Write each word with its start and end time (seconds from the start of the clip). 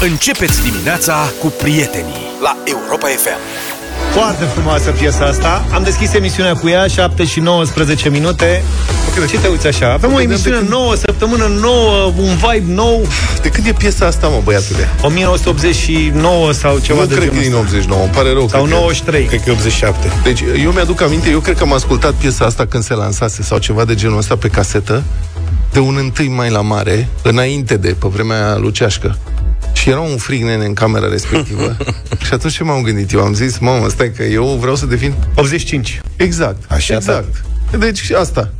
Începeți 0.00 0.62
dimineața 0.62 1.32
cu 1.40 1.46
prietenii 1.62 2.14
la 2.42 2.56
Europa 2.64 3.06
FM. 3.06 3.38
Foarte 4.12 4.44
frumoasă 4.44 4.90
piesa 4.90 5.24
asta. 5.24 5.64
Am 5.74 5.82
deschis 5.82 6.12
emisiunea 6.12 6.54
cu 6.54 6.68
ea, 6.68 6.86
7 6.86 7.24
și 7.24 7.40
19 7.40 8.08
minute. 8.08 8.62
Ce 9.30 9.38
te 9.38 9.48
uiți 9.48 9.66
așa? 9.66 9.92
Avem 9.92 10.12
o 10.12 10.20
emisiune 10.20 10.56
când- 10.56 10.68
nouă, 10.68 10.94
săptămână 10.94 11.46
nouă, 11.60 12.12
un 12.18 12.34
vibe 12.36 12.72
nou. 12.72 13.06
De 13.42 13.48
când 13.48 13.66
e 13.66 13.72
piesa 13.72 14.06
asta, 14.06 14.26
mă, 14.26 14.40
băiatule? 14.44 14.88
1989 15.02 16.52
sau 16.52 16.78
ceva 16.78 17.00
nu 17.00 17.06
de 17.06 17.14
cred 17.14 17.28
că 17.28 17.34
genul 17.34 17.44
e 17.44 17.48
din 17.48 17.56
ăsta. 17.56 17.66
89, 17.66 18.02
îmi 18.02 18.12
pare 18.12 18.32
rău. 18.32 18.48
Sau 18.48 18.60
cred 18.62 18.72
că- 18.74 18.78
93. 18.80 19.24
Cred 19.24 19.42
că 19.42 19.50
e 19.50 19.52
87. 19.52 20.12
Deci 20.22 20.40
eu 20.64 20.70
mi-aduc 20.70 21.00
aminte, 21.00 21.30
eu 21.30 21.38
cred 21.40 21.56
că 21.56 21.62
am 21.62 21.72
ascultat 21.72 22.12
piesa 22.12 22.44
asta 22.44 22.66
când 22.66 22.82
se 22.82 22.94
lansase 22.94 23.42
sau 23.42 23.58
ceva 23.58 23.84
de 23.84 23.94
genul 23.94 24.18
ăsta 24.18 24.36
pe 24.36 24.48
casetă, 24.48 25.02
de 25.72 25.78
un 25.78 25.96
întâi 25.98 26.28
mai 26.28 26.50
la 26.50 26.60
mare, 26.60 27.08
înainte 27.22 27.76
de, 27.76 27.96
pe 27.98 28.06
vremea 28.08 28.56
luceașcă. 28.56 29.18
Și 29.76 29.88
era 29.90 30.00
un 30.00 30.16
frig 30.16 30.42
nene 30.42 30.64
în 30.64 30.74
camera 30.74 31.08
respectivă. 31.08 31.76
și 32.26 32.32
atunci 32.32 32.52
ce 32.52 32.64
m-am 32.64 32.82
gândit? 32.82 33.12
Eu 33.12 33.20
am 33.20 33.34
zis, 33.34 33.58
mamă, 33.58 33.88
stai 33.88 34.12
că 34.12 34.22
eu 34.22 34.56
vreau 34.60 34.76
să 34.76 34.86
devin 34.86 35.14
85. 35.34 36.00
Exact. 36.16 36.72
Așa, 36.72 36.94
exact. 36.94 37.44
Deci 37.78 38.10
asta. 38.10 38.52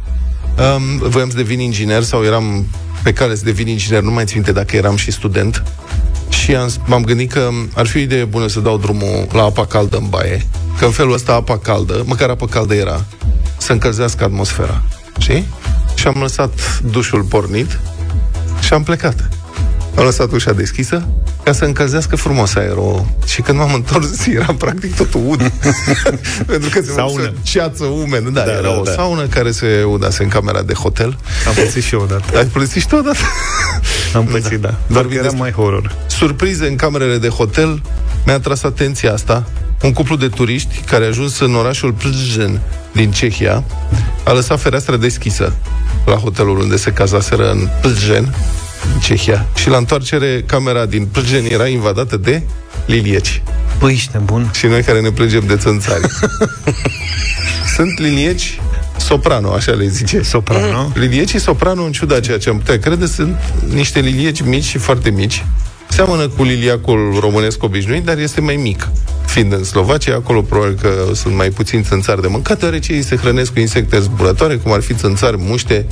Um, 0.77 1.09
voiam 1.09 1.31
să 1.31 1.37
devin 1.37 1.61
inginer 1.61 2.03
sau 2.03 2.25
eram 2.25 2.67
pe 3.03 3.13
care 3.13 3.35
să 3.35 3.45
devin 3.45 3.69
inginer, 3.69 4.03
nu 4.03 4.11
mai 4.11 4.25
țin 4.25 4.35
minte 4.35 4.53
dacă 4.53 4.77
eram 4.77 4.97
și 4.97 5.11
student. 5.11 5.63
Și 6.29 6.55
am, 6.55 6.71
m-am 6.87 7.05
gândit 7.05 7.33
că 7.33 7.51
ar 7.75 7.87
fi 7.87 7.97
o 7.97 8.01
idee 8.01 8.25
bună 8.25 8.47
să 8.47 8.61
dau 8.61 8.79
drumul 8.79 9.27
la 9.33 9.43
apa 9.43 9.67
caldă 9.67 9.97
în 9.97 10.09
baie. 10.09 10.47
Că 10.79 10.85
în 10.85 10.91
felul 10.91 11.13
ăsta 11.13 11.33
apa 11.33 11.59
caldă, 11.59 12.03
măcar 12.07 12.29
apa 12.29 12.47
caldă 12.47 12.75
era, 12.75 13.05
să 13.57 13.73
încălzească 13.73 14.25
atmosfera. 14.25 14.83
Știi? 15.19 15.47
Și 15.95 16.07
am 16.07 16.17
lăsat 16.21 16.81
dușul 16.91 17.23
pornit 17.23 17.79
și 18.61 18.73
am 18.73 18.83
plecat. 18.83 19.29
Am 19.97 20.05
lăsat 20.05 20.33
ușa 20.33 20.53
deschisă 20.53 21.07
ca 21.45 21.53
să 21.53 21.65
încălzească 21.65 22.17
frumos 22.17 22.55
aerul. 22.55 23.07
Și 23.27 23.41
când 23.43 23.59
m-am 23.59 23.75
întors, 23.75 24.27
era 24.37 24.55
practic 24.59 24.97
totul 24.97 25.21
ud. 25.27 25.53
Pentru 26.47 26.69
că 26.71 26.81
se 26.85 26.93
Saună. 26.93 27.23
făcuse 27.23 27.33
ceață 27.43 27.85
umedă. 27.85 28.31
Da, 28.31 28.41
Da, 28.45 28.51
era 28.53 28.61
da, 28.63 28.79
o 28.79 28.83
da. 28.83 28.91
saună 28.93 29.27
care 29.27 29.51
se 29.51 29.83
udase 29.89 30.23
în 30.23 30.29
camera 30.29 30.63
de 30.63 30.73
hotel. 30.73 31.19
Am 31.49 31.55
pățit 31.55 31.83
și 31.83 31.95
eu 31.95 32.01
odată. 32.01 32.37
Ai 32.39 32.45
plătit 32.45 32.81
și 32.83 32.89
tu 32.89 32.97
odată? 32.97 33.19
Am 34.15 34.25
pățit, 34.25 34.61
da. 34.61 34.69
Doar 34.69 34.79
Vorbim 34.87 35.09
că 35.09 35.15
era 35.15 35.23
despre- 35.23 35.41
mai 35.41 35.51
horror. 35.53 35.95
Surprize 36.07 36.67
în 36.67 36.77
camerele 36.77 37.19
de 37.19 37.29
hotel, 37.29 37.83
mi-a 38.27 38.39
tras 38.41 38.63
atenția 38.63 39.13
asta. 39.13 39.45
Un 39.83 39.93
cuplu 39.93 40.17
de 40.17 40.29
turiști 40.29 40.81
care 40.87 41.05
a 41.05 41.09
ajuns 41.09 41.39
în 41.41 41.55
orașul 41.55 41.93
Plzeň 41.93 42.59
din 42.93 43.11
Cehia 43.11 43.65
a 44.25 44.33
lăsat 44.33 44.61
fereastra 44.61 44.97
deschisă 44.97 45.53
la 46.07 46.15
hotelul 46.15 46.59
unde 46.59 46.77
se 46.77 46.91
cazaseră 46.91 47.51
în 47.51 47.69
Plzeň, 47.81 48.27
în 48.95 49.01
Cehia. 49.01 49.47
Și 49.55 49.69
la 49.69 49.77
întoarcere, 49.77 50.43
camera 50.47 50.87
din 50.87 51.07
Plzeň 51.07 51.45
era 51.51 51.67
invadată 51.67 52.17
de 52.17 52.43
lilieci. 52.87 53.43
Păi, 53.79 53.93
ești 53.93 54.11
nebun. 54.13 54.51
Și 54.55 54.67
noi 54.67 54.83
care 54.83 55.01
ne 55.01 55.11
plângem 55.11 55.45
de 55.47 55.57
țânțari. 55.57 56.07
Sunt 57.77 57.99
lilieci 57.99 58.61
soprano, 58.97 59.53
așa 59.53 59.73
le 59.73 59.87
zice. 59.87 60.23
Soprano. 60.23 60.93
Liliecii 60.95 61.41
soprano, 61.41 61.83
în 61.83 61.93
ciuda 61.93 62.21
ceea 62.21 62.39
ce 62.39 62.49
am 62.49 62.59
putea 62.59 62.79
crede, 62.79 63.07
sunt 63.07 63.37
niște 63.73 64.01
lilieci 64.01 64.41
mici 64.43 64.65
și 64.65 64.79
foarte 64.79 65.11
mici. 65.11 65.45
Seamănă 65.89 66.29
cu 66.29 66.43
liliacul 66.43 67.17
românesc 67.21 67.63
obișnuit, 67.63 68.05
dar 68.05 68.19
este 68.19 68.41
mai 68.41 68.57
mic. 68.57 68.89
Fiind 69.27 69.53
în 69.53 69.65
Slovacia, 69.65 70.15
acolo 70.15 70.43
probabil 70.43 70.79
că 70.81 70.91
sunt 71.15 71.35
mai 71.35 71.49
puțini 71.49 71.83
țânțari 71.83 72.21
de 72.21 72.27
mâncat, 72.27 72.59
deoarece 72.59 72.93
ei 72.93 73.03
se 73.03 73.17
hrănesc 73.17 73.53
cu 73.53 73.61
insecte 73.61 74.01
zburătoare, 74.01 74.57
cum 74.57 74.73
ar 74.73 74.81
fi 74.81 74.95
țânțari, 74.95 75.37
muște, 75.39 75.87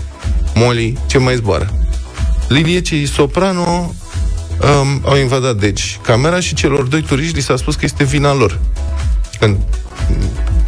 moli, 0.55 0.99
ce 1.07 1.19
mai 1.19 1.35
zboară. 1.35 1.73
Liliecii 2.49 3.07
soprano 3.07 3.95
um, 4.61 5.01
au 5.05 5.17
invadat, 5.17 5.57
deci, 5.57 5.99
camera 6.03 6.41
și 6.41 6.55
celor 6.55 6.83
doi 6.83 7.03
turiști 7.03 7.35
li 7.35 7.43
s-a 7.43 7.57
spus 7.57 7.75
că 7.75 7.85
este 7.85 8.05
vina 8.05 8.35
lor. 8.35 8.59
Când 9.41 9.57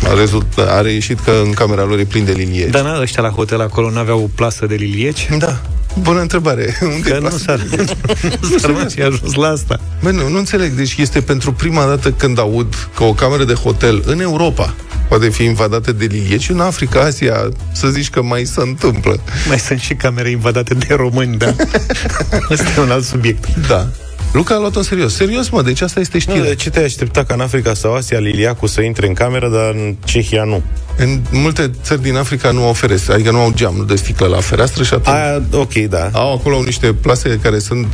a, 0.05 0.15
rezult, 0.15 0.59
a 0.59 0.81
reieșit 0.81 1.21
că 1.21 1.33
în 1.45 1.53
camera 1.53 1.85
lor 1.85 1.99
e 1.99 2.05
plin 2.05 2.25
de 2.25 2.33
lilieci. 2.33 2.71
Dar 2.71 2.83
na, 2.83 3.01
ăștia 3.01 3.23
la 3.23 3.29
hotel 3.29 3.61
acolo 3.61 3.91
n-aveau 3.91 4.23
o 4.23 4.29
plasă 4.35 4.67
de 4.67 4.75
lilieci? 4.75 5.29
Da. 5.39 5.61
Bună 6.01 6.21
întrebare. 6.21 6.77
Unde 6.95 7.09
Că 7.09 7.09
e 7.09 7.19
nu 7.19 7.21
plasa 7.21 7.39
s-ar, 7.39 7.59
de 7.59 7.77
lilieci? 7.77 7.97
nu 8.51 8.59
s-ar 8.59 8.71
mai 8.71 8.87
fi 8.89 9.03
ajuns 9.03 9.35
la 9.35 9.49
asta. 9.49 9.81
Bă, 10.03 10.11
nu, 10.11 10.29
nu 10.29 10.39
înțeleg. 10.39 10.73
Deci 10.73 10.97
este 10.97 11.21
pentru 11.21 11.53
prima 11.53 11.85
dată 11.87 12.11
când 12.11 12.39
aud 12.39 12.89
că 12.95 13.05
o 13.05 13.13
cameră 13.13 13.45
de 13.45 13.55
hotel 13.55 14.03
în 14.07 14.21
Europa 14.21 14.75
poate 15.09 15.29
fi 15.29 15.45
invadată 15.45 15.93
de 15.93 16.05
lilieci. 16.05 16.49
În 16.49 16.61
Africa, 16.61 17.01
Asia, 17.01 17.49
să 17.73 17.89
zici 17.89 18.11
că 18.11 18.23
mai 18.23 18.45
se 18.45 18.61
întâmplă. 18.61 19.21
Mai 19.49 19.59
sunt 19.59 19.79
și 19.81 19.95
camere 19.95 20.31
invadate 20.31 20.75
de 20.75 20.95
români, 20.95 21.37
da. 21.37 21.47
Asta 22.51 22.65
e 22.77 22.81
un 22.81 22.91
alt 22.91 23.05
subiect. 23.05 23.55
Da. 23.69 23.89
Luca 24.33 24.55
a 24.55 24.59
luat-o 24.59 24.79
în 24.79 24.85
serios. 24.85 25.15
Serios, 25.15 25.49
mă, 25.49 25.63
deci 25.63 25.81
asta 25.81 26.01
este 26.01 26.19
Nu, 26.27 26.33
știre. 26.33 26.49
de 26.49 26.55
ce 26.55 26.71
te 26.71 26.81
aștepta 26.81 27.25
ca 27.25 27.35
în 27.35 27.41
Africa 27.41 27.75
sau 27.75 27.95
Asia 27.95 28.19
liliacul 28.19 28.69
să 28.69 28.81
intre 28.81 29.07
în 29.07 29.15
cameră, 29.15 29.49
dar 29.49 29.71
în 29.75 29.97
Cehia 30.05 30.45
nu? 30.45 30.63
În 30.97 31.21
multe 31.33 31.71
țări 31.83 32.03
din 32.03 32.17
Africa 32.17 32.51
nu 32.51 32.65
au 32.67 32.73
ferestre, 32.73 33.13
adică 33.13 33.31
nu 33.31 33.39
au 33.39 33.53
geam, 33.55 33.75
nu 33.77 33.85
de 33.85 33.97
sticlă 33.97 34.27
la 34.27 34.41
fereastră 34.41 34.83
și 34.83 34.95
atunci 34.95 35.17
Aia, 35.17 35.43
ok, 35.53 35.73
da. 35.73 36.09
au 36.13 36.33
acolo 36.35 36.63
niște 36.63 36.93
plase 36.93 37.39
care 37.43 37.59
sunt 37.59 37.87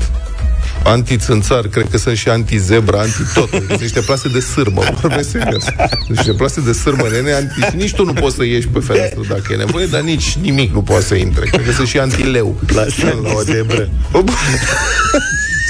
anti-țânțar, 0.85 1.67
cred 1.67 1.87
că 1.91 1.99
sunt 1.99 2.17
și 2.17 2.29
anti-zebra, 2.29 3.01
anti-tot. 3.01 3.49
Sunt 3.49 3.81
niște 3.81 4.01
plase 4.01 4.29
de 4.29 4.41
sârmă, 4.41 4.83
vorbesc 5.01 5.31
serios. 5.31 5.63
Sunt 6.07 6.17
niște 6.17 6.33
plase 6.33 6.61
de 6.61 6.73
sârmă, 6.73 7.09
nene, 7.13 7.33
anti... 7.33 7.61
și 7.71 7.77
nici 7.77 7.95
tu 7.95 8.05
nu 8.05 8.13
poți 8.13 8.37
să 8.37 8.45
ieși 8.45 8.69
pe 8.69 8.79
fereastră 8.79 9.21
dacă 9.29 9.53
e 9.53 9.57
nevoie, 9.57 9.87
dar 9.87 10.01
nici 10.01 10.37
nimic 10.41 10.73
nu 10.73 10.83
poate 10.83 11.05
să 11.05 11.15
intre. 11.15 11.45
Cred 11.45 11.65
că 11.65 11.73
sunt 11.73 11.89
și 11.89 11.99
anti-leu. 11.99 12.61
Plase 12.67 13.19
la 13.23 13.33
o 13.35 13.43
zebră. 13.43 13.89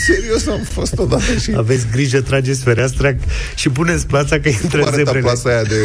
Serios 0.06 0.47
am 0.47 0.61
fost 0.73 0.99
odată 0.99 1.33
și 1.43 1.53
Aveți 1.56 1.87
grijă, 1.93 2.21
trageți 2.21 2.62
fereastra 2.62 3.15
și 3.55 3.69
puneți 3.69 4.06
plața 4.06 4.41
că 4.41 4.49
intră 4.49 4.79
cum 4.79 4.87
arăta 4.87 4.97
zebrele. 4.97 5.21
plasa 5.21 5.49
aia 5.49 5.62
de 5.62 5.77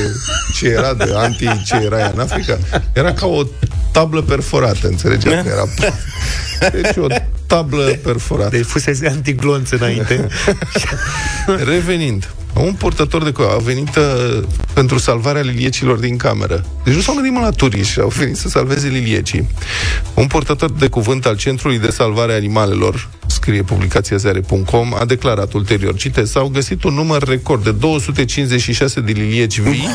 ce 0.56 0.68
era, 0.68 0.94
de 0.94 1.14
anti 1.16 1.62
ce 1.66 1.76
era 1.76 1.96
aia 1.96 2.12
în 2.14 2.20
Africa? 2.20 2.58
Era 2.94 3.14
ca 3.14 3.26
o 3.26 3.44
tablă 3.92 4.22
perforată, 4.22 4.88
înțelegeți? 4.88 5.36
Că 5.36 5.50
Era... 5.50 5.64
Deci 6.72 6.96
o 6.98 7.08
tablă 7.48 8.00
perforată. 8.04 8.56
Deci 8.56 8.66
fusese 8.66 9.08
antiglonț 9.08 9.70
înainte. 9.70 10.28
Revenind, 11.72 12.30
un 12.54 12.74
purtător 12.74 13.24
de 13.24 13.32
co- 13.32 13.54
a 13.54 13.58
venit 13.58 13.96
uh, 13.96 14.44
pentru 14.74 14.98
salvarea 14.98 15.42
liliecilor 15.42 15.98
din 15.98 16.18
cameră. 16.18 16.66
Deci 16.84 16.94
nu 16.94 17.02
s-au 17.02 17.14
gândit 17.14 17.32
mă 17.32 17.40
la 17.40 17.50
turiști, 17.50 18.00
au 18.00 18.08
venit 18.08 18.36
să 18.36 18.50
salveze 18.50 18.88
liliecii. 18.88 19.48
Un 20.14 20.28
purtător 20.28 20.72
de 20.72 20.88
cuvânt 20.88 21.26
al 21.26 21.38
Centrului 21.38 21.80
de 21.80 21.90
Salvare 21.90 22.32
a 22.32 22.36
Animalelor, 22.36 23.10
scrie 23.26 23.62
publicația 23.62 24.18
zare.com, 24.18 24.94
a 25.00 25.06
declarat 25.06 25.54
ulterior, 25.54 25.96
citez, 25.96 26.32
s-au 26.32 26.48
găsit 26.48 26.84
un 26.84 26.94
număr 26.94 27.24
record 27.24 27.64
de 27.64 27.72
256 27.72 29.00
de 29.00 29.12
lilieci 29.12 29.60
vii 29.60 29.90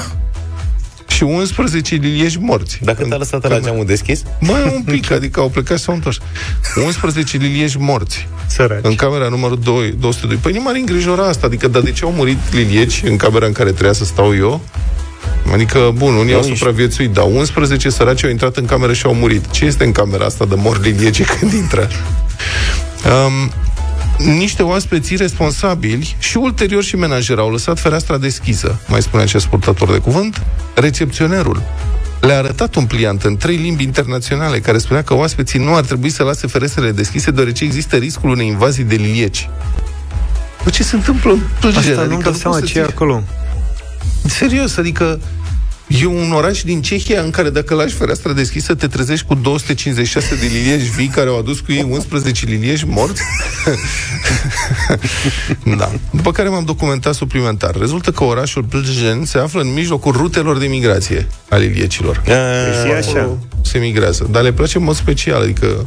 și 1.13 1.23
11 1.23 1.95
lilieci 1.95 2.37
morți. 2.37 2.79
Dacă 2.83 3.05
te-a 3.05 3.17
lăsat 3.17 3.49
la 3.49 3.59
geamul 3.61 3.87
deschis? 3.87 4.23
Mai 4.41 4.63
un 4.75 4.83
pic, 4.83 5.11
adică 5.11 5.41
au 5.41 5.49
plecat 5.49 5.79
și 5.79 5.85
s-au 5.85 5.95
întors. 5.95 6.19
11 6.85 7.37
lilieci 7.37 7.77
morți 7.77 8.29
Săraci. 8.47 8.79
în 8.83 8.95
camera 8.95 9.29
numărul 9.29 9.59
2, 9.65 9.95
202. 10.01 10.37
Păi 10.43 10.53
nu 10.53 10.61
m-ar 10.63 10.75
îngrijora 10.75 11.27
asta. 11.27 11.47
Adică, 11.47 11.69
dar 11.69 11.83
de 11.83 11.91
ce 11.93 12.05
au 12.05 12.13
murit 12.13 12.39
lilieci 12.53 13.03
în 13.05 13.17
camera 13.17 13.47
în 13.47 13.53
care 13.53 13.71
trebuia 13.71 13.93
să 13.93 14.05
stau 14.05 14.37
eu? 14.37 14.61
Adică, 15.53 15.93
bun, 15.95 16.15
unii 16.15 16.35
au 16.35 16.41
nici- 16.45 16.57
supraviețuit, 16.57 17.11
dar 17.11 17.25
11 17.25 17.91
săraci 17.91 18.25
au 18.25 18.31
intrat 18.31 18.57
în 18.57 18.65
cameră 18.65 18.93
și 18.93 19.07
au 19.07 19.15
murit. 19.15 19.51
Ce 19.51 19.65
este 19.65 19.85
în 19.85 19.93
camera 19.93 20.25
asta 20.25 20.45
de 20.45 20.55
mor 20.55 20.81
lilieci 20.83 21.25
când 21.39 21.53
intră? 21.53 21.89
Um, 23.27 23.53
niște 24.25 24.63
oaspeți 24.63 25.17
responsabili 25.17 26.17
și 26.19 26.37
ulterior 26.37 26.83
și 26.83 26.97
menajer 26.97 27.39
au 27.39 27.51
lăsat 27.51 27.81
fereastra 27.81 28.19
deschisă, 28.19 28.81
mai 28.89 29.03
spune 29.03 29.23
acest 29.23 29.47
purtător 29.47 29.91
de 29.93 29.99
cuvânt, 29.99 30.43
recepționerul 30.75 31.63
le-a 32.21 32.39
arătat 32.39 32.75
un 32.75 32.85
pliant 32.87 33.23
în 33.23 33.37
trei 33.37 33.57
limbi 33.57 33.83
internaționale 33.83 34.61
care 34.61 34.79
spunea 34.79 35.03
că 35.03 35.15
oaspeții 35.15 35.59
nu 35.59 35.75
ar 35.75 35.85
trebui 35.85 36.11
să 36.11 36.23
lase 36.23 36.47
ferestrele 36.47 36.91
deschise 36.93 37.31
deoarece 37.31 37.65
există 37.65 37.97
riscul 37.97 38.31
unei 38.31 38.47
invazii 38.47 38.85
de 38.85 38.95
lilieci. 38.95 39.49
Bă, 40.65 40.71
ce 40.71 40.83
se 40.83 40.97
întâmplă 40.97 41.33
în 41.33 41.41
Plzeň? 41.61 41.77
Asta 41.79 41.91
nu-mi 41.91 42.03
Adică 42.05 42.23
dau 42.23 42.33
nu 42.33 42.39
seama 42.39 42.57
poți 42.59 42.67
să 42.69 42.73
ce 42.73 42.79
e 42.79 42.83
ții- 42.83 42.93
acolo. 42.93 43.23
Serios, 44.25 44.77
adică 44.77 45.21
e 46.01 46.07
un 46.07 46.33
oraș 46.33 46.63
din 46.63 46.83
Cehia 46.83 47.23
în 47.23 47.31
care 47.31 47.51
dacă 47.51 47.75
lași 47.75 47.95
fereastra 47.95 48.33
deschisă 48.33 48.75
te 48.75 48.87
trezești 48.87 49.27
cu 49.27 49.35
256 49.35 50.35
de 50.35 50.47
lilieci 50.47 50.89
vii 50.89 51.07
care 51.07 51.29
au 51.29 51.39
adus 51.39 51.61
cu 51.61 51.73
ei 51.73 51.87
11 51.91 52.47
lilieci 52.47 52.85
morți. 52.85 53.23
da. 55.79 55.91
După 56.11 56.31
care 56.31 56.49
m-am 56.49 56.65
documentat 56.65 57.15
suplimentar. 57.15 57.77
Rezultă 57.79 58.11
că 58.11 58.25
orașul 58.25 58.63
Plzeň 58.63 59.25
se 59.25 59.39
află 59.39 59.61
în 59.61 59.73
mijlocul 59.73 60.13
rutelor 60.13 60.59
de 60.59 60.67
migrație 60.67 61.27
a 61.49 61.57
liliecilor. 61.57 62.23
Deci 62.25 62.91
e 62.91 62.97
așa. 62.97 63.39
Se 63.63 63.79
migrează. 63.79 64.29
Dar 64.31 64.43
le 64.43 64.53
place 64.53 64.79
în 64.79 64.85
mod 64.85 64.95
special, 64.95 65.43
adică 65.43 65.87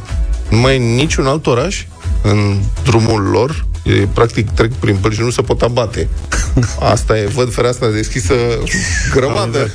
nu 0.50 0.58
mai 0.58 0.76
e 0.76 0.78
niciun 0.78 1.26
alt 1.26 1.48
oraș 1.48 1.86
în 2.22 2.60
drumul 2.84 3.22
lor 3.22 3.66
E, 3.86 4.08
practic 4.14 4.50
trec 4.50 4.72
prin 4.74 4.96
păr 4.96 5.14
și 5.14 5.22
nu 5.22 5.30
se 5.30 5.42
pot 5.42 5.62
abate. 5.62 6.08
Asta 6.94 7.18
e, 7.18 7.26
văd 7.26 7.54
fereastra 7.54 7.90
deschisă 7.90 8.34
grămadă. 9.14 9.72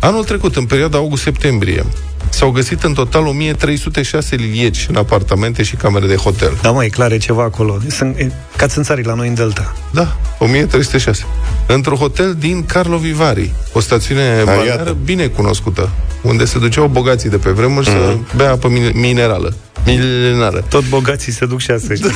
Anul 0.00 0.24
trecut, 0.24 0.56
în 0.56 0.64
perioada 0.64 0.96
august-septembrie, 0.96 1.84
S-au 2.30 2.50
găsit 2.50 2.82
în 2.82 2.94
total 2.94 3.26
1306 3.26 4.36
lilieci 4.36 4.86
în 4.88 4.96
apartamente 4.96 5.62
și 5.62 5.76
camere 5.76 6.06
de 6.06 6.16
hotel. 6.16 6.58
Da, 6.62 6.70
mă, 6.70 6.84
e 6.84 6.88
clar, 6.88 7.12
e 7.12 7.16
ceva 7.16 7.42
acolo. 7.42 7.78
Sunt 7.88 8.16
e, 8.18 8.30
ca 8.56 8.66
țânțarii 8.66 9.04
la 9.04 9.14
noi 9.14 9.28
în 9.28 9.34
Delta. 9.34 9.74
Da, 9.90 10.16
1306. 10.38 11.24
Într-un 11.66 11.96
hotel 11.96 12.36
din 12.38 12.64
Carlo 12.64 12.96
Vivari, 12.96 13.52
o 13.72 13.80
stațiune 13.80 14.42
balneară 14.44 14.96
bine 15.04 15.26
cunoscută, 15.26 15.90
unde 16.22 16.44
se 16.44 16.58
duceau 16.58 16.86
bogații 16.86 17.30
de 17.30 17.36
pe 17.36 17.50
vremuri 17.50 17.88
mm-hmm. 17.88 18.26
să 18.28 18.36
bea 18.36 18.50
apă 18.50 18.68
min- 18.68 18.92
minerală. 18.92 19.54
Milenară. 19.84 20.64
Tot 20.68 20.88
bogații 20.88 21.32
se 21.32 21.46
duc 21.46 21.60
și 21.60 21.70
asta, 21.70 21.94
știi? 21.94 22.10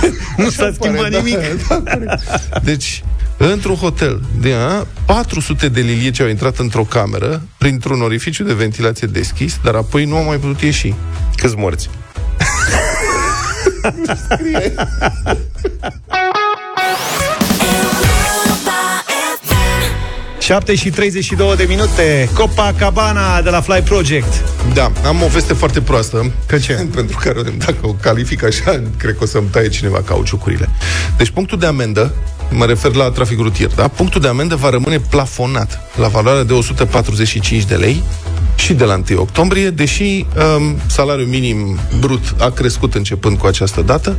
nu 0.36 0.50
s-a 0.50 0.72
schimbat 0.74 1.10
da, 1.10 1.18
nimic. 1.18 1.38
Da, 1.68 1.74
corect. 1.74 2.20
deci, 2.62 3.04
într-un 3.48 3.74
hotel 3.74 4.20
de 4.40 4.52
a, 4.52 4.86
400 5.04 5.68
de 5.68 5.80
lilieci 5.80 6.20
au 6.20 6.28
intrat 6.28 6.58
într-o 6.58 6.82
cameră 6.82 7.42
printr-un 7.58 8.02
orificiu 8.02 8.44
de 8.44 8.52
ventilație 8.52 9.06
deschis, 9.06 9.58
dar 9.62 9.74
apoi 9.74 10.04
nu 10.04 10.16
au 10.16 10.24
mai 10.24 10.36
putut 10.36 10.60
ieși. 10.60 10.94
Câți 11.36 11.56
morți? 11.56 11.90
7 20.50 20.74
și 20.74 20.90
32 20.90 21.56
de 21.56 21.64
minute 21.68 22.28
Copacabana 22.34 23.42
de 23.42 23.50
la 23.50 23.60
Fly 23.60 23.82
Project 23.84 24.44
Da, 24.74 24.92
am 25.06 25.22
o 25.22 25.26
veste 25.26 25.52
foarte 25.52 25.80
proastă 25.80 26.32
Că 26.46 26.58
ce? 26.58 26.72
Pentru 26.94 27.18
care 27.22 27.40
dacă 27.58 27.78
o 27.82 27.92
calific 27.92 28.44
așa 28.44 28.82
Cred 28.96 29.16
că 29.16 29.22
o 29.22 29.26
să-mi 29.26 29.46
taie 29.50 29.68
cineva 29.68 30.02
cauciucurile 30.02 30.68
Deci 31.16 31.30
punctul 31.30 31.58
de 31.58 31.66
amendă 31.66 32.14
Mă 32.50 32.64
refer 32.64 32.94
la 32.94 33.10
trafic 33.10 33.38
rutier, 33.38 33.70
da? 33.74 33.88
Punctul 33.88 34.20
de 34.20 34.28
amendă 34.28 34.56
va 34.56 34.70
rămâne 34.70 34.98
plafonat 34.98 35.80
La 35.96 36.08
valoare 36.08 36.42
de 36.42 36.52
145 36.52 37.64
de 37.64 37.74
lei 37.74 38.02
și 38.56 38.72
de 38.72 38.84
la 38.84 39.00
1 39.10 39.20
octombrie, 39.20 39.70
deși 39.70 40.02
um, 40.56 40.76
salariul 40.86 41.26
minim 41.26 41.78
brut 41.98 42.34
a 42.38 42.50
crescut 42.50 42.94
începând 42.94 43.38
cu 43.38 43.46
această 43.46 43.80
dată 43.82 44.16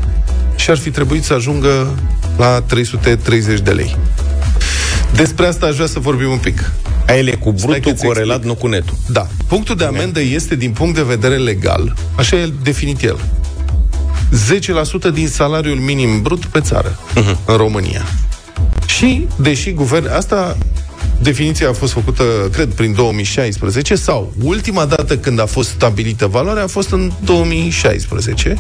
și 0.56 0.70
ar 0.70 0.78
fi 0.78 0.90
trebuit 0.92 1.24
să 1.24 1.34
ajungă 1.34 1.96
la 2.38 2.62
330 2.62 3.60
de 3.60 3.72
lei. 3.72 3.98
Despre 5.14 5.46
asta 5.46 5.66
aș 5.66 5.74
vrea 5.76 5.88
să 5.88 6.00
vorbim 6.00 6.30
un 6.30 6.38
pic. 6.38 6.72
A 7.08 7.14
el 7.14 7.28
e 7.28 7.32
cu 7.32 7.54
Stai 7.56 7.68
brutul 7.68 7.92
că-ți 7.92 8.06
corelat, 8.06 8.36
explic. 8.38 8.54
nu 8.54 8.60
cu 8.62 8.68
netul. 8.68 8.96
Da. 9.08 9.28
Punctul 9.48 9.76
de 9.76 9.84
amendă 9.86 10.22
este, 10.22 10.56
din 10.56 10.72
punct 10.72 10.96
de 10.96 11.02
vedere 11.02 11.36
legal, 11.36 11.96
așa 12.16 12.36
e 12.36 12.54
definit 12.64 13.04
el, 13.04 13.20
10% 15.10 15.14
din 15.14 15.28
salariul 15.28 15.78
minim 15.78 16.22
brut 16.22 16.46
pe 16.46 16.60
țară, 16.60 17.00
uh-huh. 17.16 17.36
în 17.46 17.56
România. 17.56 18.02
Și, 18.86 19.28
deși 19.36 19.72
guvern... 19.72 20.10
Asta, 20.14 20.58
definiția 21.22 21.70
a 21.70 21.74
fost 21.74 21.94
făcută, 21.94 22.24
cred, 22.52 22.74
prin 22.74 22.94
2016, 22.94 23.96
sau 23.96 24.34
ultima 24.44 24.86
dată 24.86 25.18
când 25.18 25.40
a 25.40 25.46
fost 25.46 25.70
stabilită 25.70 26.28
valoarea 26.28 26.64
a 26.64 26.68
fost 26.68 26.92
în 26.92 27.12
2016, 27.24 28.58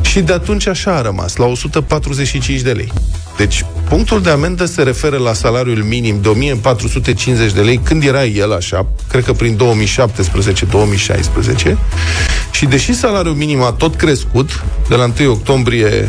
și 0.00 0.20
de 0.20 0.32
atunci 0.32 0.66
așa 0.66 0.94
a 0.94 1.00
rămas, 1.00 1.36
la 1.36 1.46
145 1.46 2.60
de 2.60 2.72
lei. 2.72 2.92
Deci, 3.36 3.64
punctul 3.88 4.22
de 4.22 4.30
amendă 4.30 4.64
se 4.64 4.82
referă 4.82 5.16
la 5.16 5.32
salariul 5.32 5.82
minim 5.82 6.20
de 6.20 6.28
1450 6.28 7.52
de 7.52 7.60
lei, 7.60 7.80
când 7.82 8.04
era 8.04 8.24
el 8.24 8.52
așa, 8.52 8.86
cred 9.08 9.24
că 9.24 9.32
prin 9.32 9.56
2017-2016, 9.56 9.60
și 12.50 12.66
deși 12.66 12.94
salariul 12.94 13.34
minim 13.34 13.62
a 13.62 13.72
tot 13.72 13.94
crescut, 13.94 14.64
de 14.88 14.94
la 14.94 15.12
1 15.20 15.30
octombrie, 15.30 16.08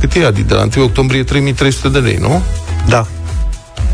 cât 0.00 0.14
e, 0.14 0.24
Adi? 0.24 0.42
De 0.42 0.54
la 0.54 0.68
1 0.76 0.84
octombrie 0.84 1.24
3300 1.24 1.88
de 1.88 1.98
lei, 1.98 2.16
nu? 2.20 2.42
Da 2.88 3.06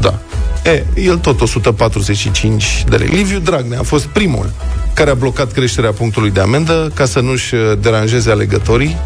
Da. 0.00 0.18
E, 0.64 0.84
el 0.94 1.18
tot 1.18 1.40
145 1.40 2.84
de 2.88 2.96
lei. 2.96 3.08
Liviu 3.08 3.38
Dragnea 3.38 3.78
a 3.78 3.82
fost 3.82 4.04
primul 4.04 4.50
care 4.96 5.10
a 5.10 5.14
blocat 5.14 5.52
creșterea 5.52 5.92
punctului 5.92 6.30
de 6.30 6.40
amendă 6.40 6.90
ca 6.94 7.04
să 7.04 7.20
nu-și 7.20 7.54
uh, 7.54 7.60
deranjeze 7.80 8.30
alegătorii 8.30 8.96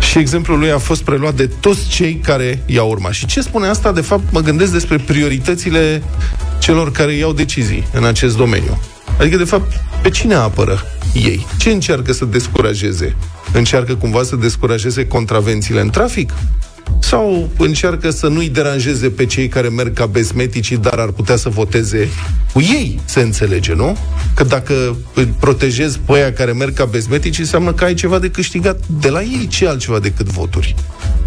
și 0.00 0.18
exemplul 0.18 0.58
lui 0.58 0.70
a 0.70 0.78
fost 0.78 1.02
preluat 1.02 1.34
de 1.34 1.46
toți 1.46 1.88
cei 1.88 2.14
care 2.14 2.62
i-au 2.66 2.88
urmat. 2.90 3.12
Și 3.12 3.26
ce 3.26 3.40
spune 3.40 3.66
asta? 3.66 3.92
De 3.92 4.00
fapt, 4.00 4.22
mă 4.30 4.40
gândesc 4.40 4.72
despre 4.72 4.96
prioritățile 4.96 6.02
celor 6.58 6.92
care 6.92 7.12
iau 7.12 7.32
decizii 7.32 7.86
în 7.92 8.04
acest 8.04 8.36
domeniu. 8.36 8.80
Adică, 9.18 9.36
de 9.36 9.44
fapt, 9.44 9.72
pe 10.02 10.10
cine 10.10 10.34
apără 10.34 10.82
ei? 11.14 11.46
Ce 11.58 11.70
încearcă 11.70 12.12
să 12.12 12.24
descurajeze? 12.24 13.16
Încearcă 13.52 13.94
cumva 13.94 14.22
să 14.22 14.36
descurajeze 14.36 15.06
contravențiile 15.06 15.80
în 15.80 15.90
trafic? 15.90 16.32
Sau 17.00 17.48
încearcă 17.58 18.10
să 18.10 18.28
nu-i 18.28 18.48
deranjeze 18.48 19.08
pe 19.08 19.26
cei 19.26 19.48
care 19.48 19.68
merg 19.68 19.92
ca 19.92 20.06
besmetici, 20.06 20.72
dar 20.72 20.98
ar 20.98 21.08
putea 21.08 21.36
să 21.36 21.48
voteze 21.48 22.08
cu 22.52 22.60
ei, 22.60 23.00
se 23.04 23.20
înțelege, 23.20 23.74
nu? 23.74 23.96
Că 24.34 24.44
dacă 24.44 24.96
îi 25.14 25.34
protejezi 25.38 25.98
pe 25.98 26.12
aia 26.12 26.32
care 26.32 26.52
merg 26.52 26.74
ca 26.74 26.84
besmetici, 26.84 27.38
înseamnă 27.38 27.72
că 27.72 27.84
ai 27.84 27.94
ceva 27.94 28.18
de 28.18 28.30
câștigat 28.30 28.80
de 29.00 29.08
la 29.08 29.22
ei, 29.22 29.46
ce 29.50 29.68
altceva 29.68 29.98
decât 29.98 30.26
voturi. 30.26 30.74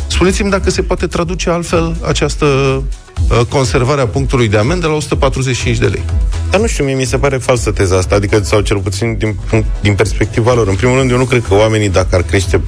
Spuneți-mi 0.08 0.50
dacă 0.50 0.69
se 0.69 0.81
poate 0.81 1.08
traduce 1.08 1.50
altfel 1.50 1.96
această 2.08 2.46
uh, 2.46 3.40
conservare 3.50 4.02
a 4.02 4.08
punctului 4.08 4.48
de 4.48 4.58
amendă 4.58 4.88
la 4.88 4.94
145 4.94 5.78
de 5.78 5.86
lei. 5.86 6.04
Dar 6.50 6.60
nu 6.60 6.68
știu, 6.68 6.84
mie 6.84 6.94
mi 6.94 7.06
se 7.06 7.18
pare 7.18 7.38
falsă 7.38 7.72
teza 7.72 7.98
asta, 7.98 8.16
adică, 8.16 8.40
sau 8.44 8.62
cel 8.62 8.78
puțin 8.78 9.16
din, 9.18 9.36
punct- 9.50 9.81
din 9.81 9.96
perspectiva 9.96 10.54
lor. 10.54 10.68
În 10.68 10.75
primul 10.75 10.98
rând, 10.98 11.12
eu 11.12 11.18
nu 11.18 11.25
cred 11.25 11.44
că 11.48 11.54
oamenii, 11.54 11.90
dacă 11.90 12.16
ar 12.16 12.22
crește 12.22 12.62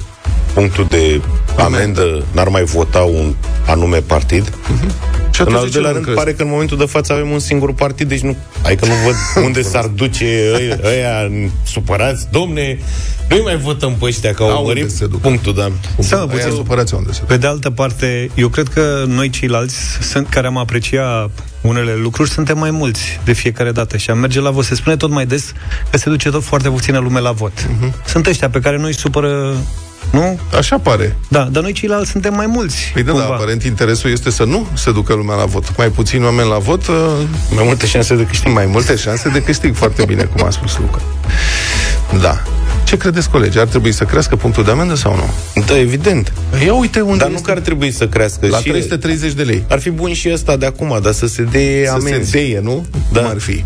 punctul 0.54 0.86
de 0.88 1.20
amendă, 1.58 2.24
n-ar 2.32 2.48
mai 2.48 2.64
vota 2.64 2.98
un 3.00 3.34
anume 3.66 3.98
partid. 3.98 4.44
Și 5.30 5.40
În 5.40 5.46
atunci 5.46 5.56
al 5.56 5.64
de 5.64 5.66
ce 5.66 5.72
doilea 5.72 5.90
nu 5.90 5.92
rând, 5.92 6.04
crezi? 6.04 6.18
pare 6.18 6.32
că 6.32 6.42
în 6.42 6.48
momentul 6.48 6.76
de 6.76 6.84
față 6.84 7.12
avem 7.12 7.30
un 7.30 7.38
singur 7.38 7.72
partid, 7.74 8.08
deci 8.08 8.20
nu, 8.20 8.36
adică 8.64 8.86
nu 8.86 8.92
văd 9.04 9.44
unde 9.44 9.62
s-ar 9.72 9.86
duce 9.86 10.50
ăia, 10.54 10.78
ăia 10.84 11.30
supărați. 11.66 12.26
Domne, 12.30 12.78
noi 13.28 13.40
mai 13.44 13.56
votăm 13.56 13.94
pe 13.98 14.04
ăștia, 14.04 14.34
că 14.34 14.42
A, 14.42 14.46
au 14.46 14.66
unde 14.66 14.80
mărit 14.80 14.90
se 14.90 15.06
duc? 15.06 15.20
punctul, 15.20 15.54
da. 15.54 15.70
Să 15.98 16.14
mă 16.14 16.20
Aia 16.20 16.30
puțin 16.30 16.50
supărați 16.56 16.94
unde 16.94 17.12
se 17.12 17.20
Pe 17.26 17.36
de 17.36 17.46
altă 17.46 17.70
parte, 17.70 18.30
eu 18.34 18.48
cred 18.48 18.68
că 18.68 19.04
noi 19.06 19.30
ceilalți 19.30 19.76
sunt, 20.00 20.28
care 20.28 20.46
am 20.46 20.56
apreciat 20.58 21.30
unele 21.60 21.94
lucruri, 21.94 22.30
suntem 22.30 22.58
mai 22.58 22.70
mulți 22.70 23.20
de 23.24 23.32
fiecare 23.32 23.72
dată 23.72 23.96
și 23.96 24.10
am 24.10 24.18
merge 24.18 24.40
la 24.40 24.50
vot. 24.50 24.64
Se 24.64 24.74
spune 24.74 24.96
tot 24.96 25.10
mai 25.10 25.26
des 25.26 25.52
că 25.90 25.96
se 25.98 26.08
duce 26.10 26.30
tot 26.30 26.42
foarte 26.44 26.68
puțină 26.68 26.98
lume 26.98 27.20
la 27.20 27.32
vot. 27.32 27.52
Mhm. 27.68 27.90
Uh-huh. 27.90 28.04
Sunt 28.06 28.26
ăștia 28.26 28.48
pe 28.50 28.58
care 28.60 28.78
noi 28.78 28.94
supără, 28.94 29.56
nu? 30.14 30.38
Așa 30.58 30.78
pare. 30.78 31.16
Da, 31.28 31.48
dar 31.52 31.62
noi 31.62 31.72
ceilalți 31.72 32.10
suntem 32.10 32.34
mai 32.34 32.46
mulți. 32.46 32.90
Păi 32.92 33.02
da, 33.02 33.12
da, 33.12 33.18
cumva. 33.18 33.34
aparent 33.34 33.62
interesul 33.62 34.10
este 34.10 34.30
să 34.30 34.44
nu 34.44 34.66
se 34.74 34.92
ducă 34.92 35.14
lumea 35.14 35.36
la 35.36 35.44
vot. 35.44 35.76
Mai 35.76 35.88
puțini 35.88 36.24
oameni 36.24 36.48
la 36.48 36.58
vot, 36.58 36.86
uh, 36.86 36.94
Mai 37.54 37.64
multe 37.66 37.86
șanse 37.86 38.14
de 38.16 38.22
câștig. 38.26 38.52
mai 38.52 38.66
multe 38.66 38.96
șanse 38.96 39.28
de 39.28 39.42
câștig. 39.42 39.74
Foarte 39.74 40.04
bine, 40.04 40.22
cum 40.24 40.46
a 40.46 40.50
spus 40.50 40.78
Luca. 40.78 41.00
Da. 42.20 42.42
Ce 42.84 42.96
credeți, 42.96 43.30
colegi? 43.30 43.58
Ar 43.58 43.66
trebui 43.66 43.92
să 43.92 44.04
crească 44.04 44.36
punctul 44.36 44.64
de 44.64 44.70
amendă 44.70 44.94
sau 44.94 45.16
nu? 45.16 45.30
Da, 45.66 45.78
evident. 45.78 46.32
Ia 46.64 46.74
uite 46.74 47.00
unde 47.00 47.16
Dar 47.18 47.28
nu 47.28 47.34
este. 47.34 47.46
că 47.46 47.52
ar 47.52 47.58
trebui 47.58 47.90
să 47.90 48.08
crească 48.08 48.46
La 48.46 48.58
și 48.58 48.68
330 48.68 49.32
de 49.32 49.42
lei. 49.42 49.64
Ar 49.68 49.78
fi 49.80 49.90
bun 49.90 50.12
și 50.12 50.30
ăsta 50.32 50.56
de 50.56 50.66
acum, 50.66 50.98
dar 51.02 51.12
să 51.12 51.26
se 51.26 51.42
dea 51.42 51.84
Să 51.86 51.92
amenzi. 51.92 52.30
se 52.30 52.36
deie, 52.38 52.60
nu? 52.62 52.86
Da. 53.12 53.20
Cum 53.20 53.30
ar 53.30 53.38
fi? 53.40 53.64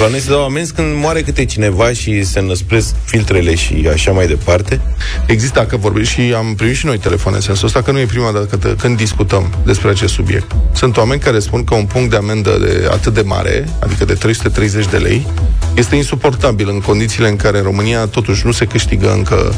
La 0.00 0.08
noi 0.08 0.20
se 0.20 0.30
dau 0.30 0.44
amenzi 0.44 0.72
când 0.72 0.96
moare 0.96 1.22
câte 1.22 1.44
cineva 1.44 1.92
și 1.92 2.24
se 2.24 2.40
năspresc 2.40 2.94
filtrele 3.04 3.54
și 3.54 3.88
așa 3.92 4.10
mai 4.10 4.26
departe. 4.26 4.80
Există, 5.26 5.58
dacă 5.58 5.76
vorbim 5.76 6.04
și 6.04 6.20
am 6.36 6.54
primit 6.54 6.76
și 6.76 6.86
noi 6.86 6.98
telefoane 6.98 7.36
în 7.36 7.42
sensul 7.42 7.66
ăsta, 7.66 7.82
că 7.82 7.90
nu 7.90 7.98
e 7.98 8.06
prima 8.06 8.30
dată 8.32 8.56
când, 8.56 8.80
când 8.80 8.96
discutăm 8.96 9.54
despre 9.64 9.90
acest 9.90 10.12
subiect. 10.12 10.50
Sunt 10.72 10.96
oameni 10.96 11.20
care 11.20 11.38
spun 11.38 11.64
că 11.64 11.74
un 11.74 11.84
punct 11.84 12.10
de 12.10 12.16
amendă 12.16 12.58
de 12.60 12.88
atât 12.90 13.14
de 13.14 13.20
mare, 13.20 13.68
adică 13.78 14.04
de 14.04 14.14
330 14.14 14.86
de 14.86 14.96
lei, 14.96 15.26
este 15.74 15.96
insuportabil 15.96 16.68
în 16.68 16.80
condițiile 16.80 17.28
în 17.28 17.36
care 17.36 17.58
în 17.58 17.64
România 17.64 18.06
totuși 18.06 18.46
nu 18.46 18.52
se 18.52 18.64
câștigă 18.64 19.12
încă 19.12 19.54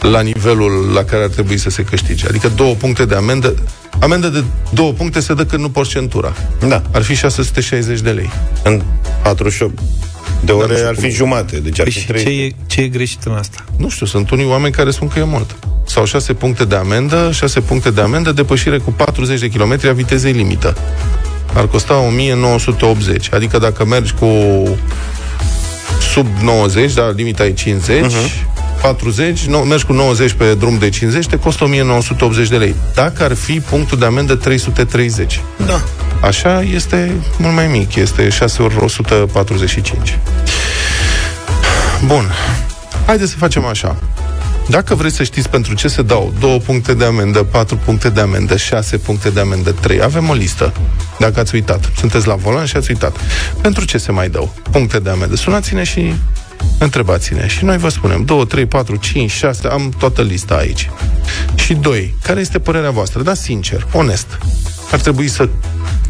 la 0.00 0.20
nivelul 0.20 0.90
la 0.94 1.04
care 1.04 1.22
ar 1.22 1.28
trebui 1.28 1.58
să 1.58 1.70
se 1.70 1.84
câștige. 1.84 2.26
Adică 2.28 2.52
două 2.56 2.74
puncte 2.74 3.04
de 3.04 3.14
amendă, 3.14 3.54
amendă 4.00 4.28
de 4.28 4.44
două 4.72 4.92
puncte 4.92 5.20
se 5.20 5.34
dă 5.34 5.44
când 5.44 5.62
nu 5.62 5.68
porți 5.70 5.90
centura. 5.90 6.32
Da. 6.68 6.82
Ar 6.92 7.02
fi 7.02 7.14
660 7.14 8.00
de 8.00 8.10
lei. 8.10 8.30
În 8.62 8.82
48 9.22 9.78
de 10.44 10.52
ore 10.52 10.66
nu 10.66 10.74
știu 10.74 10.88
ar 10.88 10.94
fi 10.94 11.00
cum. 11.00 11.10
jumate, 11.10 11.56
deci 11.58 11.78
ar 11.80 11.84
Păi 11.84 11.92
fi 11.92 11.98
și 12.00 12.06
3. 12.06 12.22
ce 12.22 12.28
e, 12.30 12.54
ce 12.66 12.80
e 12.80 12.88
greșit 12.88 13.22
în 13.24 13.32
asta? 13.32 13.64
Nu 13.76 13.88
știu, 13.88 14.06
sunt 14.06 14.30
unii 14.30 14.46
oameni 14.46 14.72
care 14.72 14.90
spun 14.90 15.08
că 15.08 15.18
e 15.18 15.24
mult. 15.24 15.56
Sau 15.86 16.04
6 16.04 16.32
puncte 16.34 16.64
de 16.64 16.74
amendă, 16.74 17.30
6 17.32 17.60
puncte 17.60 17.90
de 17.90 18.00
amendă, 18.00 18.32
depășire 18.32 18.78
cu 18.78 18.92
40 18.92 19.40
de 19.40 19.48
km 19.48 19.78
a 19.88 19.92
vitezei 19.92 20.32
limită. 20.32 20.76
Ar 21.54 21.66
costa 21.66 21.96
1980. 21.98 23.32
Adică 23.32 23.58
dacă 23.58 23.84
mergi 23.84 24.12
cu 24.12 24.28
sub 26.12 26.26
90, 26.42 26.92
da, 26.94 27.10
limita 27.16 27.46
e 27.46 27.52
50, 27.52 28.04
uh-huh. 28.04 28.46
40, 28.80 29.44
no, 29.46 29.62
mergi 29.62 29.84
cu 29.84 29.92
90 29.92 30.32
pe 30.32 30.54
drum 30.54 30.78
de 30.78 30.88
50, 30.88 31.26
te 31.26 31.38
costă 31.38 31.64
1980 31.64 32.48
de 32.48 32.56
lei. 32.56 32.74
Dacă 32.94 33.22
ar 33.24 33.34
fi 33.34 33.60
punctul 33.60 33.98
de 33.98 34.04
amendă 34.04 34.34
330. 34.34 35.40
Da. 35.66 35.82
Așa 36.20 36.62
este 36.62 37.12
mult 37.38 37.54
mai 37.54 37.66
mic, 37.66 37.94
este 37.94 38.28
6 38.28 38.62
ori 38.62 38.76
145. 38.78 40.18
Bun. 42.06 42.30
Haideți 43.06 43.30
să 43.30 43.36
facem 43.36 43.64
așa. 43.64 43.96
Dacă 44.68 44.94
vreți 44.94 45.16
să 45.16 45.22
știți 45.22 45.48
pentru 45.48 45.74
ce 45.74 45.88
se 45.88 46.02
dau 46.02 46.32
două 46.40 46.58
puncte 46.58 46.94
de 46.94 47.04
amendă, 47.04 47.42
patru 47.42 47.76
puncte 47.76 48.08
de 48.08 48.20
amendă, 48.20 48.56
șase 48.56 48.96
puncte 48.96 49.30
de 49.30 49.40
amendă, 49.40 49.72
trei, 49.72 50.02
avem 50.02 50.28
o 50.28 50.32
listă. 50.32 50.72
Dacă 51.18 51.40
ați 51.40 51.54
uitat. 51.54 51.90
Sunteți 51.98 52.26
la 52.26 52.34
volan 52.34 52.64
și 52.64 52.76
ați 52.76 52.90
uitat. 52.90 53.16
Pentru 53.60 53.84
ce 53.84 53.98
se 53.98 54.12
mai 54.12 54.28
dau 54.28 54.54
puncte 54.70 54.98
de 54.98 55.10
amendă? 55.10 55.36
Sunați-ne 55.36 55.84
și 55.84 56.14
Întrebați-ne. 56.78 57.46
Și 57.46 57.64
noi 57.64 57.78
vă 57.78 57.88
spunem 57.88 58.24
2, 58.24 58.46
3, 58.46 58.66
4, 58.66 58.96
5, 58.96 59.30
6, 59.30 59.68
am 59.68 59.94
toată 59.98 60.22
lista 60.22 60.54
aici. 60.54 60.90
Și 61.54 61.74
2. 61.74 62.14
Care 62.22 62.40
este 62.40 62.58
părerea 62.58 62.90
voastră? 62.90 63.22
Da, 63.22 63.34
sincer, 63.34 63.86
onest. 63.92 64.26
Ar 64.90 65.00
trebui 65.00 65.28
să 65.28 65.48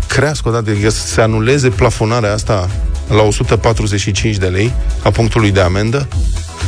crească 0.07 0.49
odată, 0.49 0.71
adică 0.71 0.91
să 0.91 1.07
se 1.07 1.21
anuleze 1.21 1.69
plafonarea 1.69 2.33
asta 2.33 2.71
la 3.09 3.23
145 3.23 4.37
de 4.37 4.47
lei 4.47 4.73
a 5.03 5.11
punctului 5.11 5.51
de 5.51 5.61
amendă, 5.61 6.09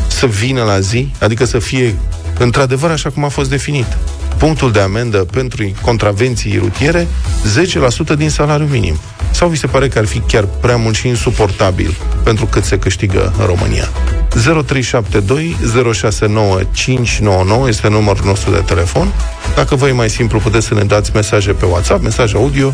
să 0.07 0.27
vină 0.27 0.63
la 0.63 0.81
zi, 0.81 1.13
adică 1.21 1.45
să 1.45 1.59
fie 1.59 1.95
într-adevăr 2.39 2.91
așa 2.91 3.11
cum 3.11 3.25
a 3.25 3.29
fost 3.29 3.51
definit. 3.51 3.97
Punctul 4.37 4.73
de 4.73 4.81
amendă 4.81 5.19
pentru 5.19 5.73
contravenții 5.83 6.59
rutiere, 6.59 7.07
10% 8.13 8.17
din 8.17 8.31
salariul 8.31 8.69
minim. 8.69 8.99
Sau 9.31 9.49
vi 9.49 9.57
se 9.57 9.67
pare 9.67 9.89
că 9.89 9.99
ar 9.99 10.07
fi 10.07 10.19
chiar 10.19 10.45
prea 10.61 10.77
mult 10.77 10.95
și 10.95 11.09
insuportabil 11.09 11.97
pentru 12.23 12.47
cât 12.47 12.65
se 12.65 12.79
câștigă 12.79 13.33
în 13.39 13.47
România? 13.47 13.89
0372 14.29 15.57
069 15.93 16.61
599 16.73 17.69
este 17.69 17.89
numărul 17.89 18.25
nostru 18.25 18.51
de 18.51 18.63
telefon. 18.67 19.13
Dacă 19.55 19.75
vă 19.75 19.89
e 19.89 19.93
mai 19.93 20.11
simplu, 20.11 20.39
puteți 20.39 20.67
să 20.67 20.75
ne 20.75 20.83
dați 20.83 21.11
mesaje 21.15 21.53
pe 21.53 21.65
WhatsApp, 21.65 22.03
mesaj 22.03 22.35
audio 22.35 22.73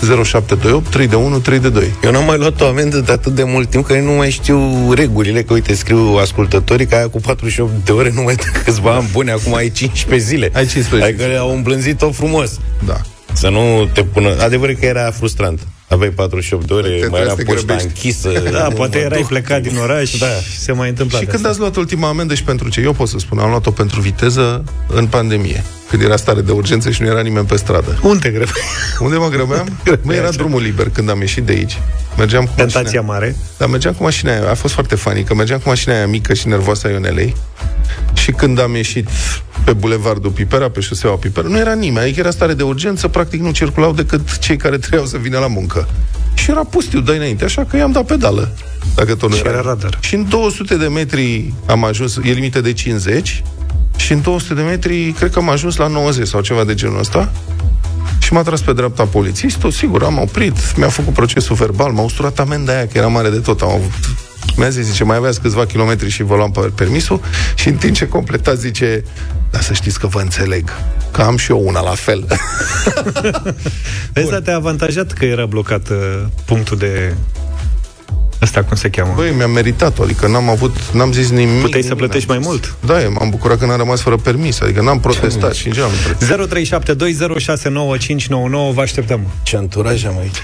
0728 0.00 0.90
3 0.90 1.06
de 1.06 1.16
1 1.16 1.38
3 1.38 1.58
de 1.58 1.68
2. 1.68 1.94
Eu 2.04 2.10
n-am 2.10 2.24
mai 2.24 2.38
luat 2.38 2.60
o 2.60 2.66
amendă 2.66 2.98
de 2.98 3.12
atât 3.12 3.34
de 3.34 3.42
mult 3.42 3.70
timp 3.70 3.86
că 3.86 3.94
nu 3.98 4.12
mai 4.12 4.30
știu 4.30 4.92
regulile, 4.92 5.42
că 5.42 5.52
uite, 5.52 5.74
scriu 5.74 6.16
ascultătorii 6.20 6.86
că 6.86 6.94
aia 6.94 7.08
cu 7.08 7.20
48 7.20 7.70
de 7.84 7.92
ore 7.92 8.10
nu 8.14 8.22
mai 8.22 8.34
câțiva 8.64 8.94
ani 8.94 9.08
buni, 9.12 9.30
acum 9.30 9.54
ai 9.54 9.70
15 9.70 10.28
zile. 10.28 10.50
Ai 10.52 10.66
15 10.66 11.08
Adică 11.08 11.26
le-au 11.26 11.54
îmblânzit-o 11.54 12.10
frumos. 12.10 12.58
Da. 12.86 13.00
Să 13.32 13.48
nu 13.48 13.90
te 13.92 14.02
pună... 14.02 14.36
Adevărul 14.40 14.74
că 14.74 14.86
era 14.86 15.10
frustrant. 15.10 15.60
Aveai 15.88 16.10
48 16.10 16.66
de 16.66 16.72
ore, 16.72 16.88
Te 16.88 17.06
mai 17.06 17.20
era 17.20 17.32
trebuie 17.32 17.36
să 17.36 17.36
te 17.36 17.44
poșta 17.44 17.64
grăbești. 17.66 17.86
închisă. 17.86 18.50
Da, 18.50 18.68
nu 18.68 18.74
poate 18.74 18.98
mă 18.98 19.04
erai 19.04 19.18
duc. 19.18 19.28
plecat 19.28 19.62
din 19.62 19.76
oraș 19.76 20.16
Da. 20.18 20.26
și 20.26 20.58
se 20.58 20.72
mai 20.72 20.88
întâmplă 20.88 21.18
Și 21.18 21.24
de 21.24 21.30
când 21.30 21.40
asta. 21.44 21.48
ați 21.52 21.58
luat 21.60 21.76
ultima 21.76 22.08
amendă 22.08 22.34
și 22.34 22.42
pentru 22.42 22.68
ce? 22.68 22.80
Eu 22.80 22.92
pot 22.92 23.08
să 23.08 23.18
spun, 23.18 23.38
am 23.38 23.48
luat-o 23.48 23.70
pentru 23.70 24.00
viteză 24.00 24.64
în 24.88 25.06
pandemie. 25.06 25.64
Când 25.90 26.02
era 26.02 26.16
stare 26.16 26.40
de 26.40 26.52
urgență 26.52 26.90
și 26.90 27.02
nu 27.02 27.08
era 27.08 27.20
nimeni 27.20 27.46
pe 27.46 27.56
stradă. 27.56 27.98
Unde 28.02 28.28
greu? 28.30 28.46
Unde 28.98 29.16
mă 29.16 29.28
grăbeam? 29.28 29.78
Mă, 30.02 30.14
era 30.14 30.30
drumul 30.30 30.62
liber 30.62 30.88
când 30.88 31.10
am 31.10 31.20
ieșit 31.20 31.42
de 31.44 31.52
aici. 31.52 31.78
Mergeam 32.16 32.44
cu 32.44 32.50
Tentația 32.56 32.80
mașina. 32.82 33.02
mare. 33.02 33.36
Dar 33.58 33.68
mergeam 33.68 33.94
cu 33.94 34.02
mașina 34.02 34.32
aia, 34.32 34.50
a 34.50 34.54
fost 34.54 34.74
foarte 34.74 34.94
funny, 34.94 35.24
că 35.24 35.34
mergeam 35.34 35.58
cu 35.58 35.68
mașina 35.68 35.94
aia 35.94 36.06
mică 36.06 36.34
și 36.34 36.48
nervoasă 36.48 36.86
a 36.86 36.90
Ionelei 36.90 37.36
și 38.12 38.32
când 38.32 38.60
am 38.60 38.74
ieșit 38.74 39.08
pe 39.64 39.72
bulevardul 39.72 40.30
Pipera, 40.30 40.70
pe 40.70 40.80
șoseaua 40.80 41.16
Pipera, 41.16 41.48
nu 41.48 41.58
era 41.58 41.72
nimeni, 41.72 42.04
adică 42.04 42.20
era 42.20 42.30
stare 42.30 42.54
de 42.54 42.62
urgență, 42.62 43.08
practic 43.08 43.40
nu 43.40 43.50
circulau 43.50 43.92
decât 43.92 44.38
cei 44.38 44.56
care 44.56 44.78
trebuiau 44.78 45.06
să 45.06 45.16
vină 45.16 45.38
la 45.38 45.46
muncă. 45.46 45.88
Și 46.34 46.50
era 46.50 46.64
pustiu, 46.64 47.00
dai 47.00 47.16
înainte, 47.16 47.44
așa 47.44 47.64
că 47.64 47.76
i-am 47.76 47.92
dat 47.92 48.06
pedală. 48.06 48.54
Dacă 48.94 49.14
tot 49.14 49.30
nu 49.30 49.36
Și 49.36 49.42
era 49.46 49.60
radar. 49.60 49.98
Și 50.00 50.14
în 50.14 50.28
200 50.28 50.76
de 50.76 50.86
metri 50.86 51.52
am 51.66 51.84
ajuns, 51.84 52.16
e 52.16 52.30
limită 52.30 52.60
de 52.60 52.72
50, 52.72 53.42
și 53.96 54.12
în 54.12 54.22
200 54.22 54.54
de 54.54 54.62
metri 54.62 55.14
cred 55.18 55.30
că 55.30 55.38
am 55.38 55.48
ajuns 55.48 55.76
la 55.76 55.86
90 55.86 56.26
sau 56.26 56.40
ceva 56.40 56.64
de 56.64 56.74
genul 56.74 56.98
ăsta. 56.98 57.32
Și 58.18 58.32
m-a 58.32 58.42
tras 58.42 58.60
pe 58.60 58.72
dreapta 58.72 59.04
polițistul, 59.04 59.70
sigur, 59.70 60.02
am 60.02 60.18
oprit, 60.18 60.76
mi-a 60.76 60.88
făcut 60.88 61.12
procesul 61.12 61.56
verbal, 61.56 61.92
m-a 61.92 62.02
usturat 62.02 62.38
amenda 62.38 62.72
aia, 62.72 62.86
că 62.86 62.98
era 62.98 63.06
mare 63.06 63.30
de 63.30 63.38
tot, 63.38 63.60
am 63.60 63.68
avut 63.68 64.25
mi-a 64.56 64.68
zis, 64.68 64.84
zice, 64.84 65.04
mai 65.04 65.16
aveați 65.16 65.40
câțiva 65.40 65.66
kilometri 65.66 66.10
și 66.10 66.22
vă 66.22 66.36
luam 66.36 66.50
pe 66.50 66.60
permisul 66.74 67.20
și 67.54 67.68
în 67.68 67.74
timp 67.74 67.94
ce 67.94 68.08
completa 68.08 68.54
zice, 68.54 69.04
dar 69.50 69.62
să 69.62 69.72
știți 69.72 70.00
că 70.00 70.06
vă 70.06 70.20
înțeleg, 70.20 70.70
că 71.10 71.22
am 71.22 71.36
și 71.36 71.50
eu 71.50 71.62
una 71.66 71.80
la 71.80 71.94
fel. 71.94 72.26
Vezi, 74.12 74.30
dar 74.30 74.40
te-a 74.40 74.54
avantajat 74.54 75.12
că 75.12 75.24
era 75.24 75.46
blocat 75.46 75.88
uh, 75.88 75.96
punctul 76.44 76.76
de... 76.76 77.14
Ăsta 78.42 78.62
cum 78.62 78.76
se 78.76 78.90
cheamă? 78.90 79.12
Băi, 79.16 79.32
mi-am 79.36 79.50
meritat-o, 79.50 80.02
adică 80.02 80.26
n-am 80.26 80.48
avut, 80.48 80.76
n-am 80.92 81.12
zis 81.12 81.30
nimic. 81.30 81.60
Puteai 81.60 81.82
să 81.82 81.88
nimic 81.88 82.04
plătești 82.04 82.28
n-am 82.30 82.40
mai 82.40 82.50
zis. 82.52 82.52
mult. 82.52 82.76
Da, 82.86 83.02
eu 83.02 83.12
m-am 83.12 83.30
bucurat 83.30 83.58
că 83.58 83.66
n-am 83.66 83.76
rămas 83.76 84.00
fără 84.00 84.16
permis, 84.16 84.60
adică 84.60 84.82
n-am 84.82 85.00
protestat 85.00 85.54
și 85.54 85.66
în 85.66 85.72
general 85.72 85.92
nu 85.92 86.36
protestat. 86.36 86.90
0372069599 88.70 88.74
Vă 88.74 88.80
așteptăm. 88.80 89.20
Ce 89.42 89.56
anturaj 89.56 90.04
am 90.04 90.18
aici. 90.18 90.42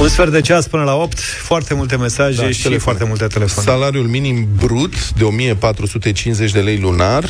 Un 0.00 0.08
sfert 0.08 0.30
de 0.32 0.40
ceas 0.40 0.66
până 0.66 0.82
la 0.82 0.94
8, 0.94 1.18
foarte 1.20 1.74
multe 1.74 1.96
mesaje 1.96 2.42
Da, 2.42 2.50
și 2.50 2.62
telefoane. 2.62 2.78
foarte 2.78 3.04
multe 3.04 3.26
telefoane. 3.26 3.68
Salariul 3.68 4.06
minim 4.06 4.48
brut 4.56 5.10
de 5.12 5.24
1450 5.24 6.52
de 6.52 6.60
lei 6.60 6.78
lunar 6.78 7.24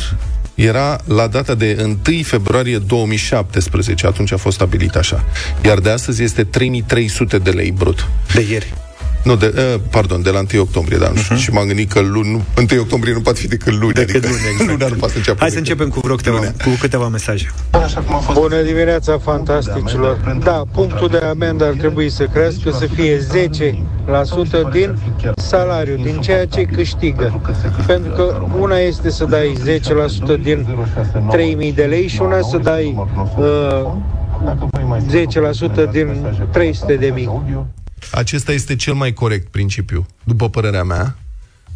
era 0.54 1.00
la 1.04 1.26
data 1.26 1.54
de 1.54 1.76
1 2.06 2.22
februarie 2.22 2.78
2017, 2.78 4.06
atunci 4.06 4.32
a 4.32 4.36
fost 4.36 4.56
stabilit 4.56 4.94
așa. 4.94 5.24
Iar 5.64 5.78
de 5.78 5.90
astăzi 5.90 6.22
este 6.22 6.44
3300 6.44 7.38
de 7.38 7.50
lei 7.50 7.70
brut. 7.70 8.08
De 8.34 8.46
ieri. 8.50 8.72
Nu, 9.24 9.36
de, 9.36 9.54
uh, 9.74 9.80
pardon, 9.90 10.22
de 10.22 10.30
la 10.30 10.38
1 10.52 10.60
octombrie, 10.60 10.98
da, 10.98 11.12
uh-huh. 11.12 11.36
și 11.36 11.50
m-am 11.50 11.66
gândit 11.66 11.92
că 11.92 12.00
luni, 12.00 12.30
nu, 12.30 12.42
1 12.72 12.80
octombrie 12.80 13.12
nu 13.12 13.20
poate 13.20 13.38
fi 13.38 13.48
decât 13.48 13.80
luni. 13.80 13.92
Decât 13.92 14.14
adică, 14.14 14.28
luni, 14.28 14.42
exact. 14.52 14.70
luna 14.70 14.86
nu 14.86 14.94
poate 14.94 15.12
să 15.12 15.18
înceapă. 15.18 15.38
Hai 15.40 15.50
să 15.50 15.54
decât 15.54 15.70
începem 15.70 15.88
cu 15.88 16.00
vreo 16.00 16.14
câteva, 16.14 16.36
lunea. 16.36 16.54
cu 16.64 16.70
câteva 16.80 17.08
mesaje. 17.08 17.50
Bună 18.32 18.62
dimineața, 18.62 19.18
fantasticilor! 19.18 20.38
Da, 20.44 20.62
punctul 20.72 21.08
de 21.08 21.16
amendă 21.16 21.64
ar 21.64 21.72
trebui 21.72 22.10
să 22.10 22.24
crească, 22.24 22.70
să 22.70 22.86
fie 22.94 23.18
10% 23.18 24.70
din 24.72 24.98
salariu, 25.36 25.96
din 25.96 26.20
ceea 26.20 26.46
ce 26.46 26.62
câștigă. 26.62 27.40
Pentru 27.86 28.12
că 28.12 28.42
una 28.58 28.78
este 28.78 29.10
să 29.10 29.24
dai 29.24 29.52
10% 30.38 30.42
din 30.42 30.66
3000 31.30 31.72
de 31.72 31.84
lei 31.84 32.06
și 32.06 32.20
una 32.22 32.40
să 32.40 32.58
dai 32.58 33.06
uh, 33.38 33.92
10% 35.86 35.90
din 35.90 36.36
300 36.50 36.94
de 36.94 37.12
mii. 37.14 37.28
Acesta 38.10 38.52
este 38.52 38.76
cel 38.76 38.94
mai 38.94 39.12
corect 39.12 39.48
principiu, 39.48 40.06
după 40.24 40.48
părerea 40.48 40.84
mea. 40.84 41.16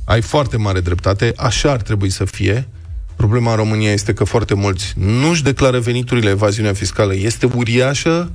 Ai 0.04 0.20
foarte 0.20 0.56
mare 0.56 0.80
dreptate, 0.80 1.32
așa 1.36 1.70
ar 1.70 1.82
trebui 1.82 2.10
să 2.10 2.24
fie. 2.24 2.68
Problema 3.16 3.50
în 3.50 3.56
România 3.56 3.92
este 3.92 4.12
că 4.12 4.24
foarte 4.24 4.54
mulți 4.54 4.92
nu-și 4.96 5.42
declară 5.42 5.78
veniturile, 5.78 6.30
evaziunea 6.30 6.72
fiscală 6.72 7.14
este 7.14 7.48
uriașă 7.54 8.32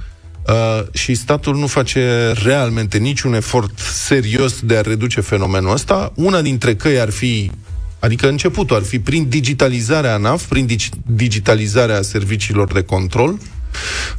uh, 0.47 0.83
și 0.93 1.13
statul 1.13 1.55
nu 1.55 1.67
face 1.67 2.31
realmente 2.43 2.97
niciun 2.97 3.33
efort 3.33 3.79
serios 3.79 4.59
de 4.61 4.77
a 4.77 4.81
reduce 4.81 5.21
fenomenul 5.21 5.73
ăsta. 5.73 6.11
Una 6.15 6.41
dintre 6.41 6.75
căi 6.75 6.99
ar 6.99 7.09
fi 7.09 7.51
Adică 7.99 8.27
începutul 8.27 8.75
ar 8.75 8.81
fi 8.81 8.99
prin 8.99 9.29
digitalizarea 9.29 10.13
ANAF, 10.13 10.45
prin 10.45 10.67
dig- 10.67 11.03
digitalizarea 11.05 12.01
serviciilor 12.01 12.73
de 12.73 12.81
control, 12.81 13.39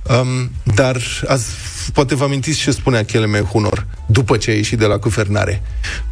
Um, 0.03 0.51
dar 0.75 0.97
azi, 1.27 1.47
poate 1.93 2.15
vă 2.15 2.25
amintiți 2.25 2.59
ce 2.59 2.71
spunea 2.71 3.05
Cheleme 3.05 3.41
Hunor 3.41 3.87
după 4.07 4.37
ce 4.37 4.51
a 4.51 4.55
ieșit 4.55 4.79
de 4.79 4.87
la 4.87 4.97
guvernare. 4.97 5.63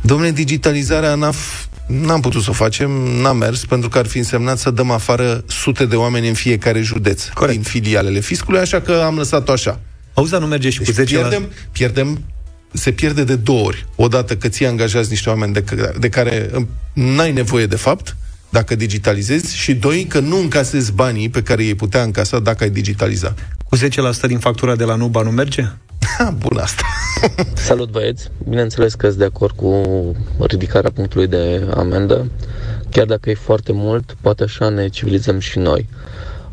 Domnule, 0.00 0.30
digitalizarea 0.30 1.14
NAF 1.14 1.66
n-am 1.86 2.20
putut 2.20 2.42
să 2.42 2.50
o 2.50 2.52
facem, 2.52 2.90
n-am 2.90 3.36
mers, 3.36 3.64
pentru 3.64 3.88
că 3.88 3.98
ar 3.98 4.06
fi 4.06 4.18
însemnat 4.18 4.58
să 4.58 4.70
dăm 4.70 4.90
afară 4.90 5.44
sute 5.46 5.84
de 5.86 5.96
oameni 5.96 6.28
în 6.28 6.34
fiecare 6.34 6.80
județ 6.80 7.24
Corect. 7.28 7.54
din 7.54 7.62
filialele 7.62 8.20
fiscului, 8.20 8.60
așa 8.60 8.80
că 8.80 9.02
am 9.04 9.16
lăsat-o 9.16 9.52
așa. 9.52 9.80
Auzi, 10.14 10.30
dar 10.30 10.40
nu 10.40 10.46
merge 10.46 10.70
și 10.70 10.78
cu 10.78 10.84
Deci 10.84 10.94
10 10.94 11.14
pierdem, 11.14 11.48
pierdem, 11.72 12.24
se 12.72 12.90
pierde 12.92 13.24
de 13.24 13.36
două 13.36 13.64
ori. 13.64 13.86
Odată 13.96 14.36
că 14.36 14.48
ți 14.48 14.64
angajați 14.64 15.10
niște 15.10 15.28
oameni 15.28 15.52
de, 15.52 15.62
c- 15.62 15.98
de 15.98 16.08
care 16.08 16.50
um, 16.54 16.68
n-ai 16.92 17.32
nevoie 17.32 17.66
de 17.66 17.76
fapt, 17.76 18.16
dacă 18.48 18.74
digitalizezi, 18.74 19.56
și 19.56 19.74
doi, 19.74 20.04
că 20.04 20.20
nu 20.20 20.38
încasezi 20.38 20.92
banii 20.92 21.28
pe 21.28 21.42
care 21.42 21.64
ei 21.64 21.74
putea 21.74 22.02
încasa 22.02 22.38
dacă 22.38 22.64
ai 22.64 22.70
digitaliza. 22.70 23.34
Cu 23.68 23.76
10% 23.76 23.80
din 24.26 24.38
factura 24.38 24.76
de 24.76 24.84
la 24.84 24.94
Nuba 24.94 25.22
nu 25.22 25.30
merge? 25.30 25.62
Ha, 26.18 26.30
bun 26.38 26.58
asta. 26.58 26.82
Salut 27.68 27.90
băieți! 27.90 28.28
Bineînțeles 28.48 28.94
că 28.94 29.06
sunt 29.06 29.18
de 29.18 29.24
acord 29.24 29.56
cu 29.56 29.82
ridicarea 30.38 30.90
punctului 30.90 31.26
de 31.26 31.66
amendă. 31.74 32.30
Chiar 32.90 33.06
dacă 33.06 33.30
e 33.30 33.34
foarte 33.34 33.72
mult, 33.72 34.16
poate 34.20 34.42
așa 34.42 34.68
ne 34.68 34.88
civilizăm 34.88 35.38
și 35.38 35.58
noi. 35.58 35.88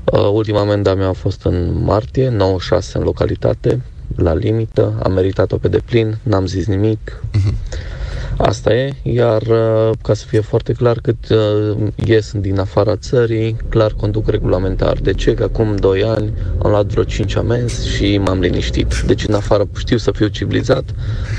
Uh, 0.03 0.29
ultima 0.33 0.59
amenda 0.59 0.93
mea 0.93 1.07
a 1.07 1.13
fost 1.13 1.43
în 1.43 1.83
martie, 1.83 2.29
96 2.29 2.97
în 2.97 3.03
localitate, 3.03 3.81
la 4.15 4.33
limită, 4.33 4.99
am 5.03 5.11
meritat-o 5.11 5.57
pe 5.57 5.67
deplin, 5.67 6.17
n-am 6.23 6.45
zis 6.45 6.65
nimic. 6.65 7.21
Asta 8.37 8.73
e, 8.73 8.93
iar 9.03 9.41
uh, 9.41 9.89
ca 10.01 10.13
să 10.13 10.25
fie 10.25 10.39
foarte 10.39 10.73
clar 10.73 10.99
cât 11.01 11.29
uh, 11.29 11.77
ies 12.05 12.31
din 12.31 12.59
afara 12.59 12.95
țării, 12.95 13.55
clar 13.69 13.91
conduc 13.91 14.29
regulamentar. 14.29 14.97
De 14.97 15.13
ce? 15.13 15.33
Că 15.33 15.43
acum 15.43 15.75
2 15.75 16.03
ani 16.03 16.33
am 16.63 16.69
luat 16.69 16.85
vreo 16.85 17.03
5 17.03 17.35
amenzi 17.35 17.89
și 17.89 18.17
m-am 18.17 18.39
liniștit. 18.39 19.01
Deci 19.05 19.27
în 19.27 19.33
afară 19.33 19.67
știu 19.77 19.97
să 19.97 20.11
fiu 20.11 20.27
civilizat, 20.27 20.83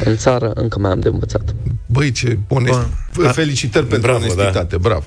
în 0.05 0.17
țară 0.17 0.51
încă 0.55 0.79
mai 0.79 0.91
am 0.91 1.01
de 1.01 1.09
învățat. 1.09 1.55
Băi, 1.87 2.11
ce 2.11 2.39
onest. 2.49 2.87
Bun. 3.15 3.29
Felicitări 3.33 3.87
pentru 3.87 4.11
Bravo, 4.11 4.25
onestitate, 4.25 4.77
bravo. 4.77 5.05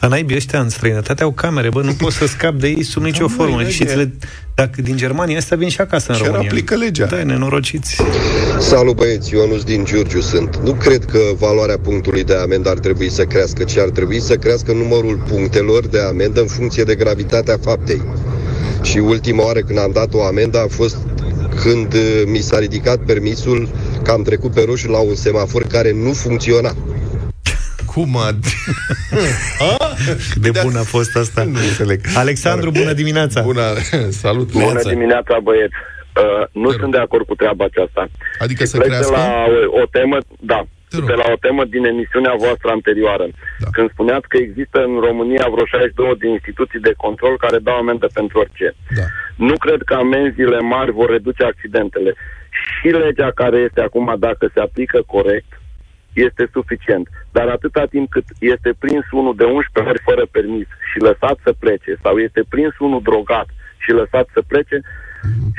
A 0.00 0.06
naibii 0.06 0.36
ăștia 0.36 0.60
în 0.60 0.68
străinătate 0.68 1.22
au 1.22 1.30
camere, 1.32 1.68
bă, 1.68 1.82
nu 1.82 1.92
poți 1.92 2.16
să 2.16 2.26
scapi 2.26 2.58
de 2.60 2.68
ei 2.68 2.82
sub 2.82 3.02
nicio 3.02 3.26
Da, 3.26 3.32
formă. 3.36 3.54
măi, 3.54 3.70
Și 3.70 3.82
lege. 3.82 3.94
le, 3.94 4.14
dacă 4.54 4.82
din 4.82 4.96
Germania 4.96 5.38
astea 5.38 5.56
vin 5.56 5.68
și 5.68 5.80
acasă 5.80 6.12
în 6.12 6.16
Și 6.18 6.22
România. 6.24 6.48
aplică 6.48 6.74
legea. 6.74 7.06
Da, 7.06 7.22
nenorociți. 7.22 7.96
Salut 8.58 8.96
băieți, 8.96 9.34
Ionuț 9.34 9.62
din 9.62 9.84
Giurgiu 9.84 10.20
sunt. 10.20 10.56
Nu 10.56 10.72
cred 10.72 11.04
că 11.04 11.18
valoarea 11.38 11.78
punctului 11.78 12.24
de 12.24 12.34
amendă 12.34 12.68
ar 12.70 12.78
trebui 12.78 13.10
să 13.10 13.24
crească, 13.24 13.64
ci 13.64 13.76
ar 13.76 13.88
trebui 13.88 14.20
să 14.20 14.34
crească 14.36 14.72
numărul 14.72 15.22
punctelor 15.28 15.86
de 15.86 16.00
amendă 16.00 16.40
în 16.40 16.46
funcție 16.46 16.82
de 16.84 16.94
gravitatea 16.94 17.58
faptei. 17.62 18.02
Și 18.82 18.98
ultima 18.98 19.44
oară 19.44 19.60
când 19.60 19.78
am 19.78 19.90
dat 19.92 20.14
o 20.14 20.24
amendă 20.24 20.58
a 20.58 20.66
fost 20.68 20.96
când 21.62 21.92
uh, 21.94 22.22
mi 22.26 22.38
s-a 22.38 22.58
ridicat 22.58 22.98
permisul 22.98 23.68
că 24.02 24.10
am 24.10 24.22
trecut 24.22 24.52
pe 24.52 24.62
roșu 24.66 24.90
la 24.90 24.98
un 24.98 25.14
semafor 25.14 25.62
care 25.66 25.92
nu 25.92 26.12
funcționa. 26.12 26.72
Cum 27.86 28.16
ad... 28.16 28.36
Cât 30.32 30.42
de 30.46 30.50
bun 30.62 30.76
a 30.76 30.82
fost 30.82 31.16
asta. 31.16 31.42
Nu 31.44 31.58
înțeleg. 31.68 32.00
Alexandru, 32.14 32.70
bună 32.70 32.92
dimineața! 32.92 33.42
Bună, 33.42 33.62
salut, 34.10 34.50
Bună 34.52 34.64
Neața. 34.72 34.88
dimineața, 34.88 35.38
băieți. 35.42 35.72
Uh, 36.16 36.46
nu 36.52 36.68
Te 36.68 36.72
rog. 36.72 36.80
sunt 36.80 36.92
de 36.92 36.98
acord 36.98 37.26
cu 37.26 37.34
treaba 37.34 37.64
aceasta. 37.64 38.08
Adică 38.38 38.64
să 38.64 38.76
Plec 38.76 38.88
de 38.88 38.94
crească? 38.94 39.16
la 39.16 39.44
o, 39.76 39.80
o 39.80 39.84
temă, 39.90 40.16
da, 40.40 40.54
Te 40.56 40.62
rog. 40.62 40.68
De 41.00 41.12
la 41.12 41.24
o 41.32 41.36
temă 41.36 41.64
din 41.64 41.84
emisiunea 41.84 42.34
voastră 42.38 42.70
anterioară. 42.70 43.26
Da. 43.58 43.68
Când 43.72 43.90
spuneați 43.90 44.28
că 44.28 44.36
există 44.36 44.78
în 44.82 45.00
România 45.08 45.46
vreo 45.52 45.66
62 45.66 46.16
de 46.18 46.28
instituții 46.28 46.80
de 46.80 46.92
control 46.96 47.36
care 47.36 47.58
dau 47.58 47.76
amendă 47.76 48.06
pentru 48.12 48.38
orice. 48.38 48.74
Da. 48.96 49.02
Nu 49.36 49.56
cred 49.56 49.82
că 49.82 49.94
amenziile 49.94 50.58
mari 50.58 50.92
vor 50.92 51.10
reduce 51.10 51.44
accidentele. 51.44 52.14
Și 52.50 52.88
legea 52.88 53.30
care 53.34 53.58
este 53.58 53.80
acum, 53.80 54.14
dacă 54.18 54.50
se 54.54 54.60
aplică 54.60 55.02
corect, 55.06 55.52
este 56.12 56.48
suficient. 56.52 57.08
Dar 57.30 57.48
atâta 57.48 57.84
timp 57.84 58.10
cât 58.10 58.24
este 58.38 58.74
prins 58.78 59.04
unul 59.10 59.34
de 59.36 59.44
11 59.44 59.92
ori 59.92 60.02
fără 60.04 60.26
permis 60.30 60.66
și 60.92 60.98
lăsat 60.98 61.38
să 61.42 61.52
plece, 61.58 61.98
sau 62.02 62.18
este 62.18 62.42
prins 62.48 62.78
unul 62.78 63.02
drogat 63.02 63.48
și 63.78 63.90
lăsat 63.90 64.28
să 64.32 64.40
plece, 64.46 64.80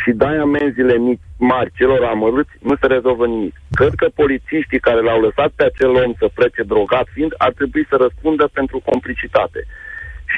și 0.03 0.11
dai 0.11 0.35
amenziile 0.37 0.97
mici, 0.97 1.25
mari 1.37 1.71
celor 1.77 2.03
amărâți, 2.03 2.53
nu 2.61 2.75
se 2.81 2.87
rezolvă 2.87 3.25
nimic. 3.27 3.55
Cred 3.79 3.93
că 3.95 4.07
polițiștii 4.15 4.79
care 4.79 5.01
l-au 5.01 5.19
lăsat 5.21 5.51
pe 5.55 5.63
acel 5.63 5.89
om 6.03 6.13
să 6.17 6.29
plece 6.33 6.61
drogat 6.63 7.07
fiind, 7.13 7.33
ar 7.37 7.51
trebui 7.59 7.85
să 7.89 7.95
răspundă 7.99 8.49
pentru 8.53 8.81
complicitate. 8.85 9.61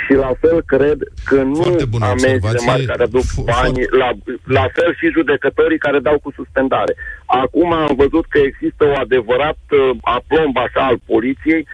Și 0.05 0.13
la 0.13 0.31
fel 0.39 0.57
cred 0.73 0.97
că 1.25 1.35
nu 1.41 1.55
Foarte 1.55 1.85
bună 1.85 2.05
amenziile 2.05 2.35
observație. 2.35 2.71
mari 2.71 2.85
care 2.91 3.03
aduc 3.03 3.25
Fo- 3.33 3.45
bani, 3.53 3.81
la, 4.01 4.09
la 4.57 4.65
fel 4.77 4.91
și 4.99 5.15
judecătorii 5.17 5.77
care 5.85 5.99
dau 5.99 6.17
cu 6.19 6.31
suspendare. 6.35 6.93
Acum 7.25 7.73
am 7.73 7.93
văzut 8.03 8.25
că 8.29 8.37
există 8.49 8.83
o 8.85 8.99
adevărat 9.05 9.57
uh, 9.69 9.89
aplomb 10.01 10.57
așa 10.57 10.81
al 10.85 10.97
poliției 11.05 11.67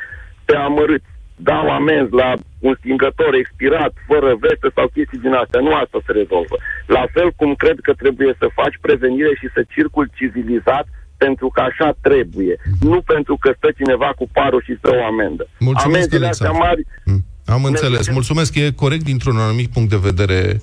pe 0.45 0.55
amărâți. 0.55 1.10
Dau 1.49 1.65
amenzi 1.79 2.13
la 2.21 2.29
un 2.67 2.73
stingător 2.79 3.31
expirat, 3.43 3.93
fără 4.09 4.29
veste 4.45 4.67
sau 4.77 4.85
chestii 4.95 5.23
din 5.25 5.33
astea. 5.41 5.61
Nu 5.67 5.71
asta 5.83 5.97
se 6.05 6.11
rezolvă. 6.21 6.55
La 6.97 7.03
fel 7.15 7.29
cum 7.39 7.51
cred 7.63 7.77
că 7.87 7.93
trebuie 8.01 8.31
să 8.41 8.55
faci 8.59 8.77
prevenire 8.85 9.33
și 9.41 9.47
să 9.55 9.61
circul 9.75 10.05
civilizat 10.19 10.85
pentru 11.23 11.47
că 11.53 11.59
așa 11.69 11.89
trebuie. 12.07 12.55
Nu 12.89 12.97
pentru 13.13 13.35
că 13.41 13.49
stă 13.57 13.69
cineva 13.79 14.09
cu 14.19 14.25
parul 14.37 14.61
și 14.67 14.73
stă 14.79 14.89
o 14.99 15.03
amendă. 15.11 15.43
Mulțumesc, 15.69 15.95
Amenziile 15.97 16.27
astea 16.27 16.49
Alexandru. 16.49 16.67
mari 16.67 16.83
Mm. 17.11 17.23
Am 17.45 17.63
înțeles. 17.63 17.97
putem- 17.99 18.13
Mulțumesc. 18.13 18.55
E 18.55 18.71
corect 18.83 19.03
dintr-un 19.03 19.37
anumit 19.37 19.69
punct 19.69 19.89
de 19.89 19.99
vedere 20.09 20.59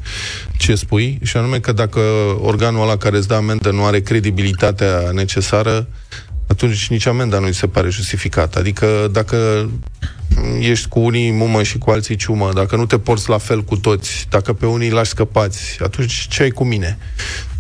ce 0.59 0.75
spui, 0.75 1.19
și 1.23 1.37
anume 1.37 1.59
că 1.59 1.73
dacă 1.73 2.01
organul 2.41 2.83
ăla 2.83 2.97
care 2.97 3.17
îți 3.17 3.29
dă 3.29 3.35
amendă 3.35 3.71
nu 3.71 3.85
are 3.85 4.01
credibilitatea 4.01 5.11
necesară, 5.13 5.87
atunci 6.49 6.89
nici 6.89 7.07
amenda 7.07 7.39
nu 7.39 7.47
îi 7.47 7.55
se 7.55 7.67
pare 7.67 7.89
justificată. 7.89 8.59
Adică 8.59 9.09
dacă 9.13 9.71
ești 10.61 10.89
cu 10.89 11.01
unii 11.01 11.33
mumă 11.33 11.63
și 11.63 11.79
cu 11.79 11.91
alții 11.91 12.17
ciumă, 12.17 12.51
dacă 12.55 12.77
nu 12.77 12.87
te 12.87 12.99
porți 12.99 13.29
la 13.29 13.39
fel 13.39 13.63
cu 13.63 13.77
toți, 13.77 14.27
dacă 14.31 14.53
pe 14.53 14.67
unii 14.67 14.89
îi 14.89 14.95
lași 14.95 15.11
scăpați, 15.11 15.79
atunci 15.83 16.27
ce 16.29 16.43
ai 16.43 16.51
cu 16.51 16.65
mine? 16.65 16.99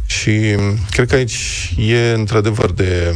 Și 0.06 0.30
m, 0.56 0.78
cred 0.90 1.08
că 1.08 1.14
aici 1.14 1.72
e 1.76 2.12
într-adevăr 2.12 2.72
de 2.72 3.14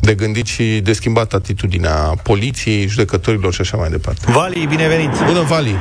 de 0.00 0.14
gândit 0.14 0.46
și 0.46 0.80
de 0.82 0.92
schimbat 0.92 1.32
atitudinea 1.32 1.94
poliției, 2.22 2.86
judecătorilor 2.86 3.52
și 3.52 3.60
așa 3.60 3.76
mai 3.76 3.88
departe. 3.88 4.20
Vali, 4.26 4.66
binevenit! 4.68 5.10
Bună, 5.26 5.40
Vali! 5.40 5.76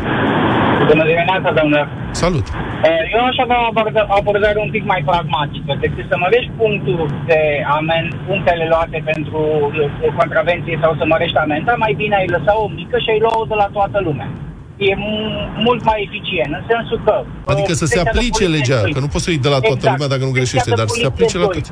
Bună 0.87 1.03
dimineața, 1.35 1.59
domnule. 1.59 1.83
Salut! 2.23 2.45
Uh, 2.49 3.01
Eu 3.17 3.23
aș 3.31 3.37
avea 3.45 3.59
o 3.63 3.67
abordă- 3.71 4.07
o 4.11 4.15
abordare 4.21 4.59
un 4.65 4.71
pic 4.75 4.83
mai 4.93 5.01
pragmatică, 5.11 5.71
decât 5.83 6.05
să 6.11 6.15
mărești 6.25 6.51
punctul 6.61 7.01
de 7.29 7.39
amen, 7.79 8.05
punctele 8.27 8.65
luate 8.73 8.97
pentru 9.11 9.39
uh, 9.69 10.11
contravenție 10.19 10.75
sau 10.83 10.91
să 10.99 11.03
mărești 11.13 11.37
amenda, 11.45 11.73
mai 11.85 11.93
bine 12.01 12.15
ai 12.15 12.27
lăsa 12.35 12.53
o 12.63 12.67
mică 12.79 12.97
și 13.03 13.09
ai 13.13 13.19
lua-o 13.25 13.45
de 13.51 13.55
la 13.63 13.67
toată 13.77 13.97
lumea. 14.07 14.29
E 14.89 14.91
m- 15.03 15.45
mult 15.67 15.81
mai 15.89 15.99
eficient, 16.07 16.51
în 16.59 16.63
sensul 16.73 16.99
că... 17.05 17.13
uh, 17.23 17.51
Adică 17.53 17.71
să 17.81 17.85
se 17.85 17.85
secția 17.85 18.03
de 18.03 18.09
aplice 18.09 18.43
poliție 18.43 18.47
legea, 18.57 18.79
doi. 18.85 18.93
că 18.95 18.99
nu 19.05 19.09
poți 19.13 19.23
să 19.23 19.29
o 19.29 19.33
iei 19.33 19.45
de 19.47 19.51
la 19.55 19.59
toată 19.69 19.83
Exact. 19.85 19.93
lumea 19.95 20.11
dacă 20.13 20.23
nu 20.27 20.33
greșește, 20.37 20.57
Secția 20.69 20.75
de 20.75 20.81
dar 20.81 20.87
să 20.89 20.95
se 20.95 21.01
poliție 21.01 21.13
aplice 21.13 21.37
la 21.43 21.47
doi. 21.51 21.55
toți. 21.57 21.71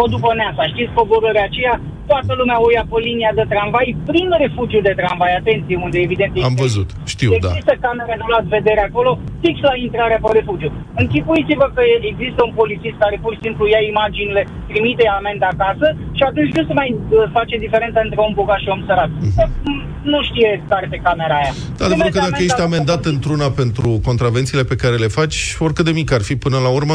Podul, 0.00 0.18
podul 0.18 0.26
Băneasa, 0.26 0.64
știți 0.72 0.92
coborârea 0.98 1.46
aceea? 1.50 1.74
Toată 2.10 2.32
lumea 2.40 2.58
o 2.66 2.68
ia 2.76 2.84
pe 2.90 2.98
linia 3.08 3.32
de 3.38 3.44
tramvai 3.52 3.88
prin 4.10 4.28
refugiu 4.44 4.80
de 4.88 4.92
tramvai, 5.00 5.32
atenție, 5.40 5.76
unde 5.86 5.98
evident 6.06 6.32
Am 6.48 6.54
este- 6.56 6.62
văzut, 6.64 6.88
știu, 7.14 7.30
da. 7.44 7.50
Există 7.50 7.74
camere 7.84 8.14
de 8.20 8.24
luat 8.30 8.44
vedere 8.56 8.82
acolo, 8.88 9.10
fix 9.42 9.54
la 9.68 9.74
intrarea 9.86 10.20
pe 10.22 10.30
refugiu. 10.38 10.70
Închipuiți-vă 11.02 11.66
că 11.74 11.82
există 12.12 12.40
un 12.48 12.52
polițist 12.60 12.96
care 13.04 13.16
pur 13.22 13.32
și 13.36 13.44
simplu 13.46 13.64
ia 13.66 13.82
imaginile, 13.92 14.42
trimite 14.70 15.04
amenda 15.18 15.48
acasă 15.54 15.86
și 16.16 16.22
atunci 16.28 16.54
nu 16.56 16.62
se 16.68 16.74
mai 16.80 16.88
uh, 16.98 17.24
face 17.36 17.54
diferența 17.64 18.00
între 18.06 18.20
om 18.26 18.32
bogat 18.40 18.60
și 18.64 18.72
om 18.74 18.82
sărac. 18.88 19.10
Mm, 19.68 19.82
Nu 20.02 20.22
știe 20.22 20.64
care 20.68 20.86
pe 20.90 21.00
camera 21.02 21.34
aia. 21.34 21.54
Da, 21.76 21.84
adevărul 21.84 22.10
că 22.10 22.18
dacă 22.18 22.42
ești 22.42 22.60
amendat 22.60 23.04
într-una 23.04 23.50
pentru 23.50 24.00
contravențiile 24.04 24.64
pe 24.64 24.74
care 24.74 24.96
le 24.96 25.06
faci, 25.06 25.56
oricât 25.58 25.84
de 25.84 25.90
mic 25.90 26.12
ar 26.12 26.22
fi, 26.22 26.36
până 26.36 26.58
la 26.58 26.68
urmă 26.68 26.94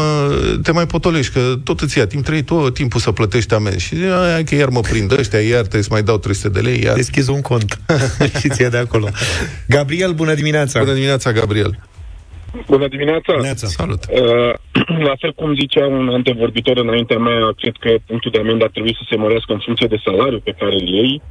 te 0.63 0.71
mai 0.71 0.85
potolești, 0.85 1.33
că 1.33 1.39
tot 1.63 1.79
îți 1.79 1.97
ia 1.97 2.07
timp, 2.07 2.23
trei 2.23 2.43
tot 2.43 2.73
timpul 2.73 2.99
să 2.99 3.11
plătești 3.11 3.53
amenzi. 3.53 3.85
Și 3.85 3.95
aia 3.95 4.43
că 4.43 4.55
iar 4.55 4.69
mă 4.69 4.79
prind 4.79 5.11
ăștia, 5.11 5.39
iar 5.39 5.61
trebuie 5.61 5.83
să 5.83 5.89
mai 5.91 6.03
dau 6.03 6.17
300 6.17 6.49
de 6.49 6.59
lei, 6.59 6.83
iar... 6.83 6.95
Deschizi 6.95 7.29
un 7.29 7.41
cont 7.41 7.79
și 8.39 8.49
ți 8.49 8.69
de 8.69 8.77
acolo. 8.77 9.07
Gabriel, 9.67 10.11
bună 10.11 10.33
dimineața! 10.33 10.79
Bună 10.79 10.93
dimineața, 10.93 11.31
Gabriel! 11.31 11.79
Bună 12.67 12.87
dimineața! 12.87 13.33
Neața. 13.41 13.67
Salut! 13.67 14.01
Uh, 14.09 14.53
la 15.09 15.15
fel 15.19 15.33
cum 15.33 15.55
zicea 15.55 15.85
un 15.87 16.09
antevorbitor 16.09 16.77
înaintea 16.77 17.17
mea, 17.17 17.39
cred 17.57 17.75
că 17.79 17.89
punctul 18.05 18.31
de 18.31 18.39
amendă 18.39 18.63
ar 18.63 18.69
trebui 18.69 18.95
să 18.99 19.05
se 19.09 19.15
mărească 19.15 19.53
în 19.53 19.61
funcție 19.65 19.87
de 19.87 20.01
salariul 20.05 20.41
pe 20.43 20.55
care 20.59 20.73
îl 20.73 20.87
iei. 20.87 21.21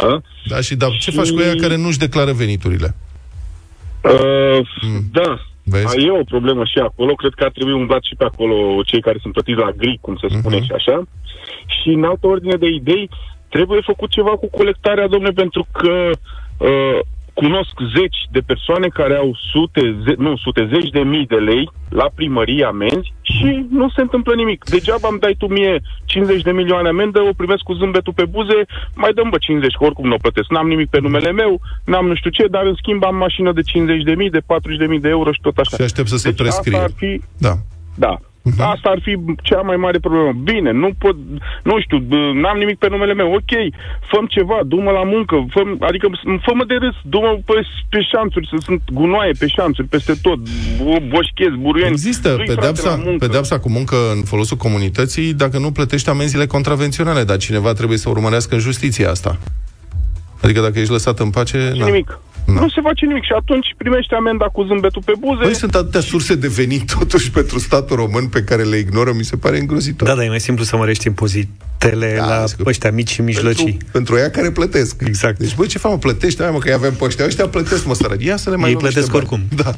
Da? 0.00 0.20
Da, 0.46 0.60
și 0.60 0.74
da, 0.74 0.86
ce 0.86 1.10
Și- 1.10 1.16
faci 1.16 1.30
cu 1.30 1.40
ea 1.40 1.54
care 1.60 1.76
nu-și 1.76 1.98
declară 1.98 2.32
veniturile? 2.32 2.94
Uh, 4.02 4.58
Mm. 4.82 5.00
Da. 5.12 5.38
Vezi? 5.62 5.98
E 6.06 6.10
o 6.10 6.24
problemă 6.24 6.64
și 6.64 6.78
acolo. 6.78 7.14
Cred 7.14 7.32
că 7.34 7.44
ar 7.44 7.50
trebui 7.50 7.72
umblat 7.72 8.02
și 8.02 8.14
pe 8.18 8.24
acolo 8.24 8.82
cei 8.82 9.00
care 9.00 9.18
sunt 9.20 9.32
plătiți 9.32 9.58
la 9.58 9.70
gri, 9.70 9.98
cum 10.00 10.16
se 10.20 10.26
spune 10.38 10.56
Mhm. 10.56 10.64
și 10.64 10.72
așa. 10.72 11.02
Și 11.66 11.88
în 11.88 12.04
altă 12.04 12.26
ordine 12.26 12.56
de 12.56 12.66
idei, 12.66 13.10
trebuie 13.48 13.80
făcut 13.84 14.10
ceva 14.10 14.30
cu 14.30 14.48
colectarea, 14.50 15.08
domne, 15.08 15.30
pentru 15.30 15.66
că 15.72 16.10
uh, 16.58 16.98
cunosc 17.34 17.74
zeci 17.96 18.16
de 18.30 18.40
persoane 18.46 18.88
care 18.88 19.16
au 19.16 19.36
sute, 19.52 19.96
ze- 20.06 20.14
nu, 20.18 20.36
sute, 20.36 20.68
zeci 20.72 20.90
de 20.90 21.00
mii 21.00 21.26
de 21.26 21.34
lei 21.36 21.70
la 21.88 22.06
primărie 22.14 22.64
amenzi 22.64 23.12
și 23.22 23.66
nu 23.70 23.88
se 23.88 24.00
întâmplă 24.00 24.34
nimic. 24.34 24.64
Degeaba 24.64 25.08
îmi 25.10 25.18
dai 25.18 25.34
tu 25.38 25.46
mie 25.46 25.80
50 26.04 26.42
de 26.42 26.50
milioane 26.52 26.88
amendă, 26.88 27.20
o 27.20 27.32
primesc 27.36 27.62
cu 27.62 27.72
zâmbetul 27.72 28.12
pe 28.12 28.24
buze, 28.24 28.58
mai 28.94 29.12
dăm 29.12 29.28
bă 29.30 29.38
50, 29.38 29.74
că 29.74 29.84
oricum 29.84 30.06
nu 30.08 30.14
o 30.14 30.18
plătesc. 30.24 30.50
N-am 30.50 30.66
nimic 30.68 30.88
pe 30.90 31.00
numele 31.00 31.32
meu, 31.32 31.60
n-am 31.84 32.06
nu 32.06 32.14
știu 32.14 32.30
ce, 32.30 32.46
dar 32.46 32.64
în 32.66 32.74
schimb 32.74 33.04
am 33.04 33.16
mașină 33.16 33.52
de 33.52 33.60
50 33.62 34.02
de 34.02 34.14
mii, 34.14 34.30
de 34.30 34.38
40 34.46 34.78
de 34.78 34.86
mii 34.86 35.00
de 35.00 35.08
euro 35.08 35.32
și 35.32 35.40
tot 35.40 35.56
așa. 35.58 35.76
Și 35.76 35.82
aștept 35.82 36.08
să 36.08 36.16
se 36.16 36.28
deci 36.28 36.38
prescrie. 36.38 36.76
Asta 36.76 36.84
ar 36.84 36.92
fi, 36.96 37.20
Da. 37.38 37.52
da. 37.94 38.18
Mhm. 38.50 38.60
Asta 38.60 38.88
ar 38.94 39.00
fi 39.02 39.12
cea 39.42 39.60
mai 39.60 39.76
mare 39.76 39.98
problemă. 39.98 40.32
Bine, 40.50 40.70
nu 40.72 40.90
pot, 40.98 41.16
nu 41.62 41.80
știu, 41.80 41.98
b- 41.98 42.32
n-am 42.42 42.58
nimic 42.58 42.78
pe 42.78 42.88
numele 42.88 43.14
meu. 43.14 43.32
Ok, 43.32 43.52
făm 44.10 44.26
ceva, 44.26 44.58
du-mă 44.66 44.90
la 44.90 45.04
muncă, 45.04 45.34
făm, 45.54 45.76
adică 45.80 46.06
s- 46.12 46.42
fă-mă 46.44 46.64
de 46.64 46.74
râs, 46.74 46.94
du-mă 47.02 47.38
pe, 47.44 47.54
pe 47.88 48.00
șanțuri, 48.12 48.48
să 48.50 48.56
sunt 48.66 48.82
gunoaie 48.92 49.32
pe 49.38 49.46
șanțuri, 49.46 49.86
peste 49.88 50.12
tot, 50.22 50.38
bo- 50.80 51.04
boșchezi, 51.08 51.56
buruieni. 51.66 51.90
Există 51.90 52.28
Du-i, 52.28 52.44
frate, 52.46 52.60
pedepsa, 52.60 52.88
la 52.90 52.96
muncă. 53.04 53.26
pedepsa 53.26 53.58
cu 53.58 53.68
muncă 53.70 53.96
în 54.16 54.22
folosul 54.22 54.56
comunității 54.56 55.34
dacă 55.34 55.58
nu 55.58 55.70
plătești 55.72 56.08
amenziile 56.08 56.46
contravenționale, 56.46 57.24
dar 57.24 57.36
cineva 57.36 57.72
trebuie 57.72 57.98
să 57.98 58.08
urmărească 58.08 58.54
în 58.54 58.60
justiție 58.60 59.06
asta. 59.06 59.38
Adică 60.42 60.60
dacă 60.60 60.78
ești 60.78 60.92
lăsat 60.92 61.18
în 61.18 61.30
pace... 61.30 61.58
face 61.58 61.78
na. 61.78 61.84
nimic. 61.86 62.18
Na. 62.44 62.60
Nu 62.60 62.68
se 62.68 62.80
face 62.82 63.06
nimic 63.06 63.22
și 63.24 63.32
atunci 63.36 63.74
primește 63.76 64.14
amenda 64.14 64.44
cu 64.44 64.62
zâmbetul 64.62 65.02
pe 65.04 65.12
buze. 65.18 65.42
Păi 65.42 65.54
sunt 65.54 65.74
atâtea 65.74 66.00
surse 66.00 66.34
de 66.34 66.48
venit 66.48 66.94
totuși 66.98 67.30
pentru 67.30 67.58
statul 67.58 67.96
român 67.96 68.26
pe 68.26 68.42
care 68.42 68.62
le 68.62 68.76
ignoră, 68.76 69.12
mi 69.12 69.24
se 69.24 69.36
pare 69.36 69.58
îngrozitor. 69.58 70.08
Da, 70.08 70.14
dar 70.14 70.24
e 70.24 70.28
mai 70.28 70.40
simplu 70.40 70.64
să 70.64 70.76
mărești 70.76 71.06
impozitele 71.06 72.14
Da, 72.16 72.26
la 72.38 72.46
sigur. 72.46 72.66
ăștia 72.66 72.90
mici 72.90 73.10
și 73.10 73.20
mijlocii. 73.22 73.64
Pentru, 73.64 73.86
pentru 73.92 74.16
ea 74.16 74.30
care 74.30 74.50
plătesc. 74.50 74.96
Exact. 75.06 75.38
Deci, 75.38 75.54
băi, 75.54 75.66
ce 75.66 75.78
fac, 75.78 75.90
mă, 75.90 75.98
plătește? 75.98 76.42
Hai, 76.42 76.52
mă, 76.52 76.58
că 76.58 76.72
avem 76.74 76.92
pe 76.94 77.04
ăștia. 77.04 77.24
Ăștia 77.24 77.48
plătesc, 77.48 77.86
mă, 77.86 77.94
sărăci. 77.94 78.24
Ia 78.24 78.36
să 78.36 78.50
le 78.50 78.56
mai 78.56 78.68
Ei 78.68 78.74
luăm 78.74 78.84
niște 78.84 79.00
plătesc 79.00 79.28
bani. 79.28 79.40
oricum. 79.48 79.64
Da. 79.64 79.72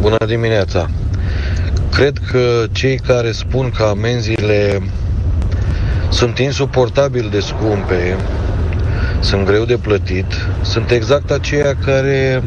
Bună 0.00 0.26
dimineața! 0.26 0.90
Cred 1.92 2.18
că 2.30 2.64
cei 2.72 2.98
care 3.06 3.32
spun 3.32 3.70
că 3.76 3.82
amenziile 3.82 4.80
sunt 6.10 6.38
insuportabil 6.38 7.28
de 7.30 7.40
scumpe, 7.40 8.16
sunt 9.20 9.46
greu 9.46 9.64
de 9.64 9.76
plătit, 9.76 10.26
sunt 10.62 10.90
exact 10.90 11.30
aceia 11.30 11.76
care 11.84 12.42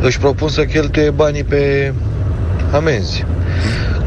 își 0.00 0.18
propun 0.18 0.48
să 0.48 0.64
cheltuie 0.64 1.10
banii 1.10 1.44
pe 1.44 1.92
amenzi. 2.72 3.24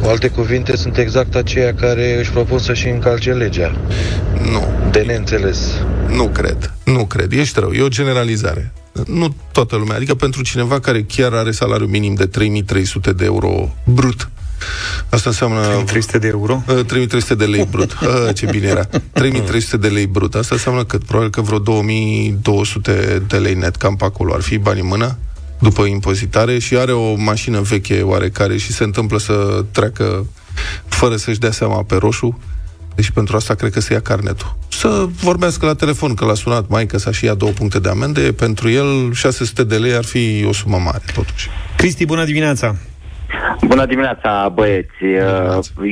Cu 0.02 0.08
alte 0.10 0.28
cuvinte, 0.28 0.76
sunt 0.76 0.98
exact 0.98 1.36
aceia 1.36 1.74
care 1.74 2.20
își 2.20 2.32
propun 2.32 2.60
să-și 2.60 2.88
încalce 2.88 3.32
legea. 3.32 3.76
Nu. 4.52 4.68
De 4.92 5.00
neînțeles. 5.00 5.72
Nu 6.08 6.28
cred. 6.28 6.74
Nu 6.84 7.06
cred. 7.06 7.32
Ești 7.32 7.60
rău. 7.60 7.72
E 7.72 7.82
o 7.82 7.88
generalizare. 7.88 8.72
Nu 9.08 9.36
toată 9.52 9.76
lumea. 9.76 9.96
Adică 9.96 10.16
pentru 10.16 10.44
cineva 10.44 10.80
care 10.80 11.04
chiar 11.04 11.34
are 11.34 11.52
salariu 11.52 11.86
minim 11.86 12.14
de 12.14 12.26
3300 12.26 13.12
de 13.14 13.26
euro 13.26 13.76
brut 13.86 14.30
Asta 15.10 15.30
înseamnă... 15.30 15.84
300 15.86 16.18
de 16.18 16.28
euro? 16.28 16.64
3300 16.66 17.36
de 17.36 17.46
lei 17.46 17.68
brut. 17.72 17.98
A, 18.28 18.32
ce 18.38 18.46
bine 18.46 18.68
era. 18.68 18.84
3300 19.12 19.78
de 19.78 19.88
lei 19.88 20.06
brut. 20.06 20.36
Asta 20.36 20.56
înseamnă 20.56 20.84
cât? 20.84 21.04
Probabil 21.04 21.30
că 21.30 21.42
vreo 21.42 21.60
2200 21.60 23.24
de 23.28 23.38
lei 23.38 23.54
net, 23.54 23.76
cam 23.76 23.96
pe 23.96 24.06
acolo. 24.06 24.34
Ar 24.34 24.42
fi 24.42 24.58
bani 24.58 24.80
în 24.80 24.88
mână? 24.88 25.18
după 25.64 25.84
impozitare 25.84 26.60
și 26.60 26.78
are 26.78 26.92
o 26.92 27.16
mașină 27.16 27.62
veche 27.62 28.02
oarecare 28.02 28.58
și 28.58 28.72
se 28.72 28.84
întâmplă 28.84 29.20
să 29.20 29.66
treacă 29.72 30.26
fără 30.88 31.16
să-și 31.16 31.40
dea 31.40 31.52
seama 31.52 31.84
pe 31.84 31.96
roșu, 31.96 32.40
deci 32.96 33.10
pentru 33.10 33.36
asta 33.36 33.54
cred 33.54 33.72
că 33.72 33.80
se 33.80 33.94
ia 33.94 34.02
carnetul. 34.02 34.58
Să 34.68 35.08
vorbească 35.22 35.66
la 35.66 35.74
telefon, 35.74 36.14
că 36.14 36.26
l-a 36.26 36.34
sunat 36.34 36.70
maica 36.70 36.98
să 36.98 37.12
și 37.12 37.26
ia 37.26 37.34
două 37.34 37.52
puncte 37.52 37.80
de 37.80 37.90
amende, 37.90 38.22
pentru 38.22 38.70
el 38.70 39.14
600 39.14 39.64
de 39.64 39.78
lei 39.78 39.94
ar 39.94 40.06
fi 40.06 40.46
o 40.48 40.54
sumă 40.54 40.78
mare, 40.78 41.04
totuși. 41.14 41.50
Cristi, 41.78 42.06
bună 42.06 42.26
dimineața! 42.26 42.76
Bună 43.68 43.86
dimineața, 43.86 44.50
băieți. 44.54 45.04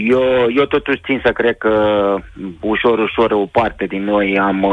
Eu, 0.04 0.24
eu 0.56 0.66
totuși 0.66 1.02
țin 1.06 1.22
să 1.26 1.32
cred 1.32 1.58
că 1.58 2.16
ușor, 2.60 3.00
ușor 3.00 3.32
o 3.32 3.46
parte 3.52 3.86
din 3.86 4.04
noi. 4.04 4.40
Am, 4.40 4.66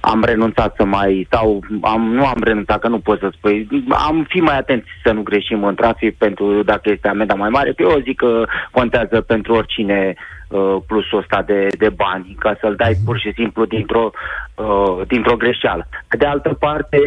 am 0.00 0.24
renunțat 0.24 0.74
să 0.76 0.84
mai 0.84 1.24
stau, 1.26 1.60
am, 1.80 2.12
nu 2.12 2.26
am 2.26 2.40
renunțat, 2.42 2.78
că 2.78 2.88
nu 2.88 2.98
pot 2.98 3.18
să 3.18 3.30
spui, 3.32 3.68
am 3.88 4.26
fi 4.28 4.40
mai 4.40 4.56
atenți 4.56 4.88
să 5.04 5.12
nu 5.12 5.22
greșim 5.22 5.64
în 5.64 5.74
trafic 5.74 6.16
pentru 6.16 6.62
dacă 6.62 6.90
este 6.90 7.08
amenda 7.08 7.34
mai 7.34 7.48
mare, 7.48 7.74
eu 7.76 8.00
zic 8.04 8.16
că 8.16 8.44
contează 8.70 9.20
pentru 9.20 9.54
oricine. 9.54 10.14
uh, 10.16 10.41
plusul 10.86 11.18
ăsta 11.18 11.42
de, 11.46 11.66
de 11.78 11.88
bani, 11.88 12.36
ca 12.38 12.56
să-l 12.60 12.74
dai 12.76 12.94
pur 13.04 13.18
și 13.18 13.32
simplu 13.34 13.64
dintr-o, 13.64 14.10
uh, 14.54 15.06
dintr-o 15.06 15.36
greșeală. 15.36 15.88
De 16.18 16.26
altă 16.26 16.56
parte, 16.58 16.98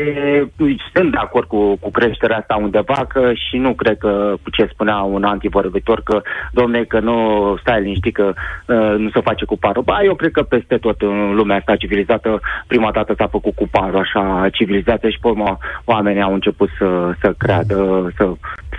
sunt 0.94 1.12
de 1.12 1.18
acord 1.18 1.48
cu, 1.48 1.78
cu 1.78 1.92
creșterea 1.92 2.38
asta 2.38 2.56
undeva, 2.62 3.06
că 3.08 3.32
și 3.34 3.58
nu 3.58 3.74
cred 3.74 3.98
că 3.98 4.34
cu 4.44 4.50
ce 4.50 4.70
spunea 4.72 4.98
un 4.98 5.24
antivorbitor, 5.24 6.02
că, 6.04 6.22
domne, 6.52 6.84
că 6.84 7.00
nu 7.00 7.18
stai 7.62 7.82
liniștit, 7.82 8.14
că 8.14 8.34
uh, 8.68 8.96
nu 8.98 9.10
se 9.10 9.22
face 9.22 9.46
cu 9.46 9.58
parul. 9.58 9.84
Ba, 9.84 10.04
eu 10.04 10.16
cred 10.16 10.32
că 10.32 10.44
peste 10.44 10.78
tot 10.78 11.02
în 11.02 11.36
lumea 11.36 11.58
asta 11.58 11.76
civilizată, 11.76 12.40
prima 12.68 12.92
dată 12.92 13.14
s-a 13.18 13.28
făcut 13.28 13.56
cu 13.56 13.68
parul 13.72 14.00
așa 14.00 14.48
civilizată 14.52 15.10
și 15.10 15.20
pe 15.22 15.28
urmă 15.28 15.58
oamenii 15.86 16.22
au 16.22 16.34
început 16.34 16.70
să, 16.78 17.12
să 17.22 17.34
creadă, 17.38 18.10
să 18.18 18.32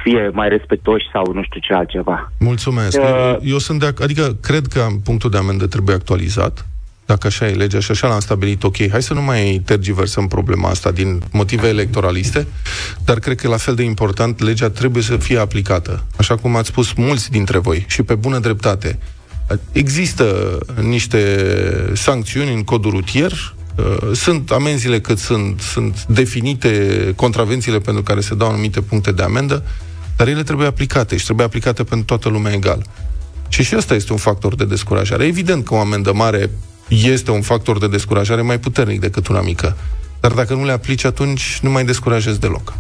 fie 0.03 0.31
mai 0.33 0.49
respectoși 0.49 1.05
sau 1.13 1.33
nu 1.33 1.43
știu 1.43 1.61
ce 1.61 1.75
altceva. 1.75 2.33
Mulțumesc. 2.39 3.01
Uh, 3.01 3.37
eu 3.43 3.59
sunt 3.59 3.81
de 3.81 3.87
ac- 3.87 4.03
adică 4.03 4.23
cred 4.43 4.56
că 4.65 4.87
punctul 5.05 5.31
de 5.31 5.37
amendă 5.37 5.67
trebuie 5.67 5.95
actualizat 5.95 6.67
dacă 7.07 7.27
așa 7.27 7.49
e 7.49 7.55
legea 7.55 7.81
și 7.81 7.91
așa 7.91 8.09
l-am 8.09 8.21
stabilit, 8.21 8.63
ok, 8.63 8.89
hai 8.91 9.03
să 9.03 9.15
nu 9.15 9.23
mai 9.23 9.63
tergiversăm 9.65 10.29
problema 10.29 10.69
asta 10.69 10.91
din 10.91 11.23
motive 11.31 11.69
electoraliste, 11.69 12.47
dar 13.05 13.19
cred 13.19 13.41
că 13.41 13.49
la 13.49 13.57
fel 13.57 13.75
de 13.75 13.83
important, 13.83 14.41
legea 14.41 14.71
trebuie 14.71 15.03
să 15.03 15.17
fie 15.17 15.39
aplicată. 15.39 16.05
Așa 16.17 16.37
cum 16.37 16.57
ați 16.57 16.69
spus 16.69 16.93
mulți 16.93 17.31
dintre 17.31 17.59
voi 17.59 17.85
și 17.89 18.03
pe 18.03 18.15
bună 18.15 18.39
dreptate. 18.39 18.99
Există 19.73 20.59
niște 20.81 21.49
sancțiuni 21.95 22.53
în 22.53 22.63
codul 22.63 22.91
rutier, 22.91 23.55
uh, 23.77 24.13
sunt 24.15 24.51
amenziile 24.51 25.01
cât 25.01 25.19
sunt, 25.19 25.61
sunt 25.61 26.05
definite 26.05 27.13
contravențiile 27.17 27.79
pentru 27.79 28.03
care 28.03 28.21
se 28.21 28.35
dau 28.35 28.49
anumite 28.49 28.81
puncte 28.81 29.13
de 29.13 29.23
amendă, 29.23 29.63
dar 30.17 30.29
ele 30.29 30.43
trebuie 30.43 30.67
aplicate 30.67 31.17
și 31.17 31.25
trebuie 31.25 31.47
aplicate 31.47 31.85
pentru 31.85 32.07
toată 32.07 32.29
lumea 32.29 32.53
egal. 32.53 32.87
Și 33.57 33.63
și 33.63 33.77
ăsta 33.77 33.95
este 33.95 34.13
un 34.13 34.19
factor 34.19 34.55
de 34.55 34.65
descurajare. 34.65 35.25
Evident 35.25 35.65
că 35.65 35.75
o 35.75 35.79
amendă 35.79 36.13
mare 36.13 36.51
este 36.89 37.31
un 37.31 37.41
factor 37.41 37.79
de 37.79 37.89
descurajare 37.89 38.43
mai 38.43 38.59
puternic 38.59 39.01
decât 39.01 39.27
una 39.27 39.41
mică. 39.41 39.77
Dar 40.21 40.33
dacă 40.33 40.55
nu 40.55 40.65
le 40.65 40.73
aplici, 40.73 41.05
atunci 41.05 41.59
nu 41.63 41.71
mai 41.71 41.85
descurajezi 41.85 42.41
deloc. 42.41 42.75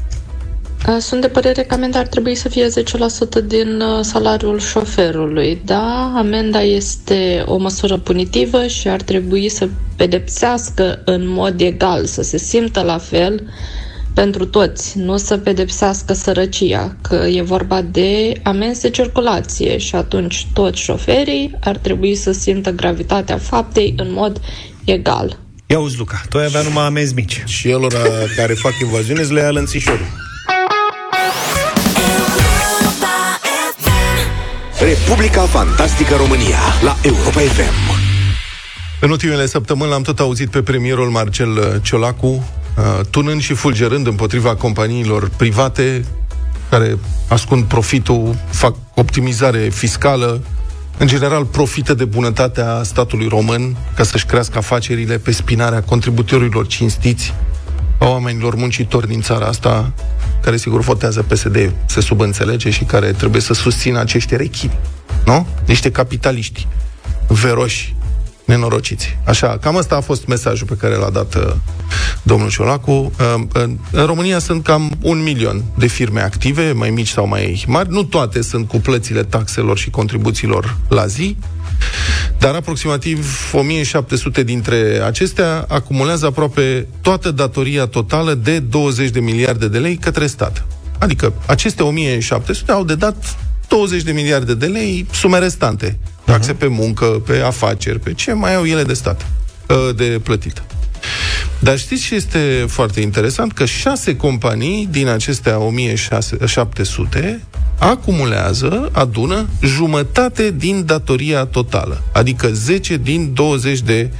Sunt 0.98 1.20
de 1.20 1.28
părere 1.28 1.62
că 1.62 1.74
amenda 1.74 1.98
ar 1.98 2.06
trebui 2.06 2.34
să 2.34 2.48
fie 2.48 2.66
10% 2.66 2.70
din 3.44 3.80
uh, 3.80 4.04
salariul 4.04 4.58
șoferului. 4.58 5.60
Da, 5.64 6.12
amenda 6.16 6.62
este 6.62 7.42
o 7.46 7.56
măsură 7.56 7.98
punitivă 7.98 8.66
și 8.66 8.88
ar 8.88 9.02
trebui 9.02 9.48
să 9.48 9.68
pedepsească 9.96 11.02
în 11.04 11.28
mod 11.28 11.60
egal, 11.60 12.04
să 12.04 12.22
se 12.22 12.38
simtă 12.38 12.82
la 12.82 12.98
fel 12.98 13.42
pentru 14.16 14.46
toți, 14.46 14.98
nu 14.98 15.16
să 15.16 15.36
pedepsească 15.36 16.12
sărăcia, 16.12 16.96
că 17.02 17.14
e 17.14 17.42
vorba 17.42 17.82
de 17.82 18.40
amenzi 18.42 18.80
de 18.80 18.90
circulație 18.90 19.78
și 19.78 19.94
atunci 19.94 20.46
toți 20.52 20.80
șoferii 20.80 21.54
ar 21.60 21.76
trebui 21.76 22.14
să 22.14 22.32
simtă 22.32 22.70
gravitatea 22.70 23.38
faptei 23.38 23.94
în 23.96 24.12
mod 24.12 24.40
egal. 24.84 25.38
Ia 25.66 25.78
uzi, 25.78 25.98
Luca, 25.98 26.22
tu 26.28 26.38
ai 26.38 26.44
avea 26.44 26.62
numai 26.62 26.84
amenzi 26.84 27.14
mici. 27.14 27.42
Și 27.46 27.68
elor 27.68 27.92
care 28.36 28.52
fac 28.52 28.72
invaziune 28.82 29.22
le 29.22 29.40
ia 29.40 29.50
lănțișorul. 29.50 30.06
Republica 34.80 35.42
Fantastică 35.42 36.14
România 36.14 36.58
la 36.82 36.96
Europa 37.02 37.40
FM. 37.40 37.94
În 39.00 39.10
ultimele 39.10 39.46
săptămâni 39.46 39.90
l-am 39.90 40.02
tot 40.02 40.18
auzit 40.18 40.50
pe 40.50 40.62
premierul 40.62 41.10
Marcel 41.10 41.80
Ciolacu 41.82 42.26
Uh, 42.26 42.65
tunând 43.10 43.40
și 43.40 43.54
fulgerând 43.54 44.06
împotriva 44.06 44.54
companiilor 44.54 45.30
private 45.36 46.04
care 46.70 46.98
ascund 47.28 47.64
profitul, 47.64 48.36
fac 48.50 48.74
optimizare 48.94 49.58
fiscală, 49.58 50.42
în 50.98 51.06
general 51.06 51.44
profită 51.44 51.94
de 51.94 52.04
bunătatea 52.04 52.82
statului 52.82 53.28
român 53.28 53.76
ca 53.94 54.02
să-și 54.02 54.26
crească 54.26 54.58
afacerile 54.58 55.18
pe 55.18 55.32
spinarea 55.32 55.82
contributorilor 55.82 56.66
cinstiți, 56.66 57.34
a 57.98 58.08
oamenilor 58.08 58.54
muncitori 58.54 59.06
din 59.06 59.20
țara 59.20 59.46
asta, 59.46 59.92
care 60.42 60.56
sigur 60.56 60.80
votează 60.80 61.22
PSD, 61.22 61.72
se 61.86 62.00
subînțelege 62.00 62.70
și 62.70 62.84
care 62.84 63.12
trebuie 63.12 63.40
să 63.40 63.54
susțină 63.54 63.98
acești 63.98 64.36
rechini, 64.36 64.78
nu? 65.24 65.46
Niște 65.66 65.90
capitaliști 65.90 66.66
veroși, 67.28 67.94
nenorociți. 68.46 69.18
Așa, 69.24 69.58
cam 69.60 69.76
asta 69.76 69.96
a 69.96 70.00
fost 70.00 70.26
mesajul 70.26 70.66
pe 70.66 70.76
care 70.76 70.94
l-a 70.94 71.10
dat 71.10 71.34
uh, 71.34 71.52
domnul 72.22 72.50
Ciolacu. 72.50 72.90
Uh, 72.90 73.42
în, 73.52 73.78
în 73.90 74.04
România 74.04 74.38
sunt 74.38 74.62
cam 74.62 74.92
un 75.02 75.22
milion 75.22 75.62
de 75.78 75.86
firme 75.86 76.20
active, 76.20 76.72
mai 76.72 76.90
mici 76.90 77.08
sau 77.08 77.26
mai 77.26 77.64
mari. 77.66 77.90
Nu 77.90 78.02
toate 78.02 78.42
sunt 78.42 78.68
cu 78.68 78.76
plățile 78.76 79.22
taxelor 79.22 79.78
și 79.78 79.90
contribuțiilor 79.90 80.76
la 80.88 81.06
zi, 81.06 81.36
dar 82.38 82.54
aproximativ 82.54 83.50
1700 83.52 84.42
dintre 84.42 85.02
acestea 85.04 85.64
acumulează 85.68 86.26
aproape 86.26 86.86
toată 87.00 87.30
datoria 87.30 87.86
totală 87.86 88.34
de 88.34 88.58
20 88.58 89.10
de 89.10 89.20
miliarde 89.20 89.68
de 89.68 89.78
lei 89.78 89.96
către 89.96 90.26
stat. 90.26 90.64
Adică 90.98 91.32
aceste 91.46 91.82
1700 91.82 92.72
au 92.72 92.84
de 92.84 92.94
dat 92.94 93.36
20 93.68 94.02
de 94.02 94.12
miliarde 94.12 94.54
de 94.54 94.66
lei 94.66 95.06
sume 95.12 95.38
restante. 95.38 95.98
Taxe 96.26 96.52
uh-huh. 96.52 96.58
pe 96.58 96.66
muncă, 96.66 97.04
pe 97.04 97.38
afaceri, 97.38 97.98
pe 97.98 98.12
ce 98.12 98.32
mai 98.32 98.54
au 98.54 98.64
ele 98.64 98.82
de 98.82 98.94
stat, 98.94 99.26
ă, 99.68 99.92
de 99.92 100.20
plătit. 100.22 100.62
Dar 101.58 101.78
știți 101.78 102.02
ce 102.02 102.14
este 102.14 102.64
foarte 102.68 103.00
interesant? 103.00 103.52
Că 103.52 103.64
șase 103.64 104.16
companii 104.16 104.88
din 104.90 105.08
acestea 105.08 105.58
1700 105.58 107.40
acumulează, 107.78 108.88
adună, 108.92 109.48
jumătate 109.62 110.54
din 110.56 110.84
datoria 110.86 111.44
totală, 111.44 112.02
adică 112.12 112.48
10 112.52 112.96
din 112.96 113.30
20 113.34 113.80
de 113.80 114.10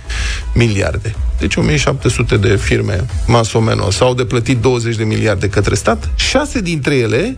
miliarde. 0.55 1.15
Deci 1.39 1.57
1700 1.57 2.37
de 2.37 2.57
firme, 2.57 3.07
mas 3.27 3.53
o 3.53 3.61
menos, 3.61 4.01
au 4.01 4.15
de 4.15 4.25
plătit 4.25 4.59
20 4.61 4.97
de 4.97 5.05
miliarde 5.05 5.49
către 5.49 5.75
stat, 5.75 6.11
șase 6.15 6.61
dintre 6.61 6.95
ele 6.95 7.37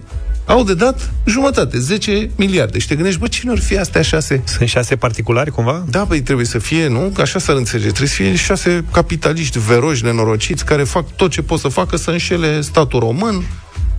au 0.49 0.65
de 0.65 0.75
dat 0.75 1.11
jumătate, 1.25 1.79
10 1.79 2.31
miliarde. 2.37 2.79
Și 2.79 2.87
te 2.87 2.95
gândești, 2.95 3.21
bă, 3.21 3.27
cine 3.27 3.51
ar 3.51 3.59
fi 3.59 3.79
astea 3.79 4.03
șase? 4.03 4.43
Sunt 4.47 4.69
șase 4.69 4.97
particulari, 4.97 5.51
cumva? 5.51 5.85
Da, 5.91 6.05
păi 6.05 6.21
trebuie 6.21 6.47
să 6.47 6.59
fie, 6.59 6.87
nu? 6.87 7.13
Așa 7.21 7.39
s-ar 7.39 7.57
înțelege. 7.57 7.87
Trebuie 7.87 8.09
să 8.09 8.15
fie 8.15 8.37
șase 8.37 8.85
capitaliști 8.93 9.59
veroși, 9.59 10.05
nenorociți, 10.05 10.65
care 10.65 10.83
fac 10.83 11.17
tot 11.17 11.31
ce 11.31 11.43
pot 11.43 11.59
să 11.59 11.69
facă 11.69 11.97
să 11.97 12.11
înșele 12.11 12.61
statul 12.61 13.01
român. 13.01 13.43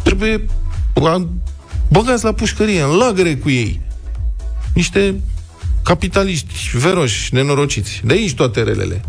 Trebuie 0.03 0.45
băgați 1.87 2.23
la 2.23 2.31
pușcărie, 2.31 2.81
în 2.81 2.97
lagăre 2.97 3.35
cu 3.35 3.49
ei. 3.49 3.81
Niște 4.73 5.15
capitaliști 5.83 6.53
veroși, 6.73 7.33
nenorociți. 7.33 8.01
De 8.05 8.13
aici 8.13 8.33
toate 8.33 8.63
relele. 8.63 9.01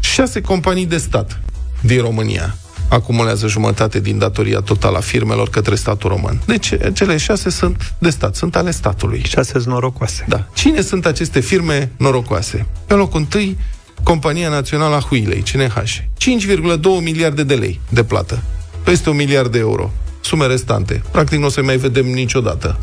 Șase 0.00 0.40
companii 0.40 0.86
de 0.86 0.96
stat 0.96 1.40
din 1.80 2.00
România 2.00 2.56
acumulează 2.92 3.46
jumătate 3.46 4.00
din 4.00 4.18
datoria 4.18 4.60
totală 4.60 4.96
a 4.96 5.00
firmelor 5.00 5.48
către 5.48 5.74
statul 5.74 6.10
român. 6.10 6.40
Deci 6.46 6.72
cele 6.92 7.16
șase 7.16 7.50
sunt 7.50 7.94
de 7.98 8.10
stat, 8.10 8.34
sunt 8.34 8.56
ale 8.56 8.70
statului. 8.70 9.22
Șase 9.26 9.52
sunt 9.52 9.66
norocoase. 9.66 10.24
Da. 10.28 10.46
Cine 10.54 10.80
sunt 10.80 11.06
aceste 11.06 11.40
firme 11.40 11.90
norocoase? 11.96 12.66
Pe 12.86 12.94
locul 12.94 13.20
întâi, 13.20 13.58
Compania 14.02 14.48
Națională 14.48 14.94
a 14.94 15.00
Huilei, 15.00 15.42
CNH. 15.52 15.82
5,2 15.82 17.02
miliarde 17.02 17.42
de 17.42 17.54
lei 17.54 17.80
de 17.88 18.04
plată. 18.04 18.42
Peste 18.82 19.10
un 19.10 19.16
miliard 19.16 19.52
de 19.52 19.58
euro. 19.58 19.90
Sume 20.20 20.46
restante. 20.46 21.02
Practic 21.10 21.38
nu 21.38 21.46
o 21.46 21.48
să 21.48 21.62
mai 21.62 21.76
vedem 21.76 22.06
niciodată. 22.06 22.78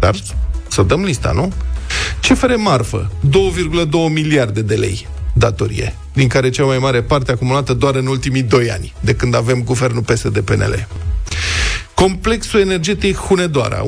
Dar 0.00 0.14
să 0.68 0.82
dăm 0.82 1.04
lista, 1.04 1.32
nu? 1.32 1.52
CFR 2.20 2.54
Marfă, 2.56 3.10
2,2 3.28 3.90
miliarde 4.12 4.62
de 4.62 4.74
lei 4.74 5.06
datorie, 5.38 5.94
din 6.12 6.28
care 6.28 6.50
cea 6.50 6.64
mai 6.64 6.78
mare 6.78 7.02
parte 7.02 7.32
acumulată 7.32 7.74
doar 7.74 7.94
în 7.94 8.06
ultimii 8.06 8.42
doi 8.42 8.70
ani, 8.70 8.92
de 9.00 9.14
când 9.14 9.34
avem 9.34 9.62
guvernul 9.62 10.02
PSD-PNL. 10.02 10.88
Complexul 11.94 12.60
energetic 12.60 13.16
Hunedoara, 13.16 13.84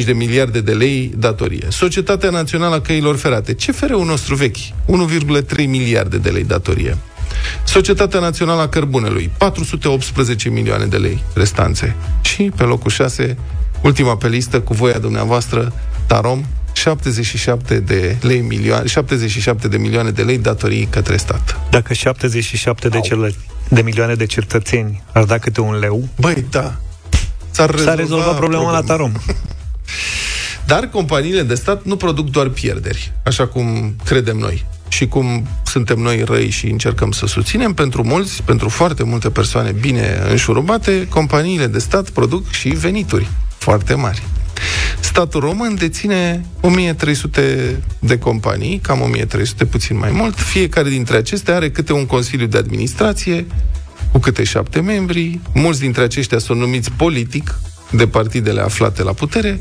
1,75 0.00 0.04
de 0.04 0.12
miliarde 0.12 0.60
de 0.60 0.72
lei 0.72 1.12
datorie. 1.16 1.66
Societatea 1.68 2.30
Națională 2.30 2.74
a 2.74 2.80
Căilor 2.80 3.16
Ferate, 3.16 3.54
CFR-ul 3.54 4.04
nostru 4.04 4.34
vechi, 4.34 4.56
1,3 4.56 5.66
miliarde 5.66 6.16
de 6.16 6.30
lei 6.30 6.44
datorie. 6.44 6.96
Societatea 7.64 8.20
Națională 8.20 8.60
a 8.60 8.68
Cărbunelui, 8.68 9.30
418 9.38 10.48
milioane 10.48 10.84
de 10.86 10.96
lei 10.96 11.22
restanțe. 11.34 11.96
Și 12.20 12.52
pe 12.56 12.62
locul 12.62 12.90
6, 12.90 13.36
ultima 13.82 14.16
pe 14.16 14.28
listă, 14.28 14.60
cu 14.60 14.74
voia 14.74 14.98
dumneavoastră, 14.98 15.72
Tarom, 16.06 16.44
77 16.80 17.80
de, 17.80 18.16
lei 18.20 18.40
milioane, 18.40 18.86
77 18.86 19.68
de 19.68 19.76
milioane 19.76 20.10
de 20.10 20.22
lei 20.22 20.38
datorii 20.38 20.86
către 20.90 21.16
stat. 21.16 21.60
Dacă 21.70 21.92
77 21.92 22.88
de, 22.88 23.00
cele, 23.00 23.34
de 23.68 23.82
milioane 23.82 24.14
de 24.14 24.26
cetățeni 24.26 25.02
ar 25.12 25.24
da 25.24 25.38
câte 25.38 25.60
un 25.60 25.78
leu... 25.78 26.08
Băi, 26.20 26.46
da. 26.50 26.76
S-ar 27.50 27.70
rezolva, 27.70 27.90
S-a 27.90 27.96
rezolvat 27.96 28.36
problema 28.36 28.62
problema. 28.62 28.70
la 28.70 28.86
Tarom. 28.86 29.12
Dar 30.66 30.86
companiile 30.86 31.42
de 31.42 31.54
stat 31.54 31.84
nu 31.84 31.96
produc 31.96 32.28
doar 32.30 32.48
pierderi, 32.48 33.12
așa 33.24 33.46
cum 33.46 33.96
credem 34.04 34.36
noi 34.36 34.64
și 34.88 35.06
cum 35.06 35.46
suntem 35.66 35.98
noi 35.98 36.22
răi 36.22 36.50
și 36.50 36.66
încercăm 36.66 37.10
să 37.10 37.26
susținem, 37.26 37.72
pentru 37.72 38.02
mulți, 38.02 38.42
pentru 38.42 38.68
foarte 38.68 39.04
multe 39.04 39.30
persoane 39.30 39.70
bine 39.70 40.22
înșurubate, 40.28 41.08
companiile 41.08 41.66
de 41.66 41.78
stat 41.78 42.10
produc 42.10 42.50
și 42.50 42.68
venituri 42.68 43.28
foarte 43.58 43.94
mari. 43.94 44.22
Statul 45.00 45.40
român 45.40 45.74
deține 45.74 46.44
1300 46.60 47.82
de 47.98 48.18
companii, 48.18 48.78
cam 48.78 49.00
1300, 49.00 49.64
puțin 49.64 49.98
mai 49.98 50.10
mult. 50.10 50.38
Fiecare 50.38 50.88
dintre 50.88 51.16
acestea 51.16 51.54
are 51.54 51.70
câte 51.70 51.92
un 51.92 52.06
consiliu 52.06 52.46
de 52.46 52.58
administrație, 52.58 53.46
cu 54.12 54.18
câte 54.18 54.44
șapte 54.44 54.80
membri. 54.80 55.40
Mulți 55.54 55.80
dintre 55.80 56.02
aceștia 56.02 56.38
sunt 56.38 56.58
numiți 56.58 56.90
politic 56.90 57.54
de 57.90 58.06
partidele 58.06 58.60
aflate 58.60 59.02
la 59.02 59.12
putere. 59.12 59.60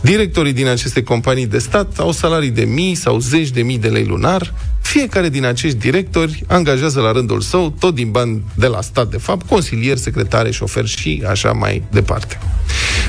Directorii 0.00 0.52
din 0.52 0.66
aceste 0.66 1.02
companii 1.02 1.46
de 1.46 1.58
stat 1.58 1.98
au 1.98 2.12
salarii 2.12 2.50
de 2.50 2.64
mii 2.64 2.94
sau 2.94 3.18
zeci 3.18 3.50
de 3.50 3.62
mii 3.62 3.78
de 3.78 3.88
lei 3.88 4.04
lunar. 4.04 4.54
Fiecare 4.80 5.28
din 5.28 5.44
acești 5.44 5.78
directori 5.78 6.44
angajează 6.46 7.00
la 7.00 7.12
rândul 7.12 7.40
său, 7.40 7.70
tot 7.70 7.94
din 7.94 8.10
bani 8.10 8.42
de 8.54 8.66
la 8.66 8.80
stat, 8.80 9.10
de 9.10 9.16
fapt, 9.16 9.46
consilieri, 9.46 9.98
secretare, 9.98 10.50
șoferi 10.50 10.88
și 10.88 11.22
așa 11.28 11.52
mai 11.52 11.82
departe. 11.90 12.38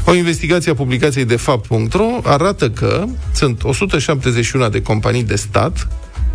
O 0.05 0.13
investigație 0.13 0.71
a 0.71 0.75
publicației 0.75 1.25
de 1.25 1.35
fapt.ro 1.35 2.19
arată 2.23 2.69
că 2.69 3.05
sunt 3.33 3.63
171 3.63 4.69
de 4.69 4.81
companii 4.81 5.23
de 5.23 5.35
stat 5.35 5.87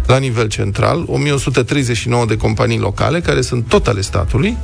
la 0.06 0.18
nivel 0.18 0.48
central, 0.48 1.04
1139 1.06 2.24
de 2.24 2.36
companii 2.36 2.78
locale, 2.78 3.20
care 3.20 3.40
sunt 3.40 3.68
tot 3.68 3.86
ale 3.86 4.00
statului, 4.00 4.56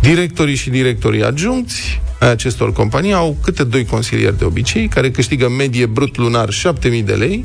Directorii 0.00 0.54
și 0.54 0.70
directorii 0.70 1.24
adjuncți 1.24 2.00
ai 2.18 2.30
acestor 2.30 2.72
companii 2.72 3.12
au 3.12 3.36
câte 3.42 3.64
doi 3.64 3.84
consilieri 3.84 4.38
de 4.38 4.44
obicei, 4.44 4.88
care 4.88 5.10
câștigă 5.10 5.46
în 5.46 5.54
medie 5.54 5.86
brut 5.86 6.16
lunar 6.16 6.48
7.000 6.50 7.04
de 7.04 7.14
lei. 7.14 7.44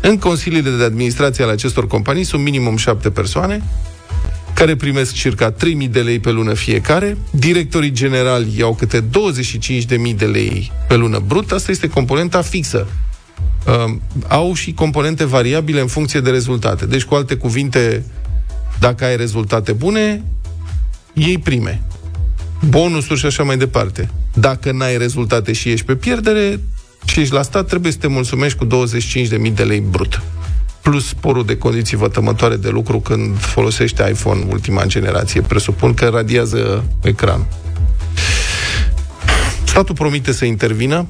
În 0.00 0.18
consiliile 0.18 0.70
de 0.70 0.84
administrație 0.84 1.44
ale 1.44 1.52
acestor 1.52 1.86
companii 1.86 2.24
sunt 2.24 2.42
minimum 2.42 2.76
7 2.76 3.10
persoane, 3.10 3.62
care 4.54 4.76
primesc 4.76 5.12
circa 5.12 5.52
3.000 5.52 5.56
de 5.90 6.00
lei 6.00 6.18
pe 6.18 6.30
lună 6.30 6.54
fiecare. 6.54 7.16
Directorii 7.30 7.92
generali 7.92 8.54
iau 8.56 8.74
câte 8.74 9.04
25.000 9.04 10.16
de 10.16 10.24
lei 10.24 10.72
pe 10.88 10.96
lună 10.96 11.22
brut. 11.26 11.52
Asta 11.52 11.70
este 11.70 11.88
componenta 11.88 12.42
fixă. 12.42 12.86
Uh, 13.66 13.94
au 14.28 14.54
și 14.54 14.72
componente 14.72 15.24
variabile 15.24 15.80
în 15.80 15.86
funcție 15.86 16.20
de 16.20 16.30
rezultate. 16.30 16.86
Deci, 16.86 17.04
cu 17.04 17.14
alte 17.14 17.34
cuvinte, 17.34 18.04
dacă 18.78 19.04
ai 19.04 19.16
rezultate 19.16 19.72
bune, 19.72 20.24
iei 21.18 21.38
prime, 21.38 21.82
bonusuri 22.68 23.20
și 23.20 23.26
așa 23.26 23.42
mai 23.42 23.56
departe. 23.56 24.10
Dacă 24.34 24.72
n-ai 24.72 24.98
rezultate 24.98 25.52
și 25.52 25.70
ești 25.70 25.86
pe 25.86 25.94
pierdere 25.94 26.60
și 27.04 27.20
ești 27.20 27.32
la 27.32 27.42
stat, 27.42 27.66
trebuie 27.66 27.92
să 27.92 27.98
te 27.98 28.06
mulțumești 28.06 28.58
cu 28.58 28.66
25.000 28.66 29.52
de 29.54 29.62
lei 29.62 29.80
brut. 29.80 30.22
Plus 30.82 31.06
sporul 31.06 31.44
de 31.44 31.56
condiții 31.56 31.96
vătămătoare 31.96 32.56
de 32.56 32.68
lucru 32.68 33.00
când 33.00 33.38
folosești 33.38 34.02
iPhone 34.10 34.44
ultima 34.48 34.84
generație. 34.86 35.40
Presupun 35.40 35.94
că 35.94 36.08
radiază 36.08 36.84
ecran. 37.02 37.46
Statul 39.64 39.94
promite 39.94 40.32
să 40.32 40.44
intervină, 40.44 41.06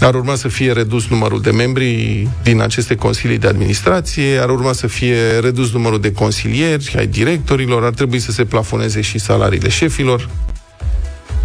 ar 0.00 0.14
urma 0.14 0.34
să 0.34 0.48
fie 0.48 0.72
redus 0.72 1.06
numărul 1.08 1.40
de 1.40 1.50
membri 1.50 2.28
din 2.42 2.60
aceste 2.60 2.94
consilii 2.94 3.38
de 3.38 3.46
administrație, 3.46 4.38
ar 4.38 4.50
urma 4.50 4.72
să 4.72 4.86
fie 4.86 5.38
redus 5.40 5.72
numărul 5.72 6.00
de 6.00 6.12
consilieri 6.12 6.94
ai 6.96 7.06
directorilor, 7.06 7.84
ar 7.84 7.92
trebui 7.92 8.18
să 8.18 8.32
se 8.32 8.44
plafoneze 8.44 9.00
și 9.00 9.18
salariile 9.18 9.68
șefilor 9.68 10.28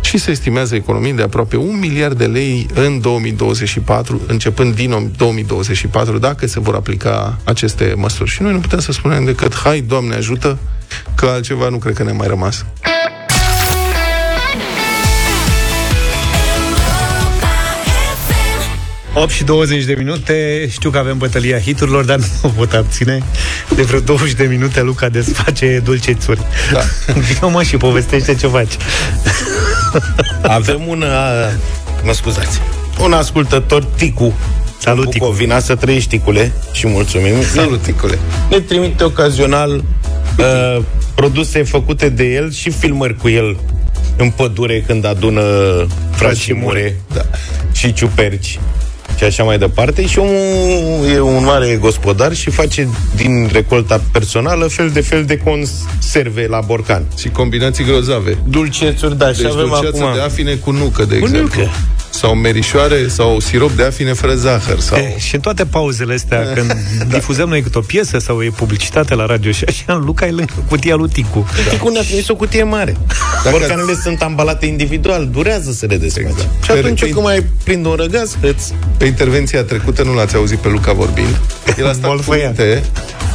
și 0.01 0.17
se 0.17 0.31
estimează 0.31 0.75
economii 0.75 1.13
de 1.13 1.21
aproape 1.21 1.57
un 1.57 1.79
miliard 1.79 2.17
de 2.17 2.25
lei 2.25 2.67
în 2.73 3.01
2024, 3.01 4.21
începând 4.27 4.75
din 4.75 5.11
2024, 5.17 6.17
dacă 6.17 6.47
se 6.47 6.59
vor 6.59 6.75
aplica 6.75 7.37
aceste 7.43 7.93
măsuri. 7.97 8.29
Și 8.29 8.41
noi 8.41 8.51
nu 8.51 8.59
putem 8.59 8.79
să 8.79 8.91
spunem 8.91 9.25
decât, 9.25 9.55
hai, 9.55 9.81
Doamne 9.81 10.15
ajută, 10.15 10.57
că 11.15 11.25
altceva 11.25 11.69
nu 11.69 11.77
cred 11.77 11.93
că 11.93 12.03
ne-a 12.03 12.13
mai 12.13 12.27
rămas. 12.27 12.65
8 19.13 19.29
și 19.29 19.43
20 19.43 19.83
de 19.83 19.93
minute 19.97 20.67
Știu 20.69 20.89
că 20.89 20.97
avem 20.97 21.17
bătălia 21.17 21.59
hiturilor 21.59 22.05
Dar 22.05 22.17
nu 22.17 22.25
mă 22.43 22.49
pot 22.49 22.73
abține 22.73 23.23
De 23.75 23.81
vreo 23.81 23.99
20 23.99 24.33
de 24.33 24.43
minute 24.43 24.81
Luca 24.81 25.09
desface 25.09 25.81
dulcețuri 25.83 26.41
da. 26.71 26.79
Vino 27.33 27.49
mă 27.49 27.63
și 27.63 27.77
povestește 27.77 28.35
ce 28.35 28.47
faci 28.47 28.73
Avem 30.41 30.87
un... 30.87 31.01
uh, 31.01 31.53
Mă 32.03 32.13
scuzați. 32.13 32.61
Un 32.99 33.13
ascultător, 33.13 33.83
Ticu, 33.83 34.33
Salut, 34.77 35.09
Ticu. 35.09 35.25
Bucovina, 35.25 35.59
să 35.59 35.75
trăiești, 35.75 36.09
Ticule, 36.09 36.53
și 36.71 36.87
mulțumim. 36.87 37.41
Salut, 37.55 37.81
Ticule. 37.81 38.19
Ne 38.49 38.59
trimite 38.59 39.03
ocazional 39.03 39.83
uh, 40.37 40.83
produse 41.15 41.63
făcute 41.63 42.09
de 42.09 42.23
el 42.23 42.51
și 42.51 42.69
filmări 42.69 43.17
cu 43.17 43.29
el 43.29 43.57
în 44.17 44.29
pădure 44.29 44.81
când 44.87 45.05
adună 45.05 45.41
fracimure 46.11 46.95
da. 47.13 47.21
și 47.71 47.93
ciuperci 47.93 48.59
și 49.17 49.23
așa 49.23 49.43
mai 49.43 49.57
departe. 49.57 50.05
Și 50.05 50.19
omul 50.19 51.05
e 51.15 51.19
un 51.19 51.43
mare 51.43 51.77
gospodar 51.81 52.33
și 52.33 52.49
face 52.49 52.87
din 53.15 53.49
recolta 53.51 54.01
personală 54.11 54.67
fel 54.67 54.89
de 54.89 55.01
fel 55.01 55.23
de 55.25 55.37
conserve 55.37 56.47
la 56.47 56.59
borcan. 56.65 57.05
Și 57.17 57.29
combinații 57.29 57.83
grozave. 57.85 58.37
Dulcețuri, 58.47 59.17
da, 59.17 59.31
și 59.31 59.41
Deci 59.41 59.51
avem 59.51 59.67
dulceață 59.67 60.03
acum... 60.03 60.13
de 60.13 60.19
afine 60.21 60.53
cu 60.53 60.71
nucă, 60.71 61.05
de 61.05 61.17
Cu 61.17 61.25
exemplu. 61.25 61.61
nucă. 61.61 61.71
Sau 62.13 62.35
merișoare, 62.35 63.07
sau 63.07 63.39
sirop 63.39 63.71
de 63.71 63.83
afine 63.83 64.13
fără 64.13 64.33
zahăr. 64.35 64.79
Sau... 64.79 64.97
e, 64.97 65.15
Și 65.17 65.35
în 65.35 65.41
toate 65.41 65.65
pauzele 65.65 66.13
astea 66.13 66.39
Când 66.55 66.67
da. 66.97 67.03
difuzăm 67.05 67.49
noi 67.49 67.61
câte 67.61 67.77
o 67.77 67.81
piesă 67.81 68.17
Sau 68.19 68.43
e 68.43 68.49
publicitate 68.55 69.15
la 69.15 69.25
radio 69.25 69.51
Și 69.51 69.63
așa 69.67 70.01
Luca 70.05 70.25
e 70.25 70.29
lângă 70.31 70.53
cutia 70.69 70.95
lui 70.95 71.09
Ticu 71.09 71.47
Ticu 71.69 71.89
ne-a 71.89 72.01
trimis 72.01 72.27
o 72.29 72.35
cutie 72.35 72.63
mare. 72.63 72.95
Dacă 73.43 73.57
Borcanele 73.57 73.93
sunt 74.03 74.21
ambalate 74.21 74.65
individual, 74.65 75.27
durează 75.31 75.71
să 75.71 75.85
le 75.85 75.97
desfaci. 75.97 76.23
Exact. 76.23 76.63
Și 76.63 76.71
atunci 76.71 76.99
Pe- 76.99 77.09
când 77.09 77.23
mai 77.25 77.45
prind 77.63 77.85
un 77.85 77.93
răgaz, 77.97 78.35
îți... 78.41 78.73
Pe 78.97 79.05
intervenția 79.05 79.63
trecută 79.63 80.03
nu 80.03 80.13
l-ați 80.13 80.35
auzit 80.35 80.57
pe 80.57 80.67
Luca 80.67 80.93
vorbind. 80.93 81.39
El 81.77 81.87
a 81.87 81.91
stat 81.91 82.01
cu 82.01 82.07
Molfăia. 82.07 82.45
minte. 82.45 82.83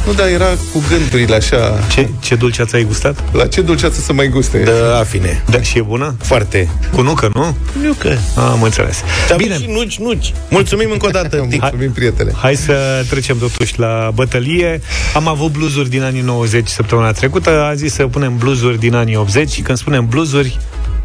Nu, 0.05 0.13
dar 0.13 0.27
era 0.27 0.45
cu 0.45 0.83
gândurile 0.89 1.35
așa. 1.35 1.79
Ce, 1.91 2.07
ce 2.19 2.35
dulceață 2.35 2.75
ai 2.75 2.83
gustat? 2.83 3.19
La 3.31 3.47
ce 3.47 3.61
dulceață 3.61 3.99
să 3.99 4.13
mai 4.13 4.27
guste? 4.27 4.57
De 4.57 4.71
afine. 4.99 5.43
Da, 5.49 5.61
și 5.61 5.77
e 5.77 5.81
bună? 5.81 6.15
Foarte. 6.21 6.69
Cu 6.93 7.01
nucă, 7.01 7.29
nu? 7.33 7.55
Nu 7.83 7.93
că... 7.93 8.15
Am 8.35 8.63
înțeles 8.69 9.03
Bine. 9.37 9.55
și 9.55 9.65
nuci, 9.67 9.97
nuci. 9.97 10.33
Mulțumim 10.49 10.91
încă 10.91 11.05
o 11.05 11.09
dată, 11.09 11.37
Ticu. 11.49 11.57
Mulțumim, 11.61 11.91
prietene. 11.91 12.31
Hai 12.35 12.55
să 12.55 13.05
trecem 13.09 13.37
totuși 13.37 13.79
la 13.79 14.11
bătălie. 14.13 14.81
Am 15.13 15.27
avut 15.27 15.51
bluzuri 15.51 15.89
din 15.89 16.01
anii 16.01 16.21
90 16.21 16.67
săptămâna 16.67 17.11
trecută, 17.11 17.63
a 17.63 17.73
zis 17.73 17.93
să 17.93 18.07
punem 18.07 18.37
bluzuri 18.37 18.79
din 18.79 18.95
anii 18.95 19.15
80 19.15 19.51
și 19.51 19.61
când 19.61 19.77
spunem 19.77 20.07
bluzuri, 20.07 20.57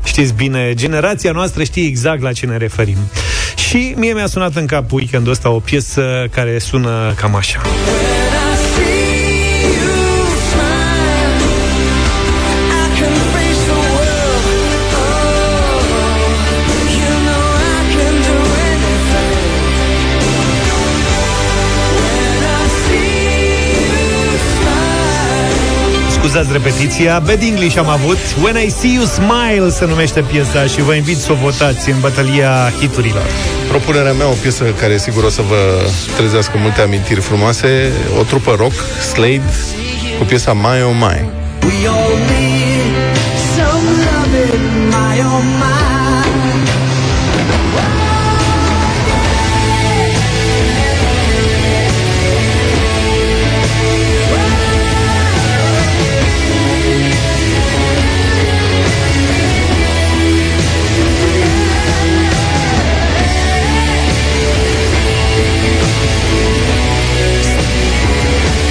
știți 0.05 0.33
bine, 0.33 0.73
generația 0.75 1.33
noastră 1.33 1.63
știe 1.63 1.87
exact 1.87 2.23
la 2.23 2.33
ce 2.33 2.47
ne 2.47 2.57
referim. 2.57 2.97
Și 3.69 3.95
mie 3.97 4.13
mi-a 4.13 4.27
sunat 4.27 4.55
în 4.55 4.67
cap 4.67 4.93
weekendul 4.93 5.33
ăsta 5.33 5.51
o 5.51 5.59
piesă 5.59 6.27
care 6.31 6.59
sună 6.59 7.13
cam 7.17 7.35
așa. 7.35 7.61
Scuzați 26.25 26.53
repetiția, 26.53 27.19
Bad 27.19 27.43
English 27.43 27.79
am 27.79 27.89
avut 27.89 28.19
When 28.43 28.57
I 28.67 28.71
See 28.71 28.93
You 28.93 29.05
Smile 29.05 29.71
se 29.71 29.87
numește 29.87 30.21
piesa 30.21 30.65
și 30.65 30.83
vă 30.83 30.95
invit 30.95 31.19
să 31.19 31.33
o 31.33 31.35
votați 31.35 31.91
în 31.91 32.01
bătălia 32.01 32.73
hiturilor. 32.81 33.27
Propunerea 33.69 34.13
mea, 34.13 34.29
o 34.29 34.35
piesă 34.43 34.65
care 34.65 34.99
sigur 34.99 35.25
o 35.25 35.29
să 35.29 35.43
vă 35.43 35.91
trezească 36.17 36.59
multe 36.59 36.81
amintiri 36.81 37.21
frumoase, 37.21 37.93
o 38.21 38.23
trupă 38.23 38.55
rock, 38.59 38.75
Slade, 39.13 39.43
cu 40.19 40.25
piesa 40.25 40.53
My 40.53 40.83
Oh 40.87 40.95
My. 40.99 41.29
We 41.67 41.89
all 41.89 42.17
need 42.33 43.17
some 43.57 43.89
loving, 44.11 44.65
my 44.89 45.21
oh 45.21 45.43
my. 45.59 45.74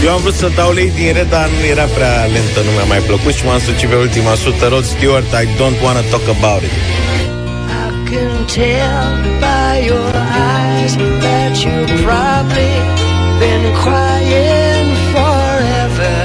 Am 0.10 0.22
vrut 0.22 0.34
să 0.34 0.52
dau 0.56 0.72
lei 0.72 0.92
din 0.96 1.14
red, 1.14 1.30
dar 1.30 1.48
nu 1.60 1.66
era 1.66 1.84
prea 1.84 2.26
lentă, 2.36 2.60
nu 2.66 2.72
mi-a 2.76 2.84
mai 2.94 3.02
plăcut 3.10 3.34
și 3.34 3.46
m-am 3.46 3.60
sucit 3.60 3.88
pe 3.90 3.96
ultima 3.96 4.34
sută. 4.36 4.68
Rod 4.68 4.86
Stewart, 4.86 5.30
I 5.44 5.46
don't 5.60 5.78
wanna 5.84 6.04
talk 6.14 6.26
about 6.38 6.62
it. 6.64 6.76
can 8.14 8.46
tell 8.46 9.40
by 9.42 9.80
your 9.90 10.12
eyes 10.16 10.96
that 11.26 11.54
you've 11.64 11.94
probably 12.06 12.76
been 13.42 13.66
crying 13.84 14.90
forever. 15.14 16.16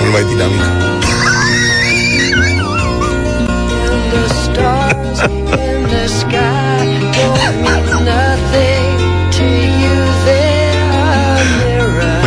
Mult 0.00 0.12
mai 0.12 0.24
dinamic. 0.30 0.93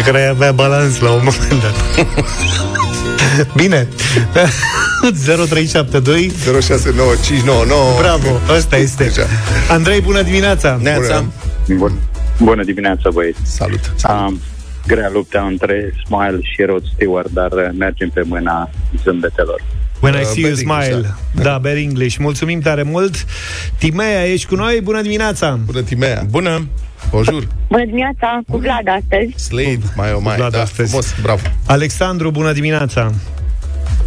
Mirror. 0.08 0.16
Măcar 0.16 0.16
ai 0.16 0.28
avea 0.28 0.52
balans 0.52 1.00
la 1.00 1.10
un 1.10 1.22
moment 1.24 1.62
dat. 1.62 1.76
Bine. 3.62 3.88
0372 5.26 6.32
069599 6.62 7.82
Bravo, 8.00 8.40
ăsta 8.56 8.78
este. 8.78 9.04
Deja. 9.04 9.28
Andrei, 9.70 10.02
bună 10.02 10.22
dimineața! 10.22 10.80
Neața. 10.82 11.26
Bun. 11.78 11.92
Bună 12.40 12.64
dimineața, 12.64 13.10
băieți. 13.10 13.40
Salut. 13.44 13.94
Am 14.02 14.42
grea 14.88 15.10
luptă 15.14 15.46
între 15.50 15.94
Smile 16.06 16.40
și 16.42 16.62
Rod 16.62 16.84
Stewart, 16.94 17.30
dar 17.30 17.52
uh, 17.52 17.70
mergem 17.78 18.10
pe 18.10 18.22
mâna 18.26 18.70
zâmbetelor. 19.04 19.62
When 20.02 20.14
I 20.16 20.22
Uh, 20.22 20.26
see 20.26 20.42
you 20.42 20.50
bad 20.50 20.60
English, 20.60 20.86
smile. 20.88 21.16
Da, 21.44 21.58
Bad 21.58 21.76
English. 21.78 22.18
Mulțumim 22.20 22.60
tare 22.60 22.84
mult. 22.84 23.26
Timea, 23.78 24.24
ești 24.26 24.48
cu 24.48 24.56
noi? 24.56 24.80
Bună 24.84 25.02
dimineața! 25.02 25.60
Bună, 25.66 25.82
Timea. 25.82 26.24
Bună! 26.30 26.68
Bonjour. 27.10 27.48
Bună 27.70 27.86
dimineața, 27.86 28.40
cu 28.50 28.58
Vlad 28.58 28.88
astăzi. 28.88 29.44
Slade, 29.46 29.80
mai 29.96 30.12
o 30.14 30.20
mai. 30.20 30.36
Vlad 30.36 30.52
Da, 30.52 30.62
astăzi. 30.62 30.88
frumos, 30.90 31.16
bravo. 31.22 31.42
Alexandru, 31.66 32.32
bună 32.32 32.52
dimineața! 32.52 33.12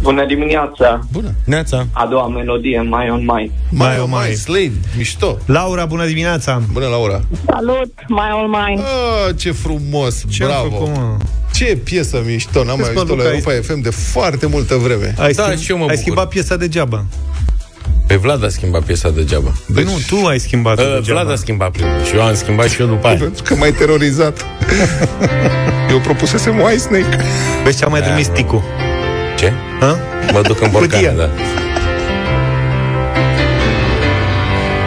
Bună 0.01 0.25
dimineața! 0.25 0.99
Bună. 1.11 1.33
Neața. 1.45 1.87
A 1.91 2.05
doua 2.05 2.27
melodie, 2.27 2.81
Mai 2.81 3.09
on 3.09 3.25
Mai. 3.25 3.51
Mai 3.69 3.99
o 3.99 4.03
o 4.03 4.07
mai. 4.07 4.31
Slade, 4.33 4.71
mișto. 4.97 5.37
Laura, 5.45 5.85
bună 5.85 6.05
dimineața! 6.05 6.61
Bună, 6.71 6.85
Laura. 6.87 7.21
Salut, 7.45 7.93
mai 8.07 8.29
all 8.29 8.47
mine. 8.47 8.81
Ah, 8.81 9.35
ce 9.37 9.51
frumos, 9.51 10.23
Ce 10.29 10.43
am 10.43 10.49
bravo. 10.49 10.69
făcut, 10.69 10.95
mă? 10.95 11.17
Ce 11.65 11.77
piesă 11.83 12.21
mișto, 12.25 12.63
n-am 12.63 12.79
mai 12.79 12.89
Vezi, 12.89 12.91
mă, 12.93 12.99
auzit-o 12.99 13.15
la 13.15 13.23
Luca, 13.23 13.51
Europa 13.53 13.73
FM 13.73 13.81
de 13.81 13.89
foarte 13.89 14.45
multă 14.45 14.75
vreme. 14.75 15.15
Ai, 15.17 15.31
Da, 15.33 15.43
schimb... 15.43 15.59
și 15.59 15.71
eu 15.71 15.77
mă 15.77 15.81
ai 15.83 15.87
bucur. 15.89 16.01
schimbat 16.01 16.27
piesa 16.27 16.55
degeaba. 16.55 17.05
Pe 18.07 18.15
Vlad 18.15 18.43
a 18.43 18.49
schimbat 18.49 18.81
piesa 18.83 19.09
degeaba. 19.09 19.51
Păi 19.73 19.83
nu, 19.83 19.91
tu 20.07 20.25
ai 20.25 20.39
schimbat 20.39 20.79
Uh, 20.79 20.85
degeaba. 20.85 21.21
Vlad 21.21 21.31
a 21.31 21.35
schimbat 21.35 21.71
primul 21.71 22.03
și 22.09 22.15
eu 22.15 22.21
am 22.21 22.35
schimbat 22.35 22.67
și 22.69 22.81
eu 22.81 22.87
după 22.87 23.07
aia. 23.07 23.17
Pentru 23.17 23.43
că 23.43 23.55
m-ai 23.55 23.71
terorizat. 23.73 24.45
Eu 25.91 25.99
propusesem 25.99 26.59
White 26.59 26.77
Snake. 26.77 27.17
Vezi 27.63 27.77
ce 27.77 27.83
am 27.83 27.91
mai 27.91 27.99
Da, 27.99 28.05
trimis 28.05 28.27
bă. 28.27 28.33
Ticu? 28.33 28.63
Ce? 29.37 29.53
Ha? 29.79 29.99
Mă 30.31 30.41
duc 30.41 30.61
în 30.61 30.69
borcană, 30.71 30.95
Cutia. 31.07 31.11
da. 31.11 31.29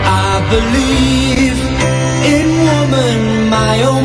I 0.07 0.37
believe 0.51 1.61
in 2.37 2.49
woman, 2.67 3.21
my 3.49 3.85
oh 3.87 4.04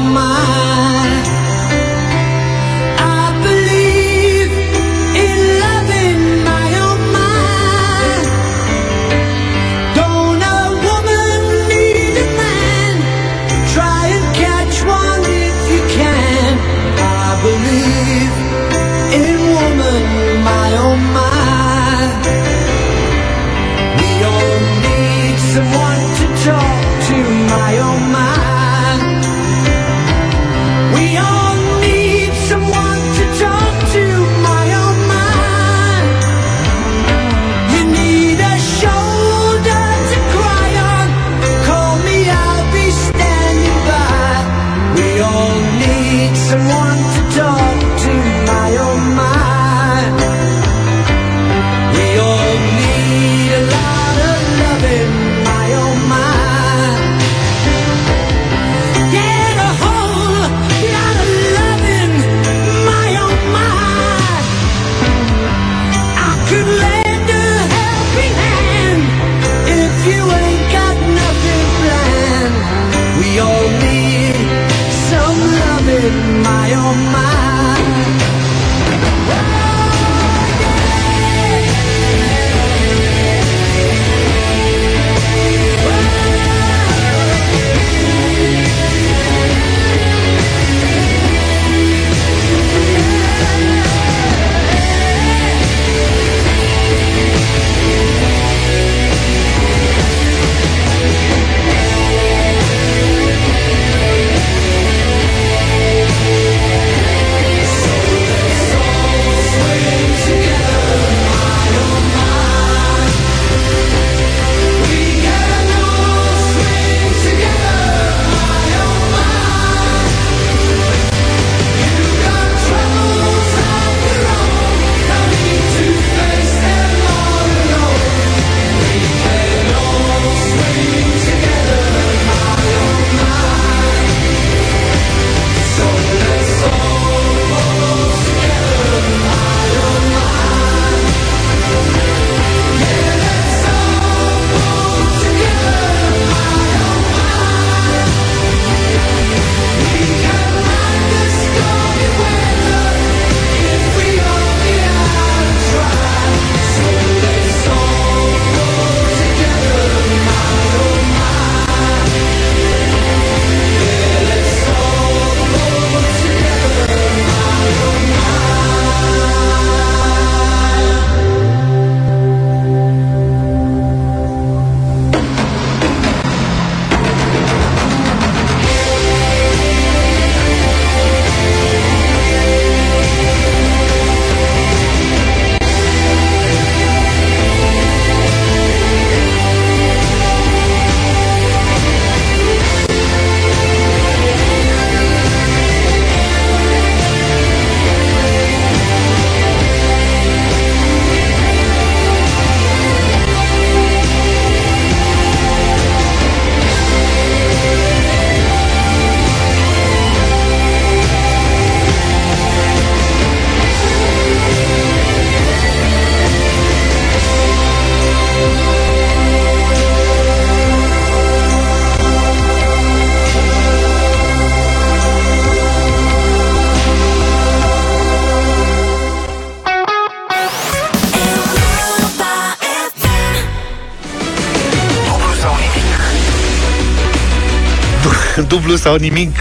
dublu 238.70 238.90
sau 238.90 238.96
nimic 238.96 239.36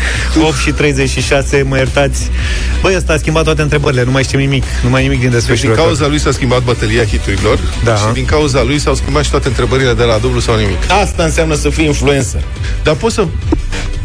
8 0.47 0.57
și 0.57 0.71
36, 0.71 1.63
mă 1.63 1.77
iertați 1.77 2.31
Băi, 2.83 2.95
ăsta 2.97 3.13
a 3.13 3.17
schimbat 3.17 3.45
toate 3.45 3.63
întrebările 3.63 4.03
Nu 4.05 4.11
mai 4.11 4.23
știm 4.23 4.39
nimic, 4.39 4.65
nu 4.83 4.91
mai 4.91 5.03
nimic 5.03 5.21
din 5.21 5.31
Deci 5.31 5.39
din 5.39 5.47
desfășurător 5.49 5.85
cauza 5.85 6.07
lui 6.07 6.19
s-a 6.21 6.33
schimbat 6.33 6.63
bătălia 6.63 7.05
hiturilor 7.05 7.59
Da. 7.85 7.95
și 7.97 8.05
din 8.13 8.25
cauza 8.25 8.63
lui 8.63 8.79
s-au 8.79 8.95
schimbat 8.95 9.25
și 9.25 9.31
toate 9.31 9.49
întrebările 9.49 9.93
de 9.93 10.03
la 10.03 10.19
dublu 10.19 10.41
sau 10.41 10.57
nimic. 10.57 10.91
Asta 11.03 11.23
înseamnă 11.25 11.55
să 11.55 11.69
fii 11.69 11.87
influencer. 11.87 12.41
Dar 12.83 12.95
poți 12.95 13.15
să 13.15 13.27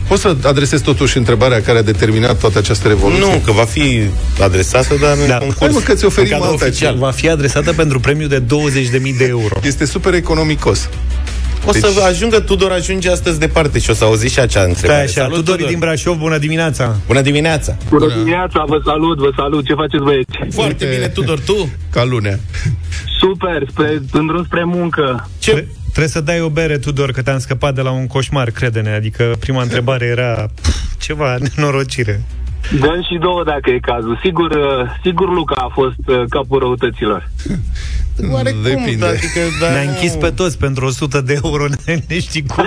Poți 0.08 0.22
să 0.22 0.36
adresezi 0.44 0.84
totuși 0.84 1.18
întrebarea 1.18 1.62
care 1.62 1.78
a 1.78 1.82
determinat 1.82 2.40
toată 2.40 2.58
această 2.58 2.88
revoluție? 2.88 3.26
Nu, 3.26 3.42
că 3.46 3.52
va 3.52 3.64
fi 3.64 4.02
adresată, 4.42 4.96
dar 5.02 5.18
în 5.22 5.28
Da. 5.28 5.38
concurs. 5.38 5.60
Hai 5.60 5.70
mă 5.74 5.80
că 5.80 5.94
ți 5.94 6.04
în 6.04 6.10
oferim 6.10 6.30
cadru 6.32 6.46
alta 6.48 6.66
oficial. 6.66 6.96
Va 6.98 7.12
fi 7.12 7.30
adresată 7.30 7.74
pentru 7.74 8.00
premiu 8.00 8.28
de 8.28 8.40
20.000 8.40 9.14
de 9.18 9.26
euro 9.26 9.60
Este 9.62 9.86
super 9.86 10.14
economicos. 10.14 10.90
O 11.66 11.72
să 11.72 11.80
Deci- 11.80 12.04
ajungă 12.04 12.40
Tudor, 12.40 12.72
ajunge 12.72 13.10
astăzi 13.10 13.40
departe 13.40 13.80
și 13.80 13.90
o 13.90 13.94
să 13.94 14.04
auziți 14.04 14.34
și 14.34 14.40
acea 14.40 14.50
Stai 14.60 14.70
întrebare. 14.70 15.02
așa, 15.02 15.22
Salut, 15.22 15.36
Tudori 15.36 15.68
din 15.68 15.80
Brașov, 15.80 16.18
bună 16.18 16.38
dimineața 16.38 16.96
Bună 17.08 17.22
dimineața! 17.22 17.78
Bună 17.90 18.14
dimineața, 18.14 18.64
vă 18.68 18.82
salut, 18.86 19.18
vă 19.18 19.30
salut. 19.36 19.66
Ce 19.66 19.74
faceți, 19.74 20.04
băieți? 20.04 20.56
Foarte 20.56 20.86
bine, 20.86 21.08
Tudor, 21.08 21.40
tu? 21.40 21.70
Ca 21.92 22.04
lunea. 22.04 22.40
Super, 23.20 23.64
spre, 23.70 24.02
în 24.12 24.26
drum 24.28 24.44
spre 24.46 24.64
muncă. 24.64 25.30
Ce? 25.40 25.52
Tre- 25.52 25.68
Trebuie 25.84 26.08
să 26.08 26.22
dai 26.22 26.42
o 26.42 26.50
bere, 26.50 26.78
Tudor, 26.78 27.12
că 27.12 27.22
te-am 27.22 27.40
scăpat 27.40 27.76
de 27.76 27.82
la 27.82 27.92
un 27.92 28.08
coșmar, 28.08 28.50
crede-ne 28.52 28.94
Adică 28.94 29.36
prima 29.40 29.62
întrebare 29.62 30.06
era 30.06 30.46
pf, 30.62 30.76
ceva 31.00 31.38
nenorocire 31.56 32.24
Dăm 32.80 33.02
și 33.12 33.18
două 33.22 33.44
dacă 33.44 33.70
e 33.70 33.80
cazul. 33.80 34.20
Sigur, 34.24 34.50
uh, 34.52 34.90
sigur 35.04 35.34
Luca 35.34 35.56
a 35.56 35.70
fost 35.74 35.96
uh, 36.08 36.24
capul 36.30 36.60
răutăților. 36.60 37.30
Oare 38.34 38.52
cum? 38.52 38.62
Depinde. 38.62 39.06
Adică, 39.06 39.40
da, 39.62 39.70
Ne-a 39.70 39.84
nu- 39.84 39.90
închis 39.90 40.14
pe 40.16 40.30
toți 40.30 40.58
pentru 40.58 40.86
100 40.86 41.22
de 41.22 41.40
euro 41.44 41.66
Ne 42.08 42.20
știi 42.20 42.46
cum? 42.56 42.66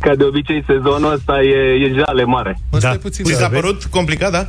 Ca 0.00 0.14
de 0.14 0.24
obicei, 0.24 0.64
sezonul 0.66 1.12
ăsta 1.12 1.42
e, 1.42 1.84
e 1.84 1.92
jale 2.04 2.24
mare. 2.24 2.58
Mă, 2.70 2.78
Da. 2.78 2.86
stai 2.88 2.96
puțin. 2.98 3.24
Vi 3.24 3.32
să 3.32 3.38
s-a 3.38 3.48
vezi. 3.48 3.60
părut 3.60 3.84
complicat, 3.84 4.30
da? 4.32 4.48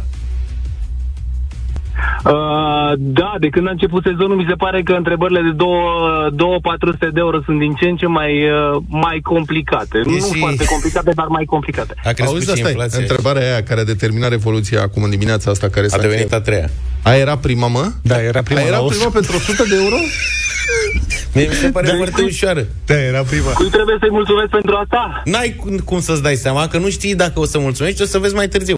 Uh, 2.26 2.92
da, 2.98 3.32
de 3.40 3.48
când 3.48 3.68
a 3.68 3.72
început 3.72 4.04
sezonul, 4.04 4.36
mi 4.36 4.46
se 4.50 4.56
pare 4.56 4.84
că 4.84 4.94
întrebările 4.94 5.42
de 5.42 5.54
2-400 5.56 7.10
de 7.14 7.20
euro 7.26 7.38
sunt 7.46 7.60
din 7.60 7.74
ce 7.80 7.86
în 7.86 7.96
ce 7.96 8.06
mai, 8.08 8.32
uh, 8.50 8.82
mai 8.88 9.20
complicate. 9.24 9.98
E 9.98 10.10
nu 10.10 10.16
și- 10.34 10.40
foarte 10.40 10.66
complicate, 10.66 11.12
dar 11.16 11.28
mai 11.28 11.46
complicate. 11.46 11.94
A 12.04 12.12
crescut 12.12 12.28
Auzi, 12.28 12.46
și 12.46 12.52
asta 12.52 12.68
e 12.68 12.72
inflația. 12.72 13.00
întrebarea 13.00 13.42
aia 13.52 13.64
care 13.64 13.80
a 13.80 13.84
determinat 13.84 14.30
revoluția 14.30 14.82
acum 14.82 15.04
în 15.04 15.10
dimineața 15.10 15.52
asta 15.52 15.68
care 15.70 15.86
A 15.86 15.90
s-a 15.90 15.98
devenit 15.98 16.22
încheiat. 16.22 16.42
a 16.42 16.46
treia. 16.50 16.70
A 17.04 17.14
era 17.16 17.38
prima, 17.38 17.68
mă? 17.68 17.86
Da, 18.02 18.22
era 18.22 18.42
prima 18.42 18.60
A 18.60 18.64
era 18.64 18.78
la 18.80 18.86
prima 18.86 19.06
100 19.06 19.10
pentru 19.10 19.36
100 19.36 19.64
de 19.70 19.76
euro? 19.84 19.96
Mie 21.34 21.48
mi 21.48 21.54
se 21.54 21.68
pare 21.68 21.88
foarte 21.88 22.22
ușoară. 22.22 22.66
Da, 22.86 23.00
era 23.02 23.22
prima 23.22 23.52
Cui 23.52 23.68
trebuie 23.70 23.98
să-i 24.00 24.10
mulțumesc 24.12 24.50
pentru 24.50 24.76
asta? 24.76 25.22
N-ai 25.26 25.56
cum, 25.60 25.78
cum 25.78 26.00
să-ți 26.00 26.22
dai 26.22 26.36
seama 26.36 26.68
că 26.68 26.78
nu 26.78 26.90
știi 26.90 27.16
dacă 27.16 27.40
o 27.40 27.46
să 27.46 27.60
mulțumești, 27.60 28.02
o 28.02 28.06
să 28.06 28.18
vezi 28.18 28.36
mai 28.36 28.48
târziu. 28.48 28.78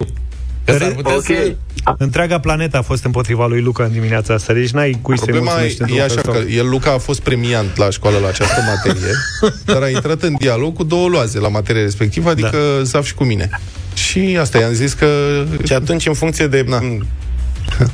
Că 0.71 0.77
s-ar 0.77 0.91
putea 0.91 1.13
Ok. 1.15 1.23
să... 1.23 1.55
Întreaga 1.97 2.39
planetă 2.39 2.77
a 2.77 2.81
fost 2.81 3.03
împotriva 3.05 3.47
lui 3.47 3.61
Luca 3.61 3.83
în 3.83 3.91
dimineața 3.91 4.33
asta 4.33 4.53
Deci 4.53 4.69
n-ai 4.69 4.99
cui 5.01 5.17
să-i 5.17 5.27
Problema 5.27 5.51
mulțumești 5.51 5.81
e, 5.81 5.83
într-un 5.83 5.99
e 5.99 6.07
fel 6.07 6.17
așa 6.17 6.21
sau- 6.31 6.33
că 6.33 6.49
el, 6.51 6.69
Luca, 6.69 6.91
a 6.91 6.97
fost 6.97 7.19
premiant 7.21 7.77
la 7.77 7.89
școală 7.89 8.17
la 8.17 8.27
această 8.27 8.61
materie, 8.67 9.11
dar 9.73 9.81
a 9.81 9.89
intrat 9.89 10.21
în 10.21 10.35
dialog 10.39 10.73
cu 10.75 10.83
două 10.83 11.07
loaze 11.07 11.39
la 11.39 11.47
materia 11.47 11.81
respectivă, 11.81 12.29
adică 12.29 12.57
da. 12.77 12.83
Zaf 12.83 13.05
și 13.05 13.13
cu 13.13 13.23
mine. 13.23 13.49
Și 13.93 14.37
asta 14.39 14.57
i-am 14.59 14.73
zis 14.73 14.93
că... 14.93 15.07
Și 15.65 15.73
atunci, 15.73 16.05
în 16.07 16.13
funcție 16.13 16.47
de 16.47 16.63
Na. 16.67 16.79
m, 16.79 17.05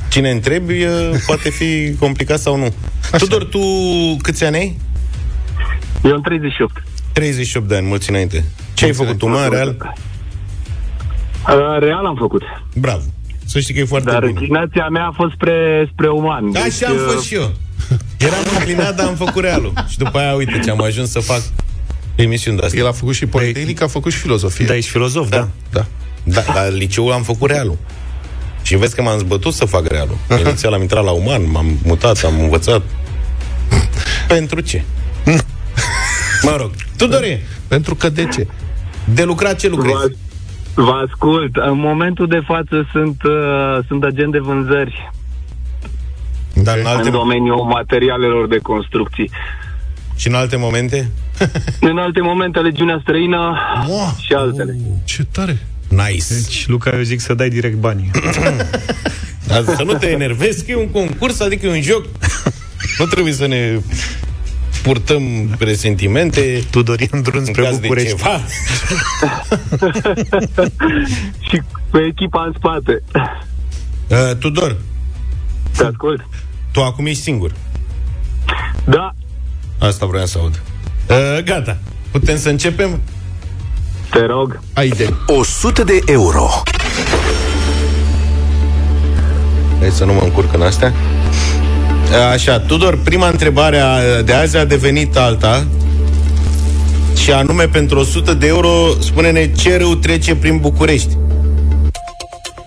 cine 0.08 0.30
întrebi, 0.30 0.72
e, 0.82 0.88
poate 1.26 1.50
fi 1.50 1.94
complicat 1.98 2.38
sau 2.38 2.56
nu. 2.56 2.72
Așa. 3.04 3.16
Tudor, 3.16 3.44
tu 3.44 3.58
câți 4.22 4.44
ani 4.44 4.56
ai? 4.56 4.78
Eu 6.04 6.14
în 6.14 6.22
38. 6.22 6.82
38 7.12 7.68
de 7.68 7.76
ani, 7.76 7.86
mulți 7.86 8.10
înainte. 8.10 8.44
Ce 8.74 8.84
ai 8.84 8.92
făcut 8.92 9.18
tu, 9.18 9.28
mă, 9.28 9.40
în 9.44 9.50
real? 9.50 9.94
Uh, 11.48 11.78
real 11.78 12.06
am 12.06 12.16
făcut. 12.18 12.42
Bravo. 12.74 13.02
Să 13.46 13.60
știi 13.60 13.74
că 13.74 13.80
e 13.80 13.84
foarte 13.84 14.10
Dar 14.10 14.18
bine. 14.20 14.30
inclinația 14.30 14.88
mea 14.88 15.06
a 15.06 15.12
fost 15.14 15.32
spre, 15.34 15.88
spre 15.92 16.08
uman. 16.08 16.52
Da, 16.52 16.64
și 16.64 16.84
am 16.84 16.92
uh, 16.94 17.02
fost 17.12 17.24
și 17.26 17.34
eu. 17.34 17.52
Eram 18.26 18.38
înclinat, 18.58 18.96
dar 18.96 19.06
am 19.06 19.14
făcut 19.14 19.42
realul. 19.42 19.72
Și 19.88 19.98
după 19.98 20.18
aia, 20.18 20.34
uite 20.34 20.60
ce 20.64 20.70
am 20.70 20.82
ajuns 20.82 21.10
să 21.10 21.18
fac 21.20 21.40
emisiuni 22.14 22.56
de 22.58 22.64
astea. 22.64 22.80
El 22.80 22.86
a 22.86 22.92
făcut 22.92 23.14
și 23.14 23.26
Politehnic, 23.26 23.82
a 23.82 23.86
făcut 23.86 24.12
și 24.12 24.18
filozofie. 24.18 24.64
Da, 24.66 24.76
ești 24.76 24.90
filozof, 24.90 25.28
da, 25.28 25.48
Da. 25.70 25.86
Da, 26.22 26.42
la 26.54 26.68
liceul 26.68 27.12
am 27.12 27.22
făcut 27.22 27.50
realul. 27.50 27.76
Și 28.62 28.76
vezi 28.76 28.94
că 28.94 29.02
m-am 29.02 29.18
zbătut 29.18 29.52
să 29.54 29.64
fac 29.64 29.86
realul. 29.86 30.16
Inițial 30.38 30.72
am 30.72 30.80
intrat 30.80 31.04
la 31.04 31.10
uman, 31.10 31.50
m-am 31.50 31.78
mutat, 31.84 32.22
am 32.24 32.40
învățat. 32.40 32.82
Pentru 34.28 34.60
ce? 34.60 34.82
mă 36.42 36.56
rog. 36.58 36.70
Tudore, 36.96 37.42
Pentru 37.68 37.94
că 37.94 38.08
de 38.08 38.28
ce? 38.34 38.46
de 39.04 39.22
lucrat 39.24 39.58
ce 39.58 39.68
lucrezi? 39.68 39.96
Vă, 40.74 40.82
vă 40.82 41.04
ascult. 41.08 41.56
În 41.56 41.78
momentul 41.78 42.26
de 42.26 42.40
față 42.46 42.88
sunt, 42.92 43.22
uh, 43.22 43.84
sunt 43.86 44.04
agent 44.04 44.32
de 44.32 44.38
vânzări 44.38 45.10
Dar 46.54 46.78
în 46.78 46.86
alte, 46.86 47.06
în 47.08 47.12
domeniul 47.14 47.62
materialelor 47.64 48.48
de 48.48 48.56
construcții. 48.58 49.30
și 50.16 50.28
în 50.28 50.34
alte 50.34 50.56
momente? 50.56 51.10
În 51.90 51.98
alte 51.98 52.20
momente, 52.20 52.58
legiunea 52.60 52.98
străină 53.02 53.56
Wow. 53.88 54.16
și 54.20 54.32
altele. 54.32 54.76
Ce 55.04 55.24
tare! 55.32 55.58
Nice. 55.88 56.24
Deci, 56.28 56.66
Luca, 56.66 56.90
eu 56.96 57.02
zic 57.02 57.20
să 57.20 57.34
dai 57.34 57.48
direct 57.48 57.76
banii 57.76 58.10
Dar 59.48 59.62
să 59.64 59.82
nu 59.84 59.92
te 59.92 60.06
enervezi 60.10 60.64
că 60.64 60.70
e 60.70 60.76
un 60.76 60.90
concurs, 60.90 61.40
adică 61.40 61.66
e 61.66 61.70
un 61.70 61.82
joc. 61.82 62.04
Nu 62.98 63.04
trebuie 63.04 63.32
să 63.32 63.46
ne 63.46 63.78
purtăm 64.84 65.22
presentimente 65.58 66.62
Tudorin 66.70 67.22
drum 67.22 67.38
în 67.38 67.44
spre 67.44 67.62
caz 67.62 67.78
de 67.78 67.86
București 67.86 68.16
ceva. 68.16 68.40
și 71.48 71.62
cu 71.90 71.98
echipa 71.98 72.44
în 72.44 72.52
spate. 72.58 73.02
Uh, 74.08 74.36
Tudor, 74.38 74.76
Te 75.76 75.84
ascult? 75.84 76.26
tu 76.72 76.82
acum 76.82 77.06
ești 77.06 77.22
singur. 77.22 77.52
Da, 78.84 79.14
Asta 79.78 80.06
vreau 80.06 80.26
să 80.26 80.38
aud. 80.38 80.62
Uh, 81.10 81.42
gata. 81.44 81.78
Putem 82.10 82.38
să 82.38 82.48
începem? 82.48 83.00
te 84.10 84.24
rog. 84.26 84.60
Haide! 84.74 85.14
100 85.26 85.82
de 85.84 85.98
euro. 86.06 86.48
Hai 89.80 89.90
să 89.90 90.04
nu 90.04 90.12
mă 90.12 90.20
încurc 90.20 90.52
în 90.54 90.62
astea. 90.62 90.92
Așa, 92.32 92.60
Tudor, 92.60 92.98
prima 93.04 93.28
întrebare 93.28 93.78
a- 93.78 94.22
de 94.22 94.32
azi 94.32 94.56
a 94.56 94.64
devenit 94.64 95.16
alta 95.16 95.64
și 97.16 97.32
anume 97.32 97.64
pentru 97.64 97.98
100 97.98 98.34
de 98.34 98.46
euro, 98.46 98.68
spune-ne 99.00 99.52
ce 99.52 99.76
râu 99.76 99.94
trece 99.94 100.36
prin 100.36 100.58
București. 100.58 101.16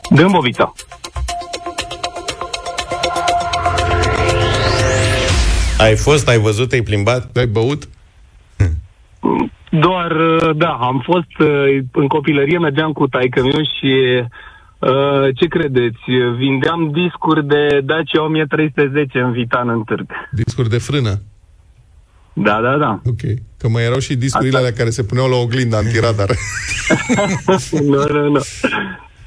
Dâmbovița. 0.10 0.74
Ai 5.80 5.96
fost, 5.96 6.28
ai 6.28 6.38
văzut, 6.38 6.72
ai 6.72 6.82
plimbat? 6.82 7.38
Ai 7.38 7.46
băut? 7.48 7.84
Doar, 9.70 10.12
uh, 10.12 10.56
da, 10.56 10.70
am 10.70 11.02
fost 11.06 11.40
uh, 11.50 11.84
în 11.92 12.08
copilărie, 12.08 12.58
mergeam 12.58 12.92
cu 12.92 13.08
taică 13.08 13.42
și 13.80 14.24
uh, 14.80 15.36
ce 15.36 15.46
credeți? 15.48 16.00
Vindeam 16.38 16.92
discuri 17.04 17.46
de 17.48 17.80
Dacia 17.84 18.24
1310 18.24 19.20
în 19.20 19.32
Vitan 19.32 19.70
în 19.70 19.84
târg. 19.84 20.06
Discuri 20.32 20.70
de 20.70 20.78
frână. 20.78 21.22
Da, 22.34 22.60
da, 22.62 22.78
da. 22.78 23.02
Ok. 23.06 23.22
Că 23.58 23.68
mai 23.70 23.84
erau 23.84 24.00
și 24.00 24.16
discurile 24.16 24.56
Asta. 24.56 24.68
alea 24.68 24.78
care 24.78 24.90
se 24.90 25.04
puneau 25.04 25.30
la 25.30 25.36
oglindă 25.36 25.76
antiradar. 25.76 26.30
nu, 27.72 28.04
nu, 28.14 28.30
nu. 28.30 28.42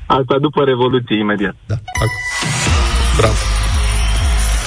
Asta 0.06 0.38
după 0.40 0.64
Revoluție, 0.64 1.18
imediat. 1.18 1.54
da. 1.66 1.74
Ac- 1.74 3.16
Bravo. 3.18 3.34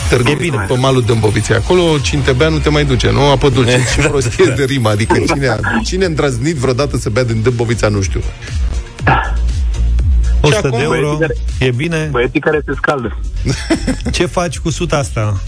Târgu, 0.10 0.30
e 0.30 0.36
bine. 0.36 0.66
Pe 0.68 0.78
malul 0.78 1.02
Dâmboviței. 1.02 1.56
Acolo 1.56 1.82
cine 2.02 2.22
te 2.22 2.32
bea 2.32 2.50
nu 2.50 2.58
te 2.58 2.70
mai 2.70 2.86
duce, 2.86 3.12
nu? 3.12 3.22
Apă 3.30 3.50
dulce. 3.50 3.80
Ce 3.96 4.08
prostie 4.08 4.54
de 4.58 4.64
rimă. 4.64 4.90
Adică 4.90 5.20
cine 5.34 5.48
a, 5.48 5.56
cine 5.84 6.04
a 6.04 6.08
îndrăznit 6.08 6.56
vreodată 6.56 6.98
să 6.98 7.10
bea 7.10 7.24
din 7.24 7.42
Dâmbovița, 7.42 7.88
nu 7.90 8.02
știu. 8.02 8.20
100 10.52 10.68
acum, 10.68 10.78
de 10.78 10.84
euro, 10.84 11.00
băieții 11.00 11.20
care- 11.20 11.34
e 11.60 11.72
bine 11.72 12.08
Băieții 12.12 12.40
care 12.40 12.62
se 12.66 12.74
scaldă. 12.76 13.18
Ce 14.16 14.26
faci 14.26 14.60
cu 14.60 14.70
suta 14.70 14.98
asta, 14.98 15.42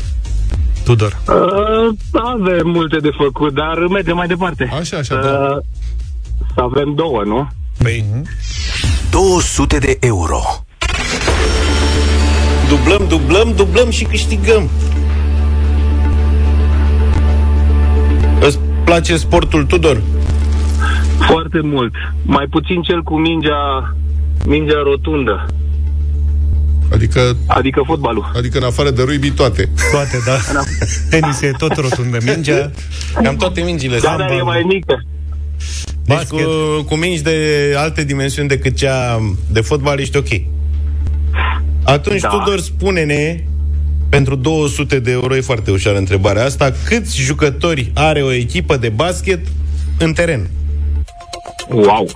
Tudor? 0.83 1.17
Uh, 1.27 1.95
avem 2.11 2.67
multe 2.69 2.97
de 2.97 3.09
făcut, 3.17 3.53
dar 3.53 3.77
mergem 3.89 4.15
mai 4.15 4.27
departe. 4.27 4.69
Așa, 4.79 4.97
așa, 4.97 5.15
uh, 5.15 5.21
da. 5.21 5.59
Să 6.53 6.61
avem 6.61 6.93
două, 6.95 7.21
nu? 7.25 7.47
Păi, 7.77 8.05
200 9.09 9.77
de 9.77 9.97
euro. 9.99 10.39
dublăm, 12.69 13.05
dublăm, 13.07 13.53
dublăm 13.55 13.89
și 13.89 14.03
câștigăm. 14.03 14.69
Îți 18.39 18.59
place 18.83 19.17
sportul, 19.17 19.65
Tudor? 19.65 20.01
Foarte 21.27 21.59
mult. 21.63 21.93
Mai 22.25 22.45
puțin 22.49 22.81
cel 22.81 23.01
cu 23.03 23.17
mingea, 23.19 23.95
mingea 24.45 24.81
rotundă, 24.83 25.45
Adică, 26.91 27.37
adică 27.47 27.81
fotbalul. 27.85 28.31
adică 28.35 28.57
în 28.57 28.63
afară 28.63 28.89
de 28.91 29.01
rugby 29.03 29.31
toate. 29.31 29.69
Toate, 29.91 30.17
da. 30.25 30.37
Tenis 31.19 31.41
e 31.41 31.51
tot 31.57 31.75
rotundă. 31.75 32.17
Mingea, 32.25 32.71
Cam 33.23 33.35
toate 33.35 33.61
mingile 33.61 33.97
Da, 33.99 34.07
sunt. 34.07 34.17
dar 34.17 34.31
e 34.31 34.41
mai 34.41 34.61
mică. 34.67 35.03
Deci 36.05 36.21
cu, 36.27 36.37
cu 36.85 36.95
mingi 36.95 37.21
de 37.21 37.37
alte 37.77 38.03
dimensiuni 38.03 38.47
decât 38.47 38.75
cea 38.75 39.19
de 39.51 39.61
fotbal 39.61 39.99
ești 39.99 40.17
ok. 40.17 40.27
Atunci, 41.83 42.21
Da. 42.21 42.27
da. 42.27 42.37
Tudor, 42.37 42.59
spune-ne, 42.59 43.43
pentru 44.09 44.35
200 44.35 44.99
de 44.99 45.11
euro, 45.11 45.35
e 45.35 45.41
foarte 45.41 45.71
ușoară 45.71 45.97
întrebarea 45.97 46.43
asta, 46.45 46.71
câți 46.85 47.21
jucători 47.21 47.91
are 47.93 48.21
o 48.21 48.31
echipă 48.31 48.77
de 48.77 48.89
basket 48.89 49.39
în 49.99 50.13
teren? 50.13 50.49
Wow. 51.69 52.07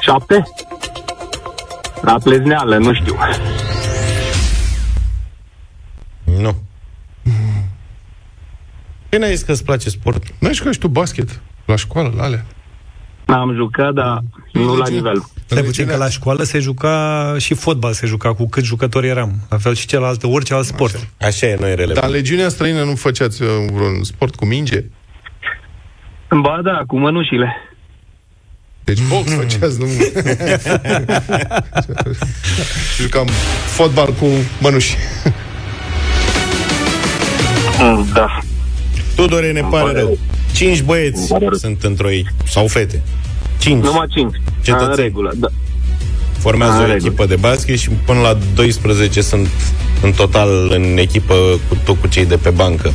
Șapte? 0.00 0.42
La 2.02 2.18
plezneală, 2.24 2.76
nu 2.76 2.94
știu. 2.94 3.16
Nu. 6.24 6.56
Păi 9.08 9.18
n-ai 9.18 9.34
zis 9.34 9.42
că 9.42 9.52
îți 9.52 9.64
place 9.64 9.88
sport? 9.90 10.24
N-ai 10.38 10.54
jucat 10.54 10.72
și 10.72 10.78
tu 10.78 10.88
basket 10.88 11.40
la 11.64 11.76
școală, 11.76 12.12
la 12.16 12.22
alea? 12.22 12.44
Am 13.26 13.54
jucat, 13.54 13.92
dar 13.92 14.18
nu 14.52 14.76
la 14.76 14.88
nivel. 14.88 15.22
Stai 15.46 15.62
puțin 15.62 15.86
că 15.86 15.96
la 15.96 16.08
școală 16.08 16.42
se 16.42 16.58
juca 16.58 17.34
și 17.38 17.54
fotbal 17.54 17.92
se 17.92 18.06
juca 18.06 18.34
cu 18.34 18.48
câți 18.48 18.66
jucători 18.66 19.08
eram. 19.08 19.32
La 19.50 19.56
fel 19.56 19.74
și 19.74 19.86
celălalt, 19.86 20.22
orice 20.22 20.54
alt 20.54 20.64
sport. 20.64 21.08
Așa 21.20 21.46
e, 21.46 21.56
nu 21.60 21.66
e 21.66 21.74
relevant. 21.74 21.94
Dar 21.94 22.04
în 22.04 22.10
legiunea 22.10 22.48
străină 22.48 22.84
nu 22.84 22.94
făceați 22.94 23.42
uh, 23.42 23.48
vreun 23.72 24.02
sport 24.02 24.34
cu 24.34 24.44
minge? 24.44 24.84
Ba 26.42 26.60
da, 26.62 26.82
cu 26.86 26.98
mănușile. 26.98 27.56
Deci 28.84 28.98
box 29.08 29.30
făceați, 29.40 29.78
nu... 29.78 29.86
Jucam 33.00 33.28
fotbal 33.66 34.12
cu 34.18 34.26
mănuși. 34.60 34.96
Da. 38.12 38.38
Tudore, 39.14 39.52
ne 39.52 39.60
pare 39.60 39.82
pare 39.82 39.92
rău. 39.98 40.06
rău. 40.06 40.18
Cinci 40.52 40.82
băieți 40.82 41.32
sunt 41.58 41.82
într-o 41.82 42.10
ei, 42.10 42.26
sau 42.48 42.66
fete. 42.66 43.00
Cinci. 43.58 43.84
Numai 43.84 44.06
cinci. 44.10 44.34
Cetățeni. 44.62 44.90
În 44.90 44.96
regulă, 44.96 45.32
da. 45.36 45.48
Formează 46.38 46.72
În 46.72 46.78
o 46.78 46.86
regulă. 46.86 47.06
echipă 47.06 47.26
de 47.26 47.36
basket 47.36 47.78
și 47.78 47.88
până 47.88 48.20
la 48.20 48.38
12 48.54 49.20
sunt 49.20 49.48
în 50.02 50.12
total 50.12 50.70
în 50.74 50.96
echipă 50.98 51.34
cu 51.68 51.76
tot 51.84 52.00
cu 52.00 52.06
cei 52.06 52.26
de 52.26 52.36
pe 52.36 52.50
bancă. 52.50 52.92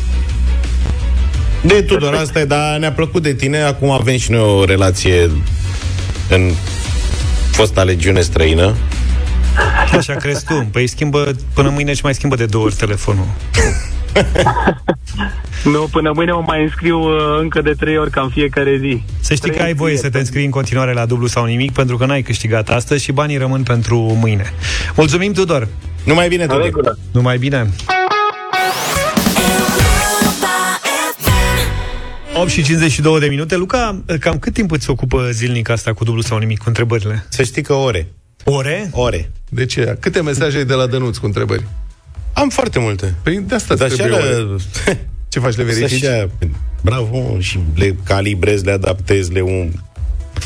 De 1.61 1.81
Tudor, 1.81 2.13
asta 2.13 2.39
e, 2.39 2.45
dar 2.45 2.77
ne-a 2.77 2.91
plăcut 2.91 3.23
de 3.23 3.33
tine. 3.33 3.61
Acum 3.61 3.89
avem 3.89 4.17
și 4.17 4.31
noi 4.31 4.39
o 4.39 4.65
relație 4.65 5.29
în 6.29 6.51
fosta 7.51 7.83
legiune 7.83 8.21
străină. 8.21 8.75
Așa 9.97 10.13
crezi 10.13 10.45
tu. 10.45 10.67
Păi 10.71 10.87
schimbă, 10.87 11.35
până 11.53 11.69
mâine 11.69 11.93
și 11.93 12.01
mai 12.03 12.13
schimbă 12.13 12.35
de 12.35 12.45
două 12.45 12.65
ori 12.65 12.75
telefonul. 12.75 13.25
Nu, 15.63 15.87
până 15.91 16.11
mâine 16.15 16.31
mă 16.31 16.43
mai 16.45 16.61
înscriu 16.61 16.99
uh, 16.99 17.39
încă 17.39 17.61
de 17.61 17.73
trei 17.79 17.97
ori, 17.97 18.09
cam 18.09 18.29
fiecare 18.29 18.77
zi. 18.77 19.03
Să 19.19 19.33
știi 19.33 19.49
că 19.49 19.55
Trei 19.55 19.67
ai 19.67 19.73
voie 19.73 19.95
zi, 19.95 20.01
să 20.01 20.09
te 20.09 20.17
înscrii 20.17 20.45
în 20.45 20.51
continuare 20.51 20.93
la 20.93 21.05
dublu 21.05 21.27
sau 21.27 21.45
nimic, 21.45 21.71
pentru 21.71 21.97
că 21.97 22.05
n-ai 22.05 22.21
câștigat 22.21 22.69
astăzi 22.69 23.03
și 23.03 23.11
banii 23.11 23.37
rămân 23.37 23.63
pentru 23.63 23.97
mâine. 23.97 24.53
Mulțumim, 24.95 25.33
Tudor! 25.33 25.67
Numai 26.03 26.27
bine, 26.27 26.45
Tudor! 26.45 26.63
regulă. 26.63 26.97
Numai 27.11 27.37
bine! 27.37 27.69
8 32.37 32.49
și 32.49 32.63
52 32.63 33.19
de 33.19 33.27
minute. 33.27 33.55
Luca, 33.55 34.03
cam 34.19 34.39
cât 34.39 34.53
timp 34.53 34.71
îți 34.71 34.89
ocupă 34.89 35.29
zilnic 35.31 35.69
asta 35.69 35.93
cu 35.93 36.03
dublu 36.03 36.21
sau 36.21 36.37
nimic, 36.37 36.57
cu 36.57 36.63
întrebările? 36.67 37.25
Să 37.29 37.43
știi 37.43 37.61
că 37.61 37.73
ore. 37.73 38.07
Ore? 38.43 38.89
Ore. 38.91 39.31
De 39.49 39.65
ce? 39.65 39.97
Câte 39.99 40.21
mesaje 40.21 40.57
ai 40.57 40.65
de 40.65 40.73
la 40.73 40.87
Dănuț 40.87 41.17
cu 41.17 41.25
întrebări? 41.25 41.63
Am 42.33 42.49
foarte 42.49 42.79
multe. 42.79 43.15
Păi 43.23 43.43
de 43.47 43.55
asta 43.55 43.75
Dar 43.75 43.87
îți 43.87 43.95
și 43.95 44.01
trebuie 44.01 44.21
alea- 44.21 44.47
ore. 44.85 44.99
Ce 45.29 45.39
faci, 45.39 45.55
le 45.55 45.63
verifici? 45.63 46.03
Așa, 46.03 46.29
bravo, 46.81 47.39
și 47.39 47.59
le 47.75 47.95
calibrezi, 48.03 48.65
le 48.65 48.71
adaptezi, 48.71 49.31
le 49.31 49.41
un, 49.41 49.71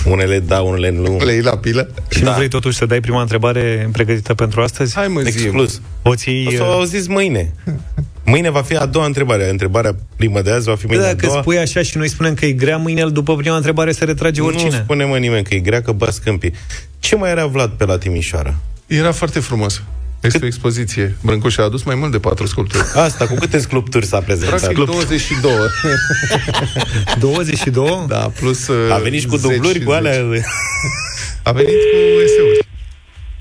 unele 0.06 0.40
da, 0.40 0.62
unele 0.62 0.90
nu. 0.90 1.18
Le 1.26 1.32
iei 1.32 1.42
la 1.42 1.58
pilă? 1.58 1.90
Și 2.10 2.24
nu 2.24 2.32
vrei 2.32 2.48
totuși 2.48 2.78
să 2.78 2.86
dai 2.86 3.00
prima 3.00 3.22
întrebare 3.22 3.90
pregătită 3.92 4.34
pentru 4.34 4.62
astăzi? 4.62 4.96
Hai 4.96 5.08
mă, 5.08 5.22
zi 5.22 5.28
Exclus. 5.28 5.82
O 6.02 6.16
ții... 6.16 6.46
O 6.48 6.52
să 6.52 6.64
o 6.64 6.66
auziți 6.72 7.10
mâine. 7.10 7.54
Mâine 8.30 8.50
va 8.50 8.62
fi 8.62 8.76
a 8.76 8.86
doua 8.86 9.06
întrebare. 9.06 9.50
Întrebarea 9.50 9.96
primă 10.16 10.42
de 10.42 10.52
azi 10.52 10.68
va 10.68 10.76
fi 10.76 10.86
mâine 10.86 11.04
a 11.04 11.06
Dacă 11.06 11.26
doua. 11.26 11.42
spui 11.42 11.58
așa 11.58 11.82
și 11.82 11.98
noi 11.98 12.10
spunem 12.10 12.34
că 12.34 12.46
e 12.46 12.52
grea, 12.52 12.78
mâine 12.78 13.06
după 13.06 13.36
prima 13.36 13.56
întrebare 13.56 13.92
se 13.92 14.06
retrage 14.06 14.40
Nu 14.42 14.48
oricine. 14.48 14.82
spune 14.84 15.06
mă 15.06 15.18
nimeni 15.18 15.44
că 15.44 15.54
e 15.54 15.60
grea, 15.60 15.82
că 15.82 15.92
bați 15.92 16.22
câmpii. 16.22 16.54
Ce 17.00 17.16
mai 17.16 17.30
era 17.30 17.46
Vlad 17.46 17.70
pe 17.72 17.86
la 17.86 17.98
Timișoara? 17.98 18.56
Era 18.88 19.12
foarte 19.12 19.40
frumos. 19.40 19.82
Este 20.22 20.40
o 20.44 20.46
expoziție. 20.46 21.16
Brâncuș 21.22 21.58
a 21.58 21.64
adus 21.64 21.84
mai 21.84 21.96
mult 21.96 22.12
de 22.12 22.20
patru 22.20 22.46
sculpturi. 22.46 22.84
Asta, 22.96 23.28
cu 23.28 23.34
câte 23.34 23.60
sculpturi 23.60 24.06
s-a 24.06 24.20
prezentat? 24.20 24.60
Practic 24.60 24.86
22. 24.86 25.52
22? 27.20 28.06
Da, 28.08 28.32
plus 28.40 28.68
uh, 28.68 28.92
A 28.92 28.98
venit 28.98 29.20
și 29.22 29.28
cu 29.28 29.36
10 29.36 29.54
dubluri 29.54 29.78
și 29.80 29.84
cu 29.84 29.92
alea? 29.92 30.14
10. 30.30 30.44
A 31.44 31.52
venit 31.52 31.70
cu 31.72 32.22
eseuri. 32.24 32.68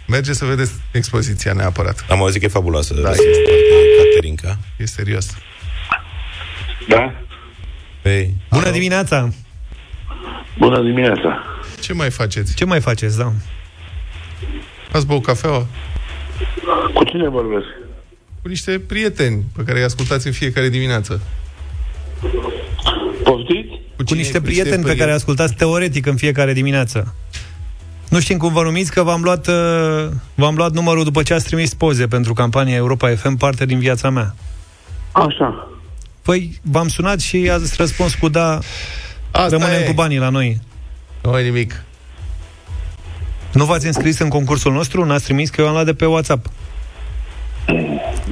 Merge 0.07 0.33
să 0.33 0.45
vedeți 0.45 0.71
expoziția 0.93 1.53
neapărat. 1.53 2.05
Am 2.09 2.21
auzit 2.21 2.41
că 2.41 2.45
e 2.47 2.49
fabuloasă. 2.49 2.95
Da, 2.95 3.09
Răspuns 3.09 3.37
e. 4.29 4.37
foarte 4.37 4.47
Caterinca. 4.47 4.59
E 4.77 4.87
serios. 4.87 5.37
Da? 6.89 7.15
Păi, 8.03 8.35
Bună 8.51 8.71
dimineața! 8.71 9.29
Bună 10.59 10.83
dimineața. 10.83 11.43
Ce 11.81 11.93
mai 11.93 12.11
faceți? 12.11 12.55
Ce 12.55 12.65
mai 12.65 12.81
faceți, 12.81 13.19
da? 13.19 13.33
Ați 14.93 15.07
băut 15.07 15.23
cafeaua? 15.23 15.67
Cu 16.95 17.05
cine 17.05 17.29
vorbesc? 17.29 17.67
Cu 18.43 18.49
niște 18.49 18.79
prieteni 18.79 19.45
pe 19.57 19.63
care 19.63 19.79
îi 19.79 19.85
ascultați 19.85 20.27
în 20.27 20.33
fiecare 20.33 20.69
dimineață. 20.69 21.23
Poftiți? 23.23 23.69
Cu, 23.97 24.03
Cu 24.05 24.15
niște 24.15 24.41
prieteni 24.41 24.85
pe 24.85 24.97
care 24.97 25.13
ascultați 25.13 25.55
teoretic 25.55 26.07
în 26.07 26.17
fiecare 26.17 26.53
dimineață. 26.53 27.15
Nu 28.11 28.21
știm 28.21 28.39
cum 28.39 28.53
vă 28.53 28.63
numiți, 28.63 28.93
că 28.93 29.03
v-am 29.03 29.23
luat, 29.23 29.47
uh, 29.47 30.09
v-am 30.35 30.55
luat 30.55 30.73
numărul 30.73 31.05
după 31.05 31.23
ce 31.23 31.35
ați 31.35 31.45
trimis 31.45 31.75
poze 31.75 32.07
pentru 32.07 32.33
campania 32.33 32.77
Europa 32.77 33.15
FM, 33.15 33.37
parte 33.37 33.67
din 33.67 33.79
viața 33.79 34.11
mea. 34.11 34.35
Așa. 35.13 35.69
Păi, 36.23 36.61
v-am 36.63 36.89
sunat 36.89 37.21
și 37.21 37.51
ați 37.53 37.75
răspuns 37.77 38.15
cu 38.15 38.29
da, 38.29 38.59
Asta 39.31 39.49
rămânem 39.49 39.81
e. 39.81 39.85
cu 39.85 39.93
banii 39.93 40.19
la 40.19 40.29
noi. 40.29 40.61
Nu 41.23 41.31
ai 41.31 41.45
nimic. 41.45 41.85
Nu 43.53 43.65
v-ați 43.65 43.87
înscris 43.87 44.19
în 44.19 44.29
concursul 44.29 44.73
nostru? 44.73 45.05
N-ați 45.05 45.25
trimis, 45.25 45.51
că 45.51 45.61
eu 45.61 45.67
am 45.67 45.73
luat 45.73 45.85
de 45.85 45.95
pe 45.95 46.07
WhatsApp. 46.07 46.47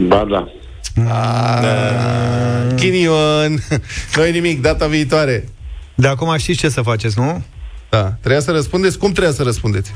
Ba 0.07 0.24
da. 0.31 0.49
Da. 0.95 1.61
Ghinion. 2.74 3.59
Nu 4.16 4.22
ai 4.22 4.33
nimic, 4.33 4.61
data 4.61 4.87
viitoare. 4.87 5.49
De 5.95 6.09
acum 6.09 6.37
știți 6.37 6.59
ce 6.59 6.68
să 6.68 6.83
faceți, 6.83 7.18
nu? 7.18 7.43
Da. 7.89 8.03
Trebuia 8.20 8.41
să 8.41 8.51
răspundeți. 8.51 8.99
Cum 8.99 9.12
trebuia 9.12 9.32
să 9.32 9.43
răspundeți? 9.43 9.93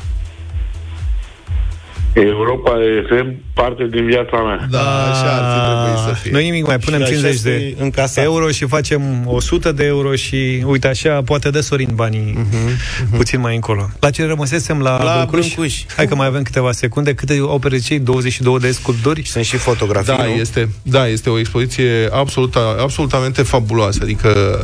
Europa 2.13 2.71
FM, 3.09 3.35
parte 3.55 3.87
din 3.91 4.07
viața 4.07 4.37
mea. 4.37 4.67
Da, 4.71 4.79
așa 5.11 5.31
ar 5.39 5.43
fi 5.53 5.61
trebuit 5.67 6.15
să 6.17 6.23
fie. 6.23 6.31
Nu 6.33 6.39
nimic, 6.39 6.67
mai 6.67 6.79
punem 6.79 6.99
Și 6.99 7.05
așa 7.05 7.13
50 7.13 7.41
de 7.41 7.51
stai 7.51 7.77
în 7.79 7.91
casa. 7.91 8.23
euro 8.23 8.49
și 8.51 8.67
facem 8.67 9.03
100 9.27 9.73
de 9.73 9.85
euro 9.85 10.15
și 10.15 10.63
uite 10.67 10.89
așa, 10.89 11.23
poate 11.25 11.51
dă 11.51 11.61
Sorin 11.61 11.89
banii 11.95 12.39
uh-huh, 12.39 13.17
puțin 13.17 13.41
mai 13.41 13.55
încolo. 13.55 13.91
La 14.01 14.11
ce 14.11 14.27
rămăsesem 14.27 14.81
la, 14.81 15.03
La 15.03 15.25
Brâncuș? 15.31 15.53
Brâncuș. 15.55 15.83
Hai 15.97 16.07
că 16.07 16.15
mai 16.15 16.27
avem 16.27 16.43
câteva 16.43 16.73
secunde. 16.73 17.15
Câte 17.15 17.41
opere 17.41 17.79
cei 17.79 17.99
22 17.99 18.59
de 18.59 18.71
sculpturi? 18.71 19.23
Sunt 19.27 19.45
și 19.45 19.57
fotografii, 19.57 20.17
Da, 20.17 20.25
nu? 20.25 20.31
este, 20.31 20.69
da, 20.83 21.07
este 21.07 21.31
o 21.31 21.39
expoziție 21.39 22.09
absolut, 22.13 22.57
absolutamente 22.83 23.43
fabuloasă. 23.43 23.99
Adică 24.03 24.59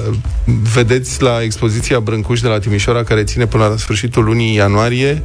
vedeți 0.75 1.23
la 1.23 1.43
expoziția 1.43 2.01
Brâncuș 2.01 2.41
de 2.41 2.49
la 2.49 2.59
Timișoara, 2.59 3.03
care 3.03 3.23
ține 3.25 3.47
până 3.47 3.67
la 3.67 3.77
sfârșitul 3.77 4.25
lunii 4.25 4.55
ianuarie, 4.55 5.23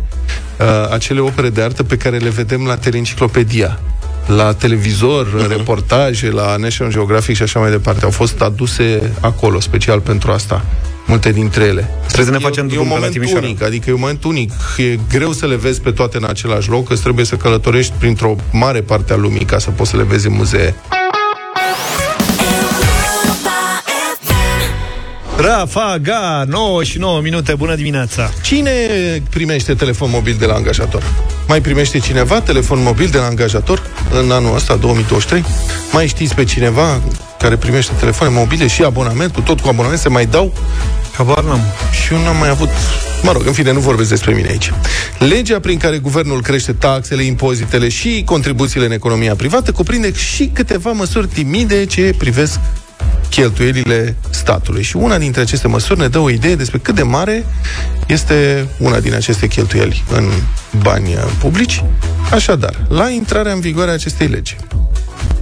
uh, 0.60 0.66
acele 0.92 1.20
opere 1.20 1.50
de 1.50 1.62
artă 1.62 1.84
pe 1.84 1.98
care 1.98 2.11
le 2.18 2.30
vedem 2.30 2.66
la 2.66 2.78
Teleenciclopedia 2.78 3.80
la 4.28 4.53
televizor, 4.53 5.28
uh-huh. 5.28 5.47
reportaje, 5.47 6.30
la 6.32 6.55
National 6.55 6.93
Geographic 6.93 7.36
și 7.36 7.41
așa 7.41 7.59
mai 7.59 7.70
departe. 7.70 8.05
Au 8.05 8.12
fost 8.12 8.41
aduse 8.41 9.14
acolo, 9.20 9.59
special 9.59 9.99
pentru 9.99 10.32
asta. 10.32 10.66
Multe 11.05 11.32
dintre 11.32 11.64
ele. 11.64 11.89
Trebuie 12.05 12.26
să 12.26 12.32
ne 12.32 12.38
E- 12.39 12.43
facem 12.43 12.66
e, 12.66 12.68
drum 12.68 12.82
un 12.82 12.88
pe 12.88 12.89
la 12.89 12.95
moment 12.95 13.14
Timișoara. 13.14 13.45
unic, 13.45 13.64
adică 13.64 13.89
e 13.89 13.93
un 13.93 13.99
moment 13.99 14.24
unic. 14.24 14.51
E 14.78 14.99
greu 15.09 15.32
să 15.32 15.45
le 15.47 15.55
vezi 15.55 15.82
pe 15.82 15.91
toate 15.91 16.18
în 16.18 16.24
același 16.24 16.70
loc, 16.70 16.88
că 16.88 16.95
trebuie 16.95 17.26
să 17.26 17.36
călătorești 17.36 17.93
printr-o 17.97 18.36
mare 18.51 18.82
parte 18.82 19.14
a 19.14 19.16
lumii 19.16 19.45
ca 19.45 19.59
să 19.59 19.70
poți 19.70 19.89
să 19.89 19.97
le 19.97 20.03
vezi 20.03 20.28
în 20.28 20.34
muzee. 20.34 20.76
Rafa, 25.42 25.98
ga, 26.02 26.44
9 26.48 26.84
și 26.84 26.98
9 26.98 27.22
minute, 27.22 27.56
bună 27.56 27.76
dimineața! 27.76 28.30
Cine 28.42 28.72
primește 29.30 29.74
telefon 29.74 30.10
mobil 30.10 30.36
de 30.39 30.46
la 30.46 30.54
angajator? 30.54 31.04
Mai 31.48 31.62
primește 31.62 32.00
cineva 32.00 32.42
telefon 32.42 32.82
mobil 32.84 33.08
de 33.08 33.18
la 33.18 33.26
angajator 33.26 33.82
în 34.24 34.32
anul 34.32 34.56
ăsta, 34.56 34.76
2023? 34.76 35.44
Mai 35.92 36.08
știți 36.08 36.36
pe 36.36 36.44
cineva 36.44 37.02
care 37.39 37.56
primește 37.56 37.94
telefoane 38.00 38.34
mobile 38.34 38.68
și 38.68 38.84
abonament, 38.84 39.34
cu 39.34 39.42
tot 39.42 39.60
cu 39.60 39.68
abonament, 39.68 40.00
se 40.00 40.10
mai 40.10 40.26
dau? 40.26 40.54
Habar 41.18 41.44
n-am. 41.44 41.62
Și 41.92 42.14
eu 42.14 42.20
n-am 42.24 42.38
mai 42.38 42.50
avut... 42.50 42.70
Mă 43.24 43.32
rog, 43.32 43.46
în 43.46 43.54
fine, 43.54 43.72
nu 43.72 43.80
vorbesc 43.80 44.10
despre 44.10 44.34
mine 44.34 44.48
aici. 44.48 44.74
Legea 45.20 45.60
prin 45.60 45.78
care 45.78 45.98
guvernul 45.98 46.42
crește 46.42 46.74
taxele, 46.74 47.24
impozitele 47.24 47.89
și 47.89 48.24
contribuțiile 48.26 48.86
în 48.86 48.92
economia 48.92 49.36
privată 49.36 49.72
cuprinde 49.72 50.14
și 50.14 50.50
câteva 50.54 50.92
măsuri 50.92 51.28
timide 51.28 51.86
ce 51.86 52.14
privesc 52.18 52.60
cheltuielile 53.30 54.16
statului. 54.30 54.84
Și 54.84 54.95
una 54.95 55.18
dintre 55.18 55.41
aceste 55.41 55.68
măsuri 55.68 55.99
ne 55.99 56.08
dă 56.08 56.20
o 56.20 56.30
idee 56.30 56.56
despre 56.56 56.78
cât 56.78 56.95
de 56.95 57.04
mare 57.04 57.45
este 58.08 58.68
una 58.78 58.99
din 58.99 59.14
aceste 59.14 59.47
cheltuieli 59.47 60.04
în 60.10 60.30
bani 60.82 61.14
uh, 61.14 61.20
publici. 61.39 61.84
Așadar, 62.32 62.86
la 62.89 63.10
intrarea 63.10 63.54
în 63.54 63.60
vigoare 63.60 63.89
a 63.89 63.93
acestei 63.93 64.28
legi, 64.28 64.58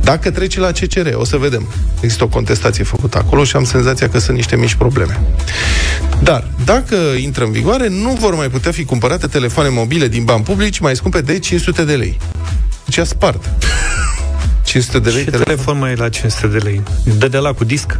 dacă 0.01 0.31
trece 0.31 0.59
la 0.59 0.71
CCR, 0.71 1.07
o 1.13 1.25
să 1.25 1.37
vedem. 1.37 1.67
Există 2.01 2.23
o 2.23 2.27
contestație 2.27 2.83
făcută 2.83 3.17
acolo 3.17 3.43
și 3.43 3.55
am 3.55 3.63
senzația 3.63 4.09
că 4.09 4.19
sunt 4.19 4.35
niște 4.35 4.55
mici 4.55 4.73
probleme. 4.73 5.19
Dar, 6.23 6.47
dacă 6.65 6.95
intră 7.17 7.43
în 7.43 7.51
vigoare, 7.51 7.87
nu 7.89 8.17
vor 8.19 8.35
mai 8.35 8.49
putea 8.49 8.71
fi 8.71 8.85
cumpărate 8.85 9.27
telefoane 9.27 9.69
mobile 9.69 10.07
din 10.07 10.23
bani 10.23 10.43
publici 10.43 10.79
mai 10.79 10.95
scumpe 10.95 11.21
de 11.21 11.39
500 11.39 11.83
de 11.83 11.95
lei. 11.95 12.17
Deci 12.85 12.97
a 12.97 13.03
spart. 13.03 13.49
500 14.69 14.99
de 14.99 15.09
lei 15.09 15.23
Ce 15.23 15.29
telefon 15.29 15.77
mai 15.77 15.91
e 15.91 15.95
la 15.95 16.09
500 16.09 16.47
de 16.47 16.57
lei? 16.57 16.81
Dă 17.17 17.27
de 17.27 17.37
la 17.37 17.53
cu 17.53 17.63
disc? 17.63 17.99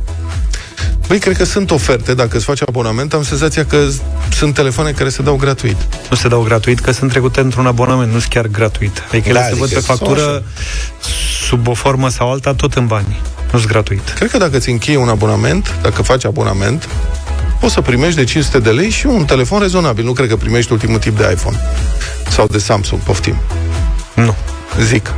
Băi, 1.07 1.19
cred 1.19 1.37
că 1.37 1.43
sunt 1.43 1.71
oferte, 1.71 2.13
dacă 2.13 2.37
îți 2.37 2.45
faci 2.45 2.61
abonament, 2.65 3.13
am 3.13 3.23
senzația 3.23 3.65
că 3.65 3.87
sunt 4.31 4.53
telefoane 4.53 4.91
care 4.91 5.09
se 5.09 5.21
dau 5.21 5.35
gratuit. 5.35 5.77
Nu 6.09 6.15
se 6.15 6.27
dau 6.27 6.41
gratuit, 6.41 6.79
că 6.79 6.91
sunt 6.91 7.09
trecute 7.09 7.39
într-un 7.39 7.65
abonament, 7.65 8.11
nu 8.11 8.19
sunt 8.19 8.31
chiar 8.31 8.47
gratuit. 8.47 9.03
Adică 9.07 9.33
Da, 9.33 9.39
ele 9.39 9.47
se 9.49 9.55
văd 9.55 9.63
adică 9.63 9.79
pe 9.79 9.85
factură 9.85 10.21
sau 10.21 10.43
sub 11.47 11.67
o 11.67 11.73
formă 11.73 12.09
sau 12.09 12.31
alta, 12.31 12.53
tot 12.53 12.73
în 12.73 12.87
bani. 12.87 13.21
Nu 13.51 13.59
sunt 13.59 13.71
gratuit. 13.71 14.09
Cred 14.09 14.29
că 14.29 14.37
dacă 14.37 14.57
ți 14.57 14.69
încheie 14.69 14.97
un 14.97 15.09
abonament, 15.09 15.75
dacă 15.81 16.01
faci 16.01 16.25
abonament, 16.25 16.89
poți 17.59 17.73
să 17.73 17.81
primești 17.81 18.15
de 18.15 18.23
500 18.23 18.59
de 18.59 18.69
lei 18.69 18.89
și 18.89 19.05
un 19.05 19.25
telefon 19.25 19.59
rezonabil. 19.59 20.03
Nu 20.03 20.13
cred 20.13 20.27
că 20.27 20.35
primești 20.35 20.71
ultimul 20.71 20.99
tip 20.99 21.17
de 21.17 21.29
iPhone. 21.31 21.57
Sau 22.29 22.47
de 22.47 22.57
Samsung, 22.57 23.01
poftim. 23.01 23.35
Nu. 24.13 24.35
Zic. 24.81 25.13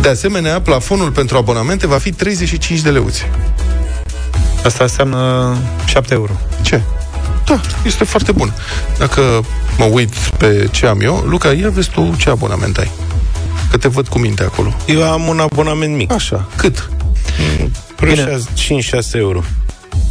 De 0.00 0.08
asemenea, 0.08 0.60
plafonul 0.60 1.10
pentru 1.10 1.36
abonamente 1.36 1.86
va 1.86 1.98
fi 1.98 2.12
35 2.12 2.80
de 2.80 2.90
leuți. 2.90 3.26
Asta 4.64 4.84
înseamnă 4.84 5.56
7 5.84 6.14
euro. 6.14 6.32
Ce? 6.62 6.80
Da, 7.46 7.60
este 7.84 8.04
foarte 8.04 8.32
bun. 8.32 8.52
Dacă 8.98 9.44
mă 9.78 9.84
uit 9.84 10.14
pe 10.14 10.68
ce 10.70 10.86
am 10.86 11.00
eu, 11.00 11.24
Luca, 11.26 11.52
ia 11.52 11.70
vezi 11.70 11.90
tu 11.90 12.14
ce 12.18 12.30
abonament 12.30 12.76
ai. 12.76 12.90
Că 13.70 13.76
te 13.76 13.88
văd 13.88 14.08
cu 14.08 14.18
minte 14.18 14.42
acolo. 14.42 14.74
Eu 14.86 15.12
am 15.12 15.26
un 15.26 15.38
abonament 15.38 15.96
mic. 15.96 16.12
Așa, 16.12 16.48
cât? 16.56 16.90
Vreo 17.96 18.14
5-6 18.14 18.38
euro. 19.12 19.42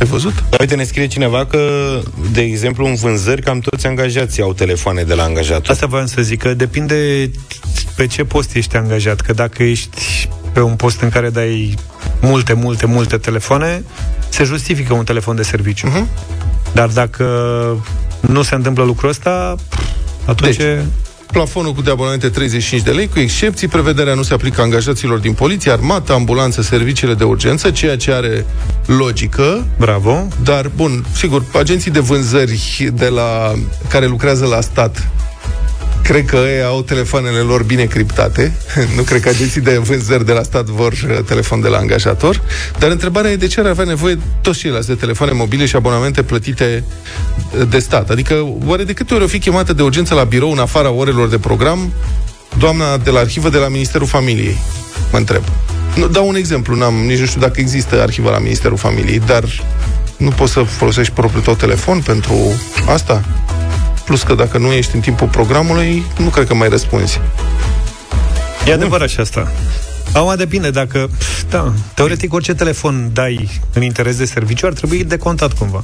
Ai 0.03 0.09
văzut? 0.09 0.43
Dar 0.49 0.59
uite, 0.59 0.75
ne 0.75 0.83
scrie 0.83 1.07
cineva 1.07 1.45
că, 1.45 1.59
de 2.31 2.41
exemplu, 2.41 2.85
în 2.85 2.95
vânzări, 2.95 3.41
cam 3.41 3.59
toți 3.59 3.87
angajații 3.87 4.43
au 4.43 4.53
telefoane 4.53 5.03
de 5.03 5.13
la 5.13 5.23
angajator. 5.23 5.71
Asta 5.71 5.85
voiam 5.85 6.05
să 6.05 6.21
zic, 6.21 6.41
că 6.41 6.53
depinde 6.53 7.31
pe 7.95 8.07
ce 8.07 8.23
post 8.23 8.55
ești 8.55 8.75
angajat, 8.75 9.21
că 9.21 9.33
dacă 9.33 9.63
ești 9.63 10.29
pe 10.53 10.61
un 10.61 10.75
post 10.75 11.01
în 11.01 11.09
care 11.09 11.29
dai 11.29 11.75
multe, 12.21 12.53
multe, 12.53 12.85
multe 12.85 13.17
telefoane, 13.17 13.83
se 14.29 14.43
justifică 14.43 14.93
un 14.93 15.03
telefon 15.03 15.35
de 15.35 15.43
serviciu. 15.43 15.87
Uh-huh. 15.87 16.05
Dar 16.73 16.87
dacă 16.87 17.25
nu 18.19 18.41
se 18.41 18.55
întâmplă 18.55 18.83
lucrul 18.83 19.09
ăsta, 19.09 19.55
atunci... 20.25 20.55
Deci, 20.55 20.85
Plafonul 21.33 21.73
cu 21.73 21.81
de 21.81 21.91
abonamente 21.91 22.29
35 22.29 22.81
de 22.81 22.91
lei, 22.91 23.07
cu 23.07 23.19
excepții, 23.19 23.67
prevederea 23.67 24.13
nu 24.13 24.21
se 24.21 24.33
aplică 24.33 24.61
angajaților 24.61 25.19
din 25.19 25.33
poliție, 25.33 25.71
armată, 25.71 26.13
ambulanță, 26.13 26.61
serviciile 26.61 27.13
de 27.13 27.23
urgență, 27.23 27.71
ceea 27.71 27.97
ce 27.97 28.11
are 28.11 28.45
logică. 28.85 29.65
Bravo. 29.77 30.27
Dar, 30.43 30.71
bun, 30.75 31.05
sigur, 31.15 31.43
agenții 31.53 31.91
de 31.91 31.99
vânzări 31.99 32.91
de 32.93 33.07
la, 33.07 33.53
care 33.89 34.05
lucrează 34.05 34.45
la 34.45 34.61
stat, 34.61 35.07
cred 36.03 36.25
că 36.25 36.35
ei 36.35 36.63
au 36.63 36.81
telefoanele 36.81 37.37
lor 37.37 37.63
bine 37.63 37.83
criptate. 37.83 38.53
nu 38.95 39.01
cred 39.01 39.21
că 39.21 39.29
agenții 39.29 39.61
de 39.61 39.77
vânzări 39.77 40.25
de 40.25 40.31
la 40.31 40.43
stat 40.43 40.65
vor 40.65 40.91
uh, 40.91 41.23
telefon 41.25 41.61
de 41.61 41.67
la 41.67 41.77
angajator. 41.77 42.41
Dar 42.79 42.91
întrebarea 42.91 43.31
e 43.31 43.35
de 43.35 43.47
ce 43.47 43.59
ar 43.59 43.65
avea 43.65 43.85
nevoie 43.85 44.19
toți 44.41 44.59
ceilalți 44.59 44.87
de 44.87 44.95
telefoane 44.95 45.31
mobile 45.31 45.65
și 45.65 45.75
abonamente 45.75 46.23
plătite 46.23 46.83
uh, 47.57 47.67
de 47.69 47.79
stat. 47.79 48.09
Adică, 48.09 48.57
oare 48.65 48.83
de 48.83 48.93
câte 48.93 49.13
ori 49.13 49.23
o 49.23 49.27
fi 49.27 49.39
chemată 49.39 49.73
de 49.73 49.81
urgență 49.81 50.13
la 50.13 50.23
birou 50.23 50.51
în 50.51 50.59
afara 50.59 50.91
orelor 50.91 51.27
de 51.27 51.37
program 51.37 51.93
doamna 52.57 52.97
de 52.97 53.09
la 53.09 53.19
arhivă 53.19 53.49
de 53.49 53.57
la 53.57 53.67
Ministerul 53.67 54.07
Familiei? 54.07 54.57
Mă 55.11 55.17
întreb. 55.17 55.43
Nu, 55.95 56.07
dau 56.07 56.27
un 56.27 56.35
exemplu, 56.35 56.75
n-am, 56.75 56.93
nici 56.93 57.19
nu 57.19 57.25
știu 57.25 57.39
dacă 57.39 57.59
există 57.59 58.01
arhivă 58.01 58.29
la 58.29 58.39
Ministerul 58.39 58.77
Familiei, 58.77 59.21
dar 59.25 59.43
nu 60.17 60.29
poți 60.29 60.51
să 60.51 60.61
folosești 60.61 61.13
propriul 61.13 61.43
tău 61.43 61.53
telefon 61.53 62.01
pentru 62.01 62.35
asta? 62.87 63.23
Plus 64.05 64.23
că 64.23 64.33
dacă 64.33 64.57
nu 64.57 64.71
ești 64.71 64.95
în 64.95 65.01
timpul 65.01 65.27
programului, 65.27 66.03
nu 66.17 66.29
cred 66.29 66.47
că 66.47 66.53
mai 66.53 66.69
răspunzi. 66.69 67.19
E 68.67 68.73
adevărat 68.73 69.09
și 69.09 69.19
asta. 69.19 69.51
Acum 70.13 70.35
depinde 70.35 70.69
dacă, 70.69 71.09
pf, 71.17 71.43
da, 71.49 71.73
teoretic 71.93 72.33
orice 72.33 72.53
telefon 72.53 73.09
dai 73.13 73.49
în 73.73 73.81
interes 73.81 74.17
de 74.17 74.25
serviciu 74.25 74.65
ar 74.65 74.73
trebui 74.73 75.03
decontat 75.03 75.53
cumva. 75.53 75.83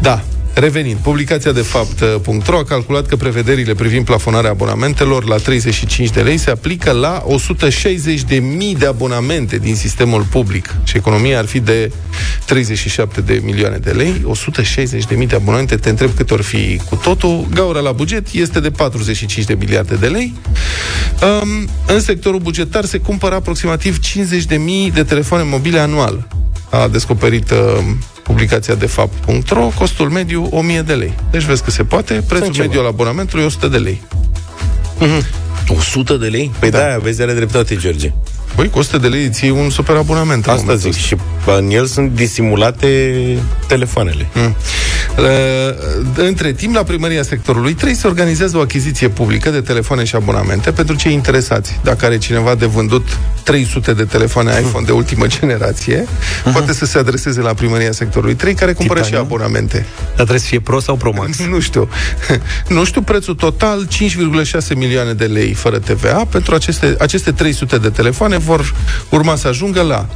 Da, 0.00 0.22
Revenind, 0.54 0.98
publicația 0.98 1.52
de 1.52 1.60
fapt.ro 1.60 2.58
a 2.58 2.64
calculat 2.64 3.06
că 3.06 3.16
prevederile 3.16 3.74
privind 3.74 4.04
plafonarea 4.04 4.50
abonamentelor 4.50 5.24
la 5.24 5.36
35 5.36 6.10
de 6.10 6.20
lei 6.20 6.36
se 6.36 6.50
aplică 6.50 6.90
la 6.90 7.22
160 7.26 8.22
de 8.22 8.36
mii 8.36 8.74
de 8.74 8.86
abonamente 8.86 9.56
din 9.56 9.76
sistemul 9.76 10.22
public 10.22 10.74
și 10.84 10.96
economia 10.96 11.38
ar 11.38 11.46
fi 11.46 11.60
de 11.60 11.92
37 12.44 13.20
de 13.20 13.40
milioane 13.44 13.76
de 13.76 13.90
lei, 13.90 14.22
160 14.24 15.04
de 15.04 15.14
mii 15.14 15.26
de 15.26 15.34
abonamente, 15.34 15.76
te 15.76 15.88
întreb 15.88 16.10
cât 16.16 16.30
or 16.30 16.42
fi 16.42 16.80
cu 16.88 16.96
totul, 16.96 17.46
gaura 17.54 17.80
la 17.80 17.92
buget 17.92 18.26
este 18.32 18.60
de 18.60 18.70
45 18.70 19.44
de 19.44 19.54
miliarde 19.54 19.94
de 19.94 20.06
lei. 20.06 20.34
Um, 21.42 21.68
în 21.86 22.00
sectorul 22.00 22.40
bugetar 22.40 22.84
se 22.84 22.98
cumpără 22.98 23.34
aproximativ 23.34 23.98
50 23.98 24.44
de 24.44 24.56
mii 24.56 24.90
de 24.90 25.02
telefoane 25.02 25.44
mobile 25.44 25.78
anual. 25.78 26.28
A 26.70 26.88
descoperit 26.88 27.50
uh, 27.50 27.58
publicația 28.30 28.74
de 28.74 28.86
fapt.ro, 28.86 29.70
costul 29.78 30.08
mediu 30.08 30.48
1000 30.50 30.82
de 30.82 30.94
lei. 30.94 31.14
Deci 31.30 31.42
vezi 31.42 31.62
că 31.62 31.70
se 31.70 31.84
poate, 31.84 32.24
prețul 32.28 32.52
ceva. 32.52 32.66
mediu 32.66 32.80
al 32.80 32.86
abonamentului 32.86 33.44
100 33.44 33.68
de 33.68 33.76
lei. 33.76 34.00
100 35.68 36.16
de 36.16 36.26
lei? 36.26 36.50
Păi 36.58 36.70
da, 36.70 36.78
da 36.78 36.98
vezi, 37.02 37.22
are 37.22 37.32
dreptate, 37.32 37.76
George. 37.76 38.12
Băi, 38.56 38.68
cu 38.70 38.78
100 38.78 38.98
de 38.98 39.06
lei 39.08 39.24
îți 39.24 39.44
iei 39.44 39.52
un 39.52 39.70
super 39.70 39.96
abonament. 39.96 40.46
în 40.46 40.52
Asta 40.52 40.64
momentul 40.64 40.90
zic. 40.90 41.00
Și 41.00 41.16
în 41.58 41.70
el 41.70 41.86
sunt 41.86 42.10
disimulate 42.12 43.22
telefoanele. 43.66 44.26
Mm. 44.34 44.54
Uh, 45.18 45.24
Între 46.14 46.52
timp, 46.52 46.74
la 46.74 46.82
primăria 46.82 47.22
sectorului 47.22 47.72
3 47.74 47.94
se 47.94 48.06
organizează 48.06 48.56
o 48.56 48.60
achiziție 48.60 49.08
publică 49.08 49.50
de 49.50 49.60
telefoane 49.60 50.04
și 50.04 50.14
abonamente 50.14 50.70
pentru 50.70 50.94
cei 50.96 51.12
interesați. 51.12 51.78
Dacă 51.82 52.04
are 52.04 52.18
cineva 52.18 52.54
de 52.54 52.66
vândut 52.66 53.18
300 53.42 53.92
de 53.92 54.04
telefoane 54.04 54.50
iPhone 54.60 54.84
de 54.86 54.92
ultimă 54.92 55.26
generație, 55.26 56.06
poate 56.52 56.72
să 56.72 56.84
se 56.86 56.98
adreseze 56.98 57.40
la 57.40 57.54
primăria 57.54 57.92
sectorului 57.92 58.34
3, 58.34 58.54
care 58.54 58.72
cumpără 58.72 58.98
și 59.00 59.04
Titanium? 59.04 59.32
abonamente. 59.32 59.86
Dar 60.06 60.12
trebuie 60.14 60.38
să 60.38 60.46
fie 60.46 60.60
Pro 60.60 60.80
sau 60.80 60.96
Pro 60.96 61.12
Max? 61.16 61.38
Nu 61.50 61.60
știu. 61.60 61.88
Nu 62.68 62.84
știu 62.84 63.00
prețul 63.02 63.34
total, 63.34 63.86
5,6 63.86 64.74
milioane 64.74 65.12
de 65.12 65.24
lei 65.24 65.52
fără 65.52 65.78
TVA. 65.78 66.24
Pentru 66.30 66.54
aceste, 66.54 66.96
aceste 66.98 67.32
300 67.32 67.78
de 67.78 67.88
telefoane 67.88 68.38
vor 68.40 68.74
urma 69.10 69.36
să 69.36 69.48
ajungă 69.48 69.82
la 69.82 70.06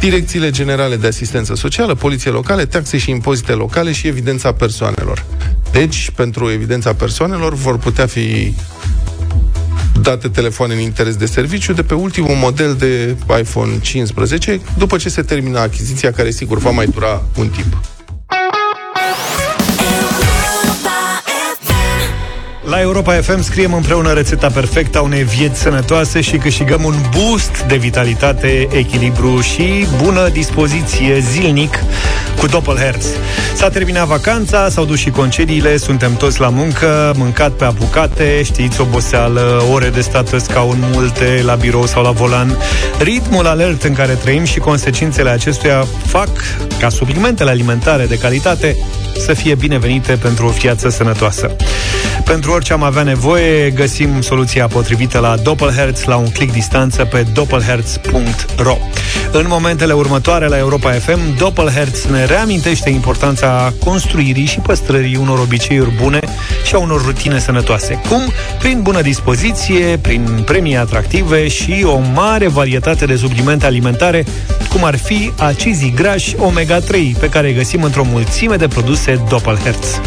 direcțiile 0.00 0.50
generale 0.50 0.96
de 0.96 1.06
asistență 1.06 1.54
socială, 1.54 1.94
poliție 1.94 2.30
locale, 2.30 2.64
taxe 2.66 2.98
și 2.98 3.10
impozite 3.10 3.52
locale 3.52 3.92
și 3.92 4.06
evidența 4.06 4.52
persoanelor. 4.52 5.24
Deci, 5.72 6.10
pentru 6.10 6.50
evidența 6.50 6.94
persoanelor 6.94 7.54
vor 7.54 7.78
putea 7.78 8.06
fi 8.06 8.54
date 10.00 10.28
telefoane 10.28 10.74
în 10.74 10.80
interes 10.80 11.16
de 11.16 11.26
serviciu 11.26 11.72
de 11.72 11.82
pe 11.82 11.94
ultimul 11.94 12.34
model 12.34 12.74
de 12.74 13.16
iPhone 13.40 13.78
15, 13.80 14.60
după 14.78 14.96
ce 14.96 15.08
se 15.08 15.22
termină 15.22 15.58
achiziția, 15.58 16.12
care 16.12 16.30
sigur 16.30 16.58
va 16.58 16.70
mai 16.70 16.86
dura 16.86 17.22
un 17.38 17.48
timp. 17.48 17.80
La 22.74 22.80
Europa 22.80 23.12
FM 23.12 23.42
scriem 23.42 23.74
împreună 23.74 24.12
rețeta 24.12 24.48
perfectă 24.48 24.98
a 24.98 25.02
unei 25.02 25.22
vieți 25.22 25.60
sănătoase 25.60 26.20
și 26.20 26.36
câștigăm 26.36 26.84
un 26.84 26.94
boost 27.16 27.64
de 27.68 27.76
vitalitate, 27.76 28.68
echilibru 28.72 29.40
și 29.40 29.86
bună 30.02 30.28
dispoziție 30.28 31.18
zilnic 31.18 31.78
cu 32.38 32.46
Doppelherz. 32.46 33.06
S-a 33.54 33.68
terminat 33.68 34.06
vacanța, 34.06 34.68
s-au 34.68 34.84
dus 34.84 34.98
și 34.98 35.10
concediile, 35.10 35.76
suntem 35.76 36.16
toți 36.16 36.40
la 36.40 36.48
muncă, 36.48 37.12
mâncat 37.16 37.50
pe 37.50 37.64
apucate, 37.64 38.42
știți, 38.42 38.80
oboseală, 38.80 39.64
ore 39.72 39.88
de 39.88 40.00
stat 40.00 40.30
pe 40.30 40.38
scaun 40.38 40.78
multe, 40.92 41.42
la 41.44 41.54
birou 41.54 41.86
sau 41.86 42.02
la 42.02 42.10
volan. 42.10 42.56
Ritmul 42.98 43.46
alert 43.46 43.82
în 43.82 43.94
care 43.94 44.12
trăim 44.12 44.44
și 44.44 44.58
consecințele 44.58 45.30
acestuia 45.30 45.86
fac 46.06 46.30
ca 46.78 46.88
suplimentele 46.88 47.50
alimentare 47.50 48.06
de 48.06 48.18
calitate 48.18 48.76
să 49.18 49.32
fie 49.32 49.54
binevenite 49.54 50.12
pentru 50.12 50.46
o 50.46 50.50
viață 50.50 50.88
sănătoasă. 50.88 51.56
Pentru 52.24 52.52
orice 52.52 52.72
am 52.72 52.82
avea 52.82 53.02
nevoie, 53.02 53.70
găsim 53.70 54.20
soluția 54.20 54.66
potrivită 54.66 55.18
la 55.18 55.36
Doppelherz 55.36 56.04
la 56.04 56.16
un 56.16 56.30
click 56.30 56.52
distanță 56.52 57.04
pe 57.04 57.26
doppelherz.ro. 57.32 58.76
În 59.32 59.44
momentele 59.48 59.92
următoare 59.92 60.46
la 60.46 60.58
Europa 60.58 60.90
FM, 60.90 61.36
Doppelherz 61.38 62.04
ne 62.04 62.24
reamintește 62.24 62.90
importanța 62.90 63.72
construirii 63.84 64.44
și 64.44 64.58
păstrării 64.58 65.16
unor 65.16 65.38
obiceiuri 65.38 65.90
bune 65.90 66.20
și 66.66 66.74
a 66.74 66.78
unor 66.78 67.04
rutine 67.04 67.38
sănătoase. 67.38 68.00
Cum? 68.08 68.20
Prin 68.58 68.82
bună 68.82 69.00
dispoziție, 69.00 69.98
prin 70.00 70.42
premii 70.44 70.76
atractive 70.76 71.48
și 71.48 71.84
o 71.84 72.00
mare 72.14 72.48
varietate 72.48 73.04
de 73.04 73.16
suplimente 73.16 73.66
alimentare, 73.66 74.24
cum 74.72 74.84
ar 74.84 74.96
fi 74.96 75.32
acizii 75.38 75.92
grași 75.96 76.34
omega-3, 76.36 77.18
pe 77.20 77.28
care 77.28 77.46
îi 77.46 77.54
găsim 77.54 77.82
într-o 77.82 78.04
mulțime 78.04 78.56
de 78.56 78.68
produse 78.68 79.20
Doppelherz. 79.28 80.00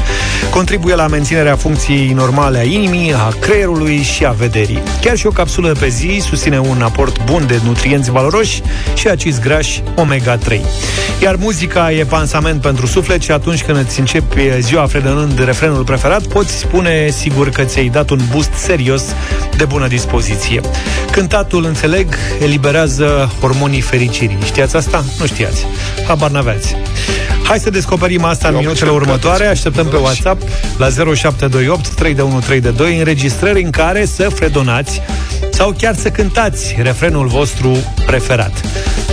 Contribuie 0.50 0.96
la 0.96 1.08
menținerea 1.08 1.56
funcției 1.56 2.14
normale 2.14 2.58
a 2.58 2.64
inimii, 2.64 3.14
a 3.14 3.34
creierului 3.40 3.98
și 3.98 4.26
a 4.26 4.32
vederii. 4.32 4.82
Chiar 5.02 5.18
și 5.18 5.28
o 5.28 5.30
capsulă 5.30 5.72
pe 5.80 5.88
zi 5.88 6.22
susține 6.28 6.60
un 6.60 6.82
aport 6.82 7.24
bun 7.24 7.48
de 7.48 7.60
nutrienți 7.64 8.12
valoroși 8.12 8.62
și 8.94 9.08
acizi 9.08 9.42
grași 9.42 9.84
omega-3. 9.96 10.60
Iar 11.22 11.36
muzica 11.36 11.92
e 11.92 12.04
pansament 12.04 12.62
pentru 12.62 12.86
suflet 12.86 13.22
și 13.22 13.32
atunci 13.32 13.64
când 13.64 13.78
îți 13.78 14.00
începi 14.00 14.42
ziua 14.60 14.86
fredănând 14.86 15.44
refrenul 15.46 15.84
preferat, 15.84 16.24
poți 16.24 16.58
spune 16.58 17.10
sigur 17.10 17.50
că 17.50 17.64
ți-ai 17.64 17.90
dat 17.90 18.10
un 18.10 18.20
boost 18.32 18.54
serios 18.54 19.04
de 19.58 19.66
bună 19.66 19.88
dispoziție. 19.88 20.62
Cântatul, 21.12 21.66
înțeleg, 21.66 22.16
eliberează 22.42 23.32
hormonii 23.40 23.82
fericirii. 23.82 24.38
Știați 24.46 24.76
asta? 24.76 25.04
Nu 25.20 25.26
știați. 25.26 25.66
Habar 26.08 26.30
n-aveați. 26.30 26.76
Hai 27.48 27.60
să 27.60 27.70
descoperim 27.70 28.24
asta 28.24 28.48
în 28.48 28.56
minutele 28.56 28.90
următoare. 28.90 29.46
Așteptăm 29.46 29.88
pe 29.88 29.96
WhatsApp 29.96 30.42
la 30.78 30.90
0728 30.90 31.88
3132 31.88 32.98
înregistrări 32.98 33.64
în 33.64 33.70
care 33.70 34.06
să 34.06 34.30
fredonați 34.30 35.02
sau 35.52 35.76
chiar 35.78 35.96
să 35.96 36.10
cântați 36.10 36.76
refrenul 36.82 37.28
vostru 37.28 37.78
preferat. 38.06 38.52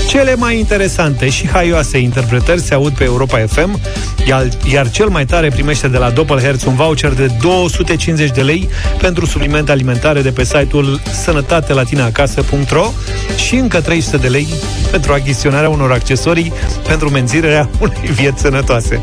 Cele 0.08 0.34
mai 0.34 0.58
interesante 0.58 1.28
și 1.28 1.48
haioase 1.48 1.98
interpretări 1.98 2.60
se 2.60 2.74
aud 2.74 2.92
pe 2.92 3.04
Europa 3.04 3.38
FM, 3.38 3.80
iar, 4.26 4.48
iar 4.72 4.90
cel 4.90 5.08
mai 5.08 5.26
tare 5.26 5.48
primește 5.48 5.88
de 5.88 5.98
la 5.98 6.10
Doppelherz 6.10 6.64
un 6.64 6.74
voucher 6.74 7.12
de 7.12 7.30
250 7.40 8.30
de 8.30 8.42
lei 8.42 8.68
pentru 8.98 9.26
suplimente 9.26 9.70
alimentare 9.70 10.22
de 10.22 10.30
pe 10.30 10.44
site-ul 10.44 11.00
sănătatelatinacasă.ro 11.22 12.92
și 13.36 13.54
încă 13.54 13.80
300 13.80 14.16
de 14.16 14.28
lei 14.28 14.48
pentru 14.90 15.12
achiziționarea 15.12 15.68
unor 15.68 15.92
accesorii 15.92 16.52
pentru 16.86 17.10
menținerea 17.10 17.68
unei 17.80 18.10
vieți 18.12 18.40
sănătoase. 18.40 19.02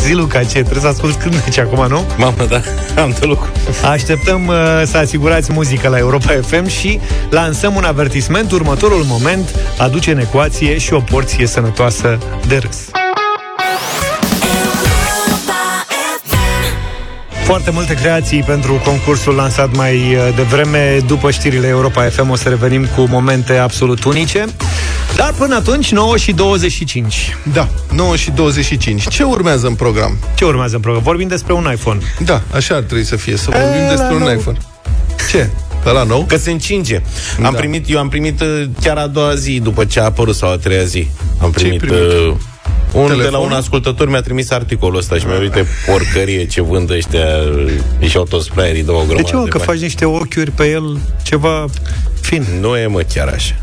Zi, 0.00 0.12
Luca, 0.12 0.38
ce? 0.42 0.48
Trebuie 0.48 0.80
să 0.80 0.86
asculti 0.86 1.18
cântece 1.18 1.60
acum, 1.60 1.86
nu? 1.88 2.04
Mamă, 2.16 2.46
da, 2.48 2.60
am 3.02 3.14
de 3.20 3.26
lucru. 3.26 3.50
Așteptăm 3.84 4.46
uh, 4.46 4.54
să 4.84 4.96
asigurați 4.96 5.52
muzică 5.52 5.88
la 5.88 5.98
Europa 5.98 6.40
FM 6.46 6.66
și 6.66 7.00
lansăm 7.30 7.74
un 7.74 7.84
avertisment. 7.84 8.52
Următorul 8.52 9.04
moment 9.04 9.54
aduce 9.78 10.10
în 10.10 10.18
ecuație 10.18 10.78
și 10.78 10.92
o 10.92 11.00
porție 11.00 11.46
sănătoasă 11.46 12.18
de 12.46 12.56
râs. 12.56 12.76
Foarte 17.44 17.70
multe 17.70 17.94
creații 17.94 18.42
pentru 18.42 18.80
concursul 18.84 19.34
lansat 19.34 19.76
mai 19.76 19.94
uh, 19.94 20.34
devreme. 20.36 20.98
După 21.06 21.30
știrile 21.30 21.66
Europa 21.66 22.02
FM 22.02 22.30
o 22.30 22.36
să 22.36 22.48
revenim 22.48 22.86
cu 22.96 23.06
momente 23.08 23.56
absolut 23.56 24.04
unice. 24.04 24.44
Dar 25.16 25.32
până 25.38 25.54
atunci, 25.54 25.90
9 25.92 26.16
și 26.16 26.32
25. 26.32 27.36
Da, 27.52 27.68
9 27.92 28.16
și 28.16 28.30
25. 28.30 29.08
Ce 29.08 29.22
urmează 29.22 29.66
în 29.66 29.74
program? 29.74 30.18
Ce 30.34 30.44
urmează 30.44 30.74
în 30.74 30.80
program? 30.80 31.02
Vorbim 31.02 31.28
despre 31.28 31.52
un 31.52 31.68
iPhone. 31.72 32.00
Da, 32.24 32.42
așa 32.54 32.74
ar 32.74 32.80
trebui 32.82 33.04
să 33.04 33.16
fie, 33.16 33.36
să 33.36 33.50
vorbim 33.50 33.82
E, 33.84 33.88
despre 33.88 34.06
la 34.08 34.12
un 34.14 34.18
nou. 34.18 34.32
iPhone. 34.32 34.58
Ce? 35.30 35.48
La 35.84 36.02
nou? 36.02 36.24
Că 36.24 36.36
se 36.36 36.50
încinge. 36.50 37.02
Da. 37.40 37.46
Am 37.46 37.54
primit, 37.54 37.90
eu 37.90 37.98
am 37.98 38.08
primit 38.08 38.40
uh, 38.40 38.62
chiar 38.82 38.96
a 38.96 39.06
doua 39.06 39.34
zi 39.34 39.60
după 39.60 39.84
ce 39.84 40.00
a 40.00 40.04
apărut 40.04 40.34
sau 40.34 40.50
a 40.52 40.56
treia 40.56 40.82
zi. 40.84 41.08
Am 41.42 41.50
primit, 41.50 41.78
primit? 41.78 41.96
Uh, 42.00 42.34
un, 42.92 43.06
de 43.06 43.12
la 43.12 43.22
Telefon? 43.22 43.40
un 43.46 43.52
ascultător 43.52 44.08
mi-a 44.08 44.20
trimis 44.20 44.50
articolul 44.50 44.96
ăsta 44.98 45.16
și 45.18 45.26
mi-a 45.26 45.38
uite 45.38 45.66
porcărie 45.86 46.46
ce 46.46 46.62
vând 46.62 46.90
ăștia 46.90 47.26
uh, 48.00 48.08
și 48.08 48.16
autosprayerii 48.16 48.82
două 48.82 48.98
grămadă 49.02 49.22
De 49.22 49.28
ce, 49.28 49.36
mă, 49.36 49.42
că 49.44 49.58
bani. 49.58 49.70
faci 49.70 49.80
niște 49.80 50.04
ochiuri 50.04 50.50
pe 50.50 50.70
el 50.70 50.98
ceva 51.22 51.64
fin? 52.20 52.46
Nu 52.60 52.76
e, 52.76 52.86
mă, 52.86 53.00
chiar 53.14 53.28
așa. 53.28 53.54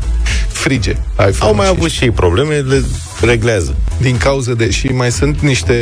Frige. 0.60 0.96
iPhone 1.28 1.34
Au 1.38 1.54
mai 1.54 1.66
avut 1.66 1.90
și 1.90 2.04
ei 2.04 2.10
probleme, 2.10 2.54
le 2.54 2.82
reglează. 3.20 3.76
Din 4.00 4.16
cauză 4.16 4.54
de... 4.54 4.70
Și 4.70 4.86
mai 4.86 5.10
sunt 5.12 5.40
niște 5.40 5.74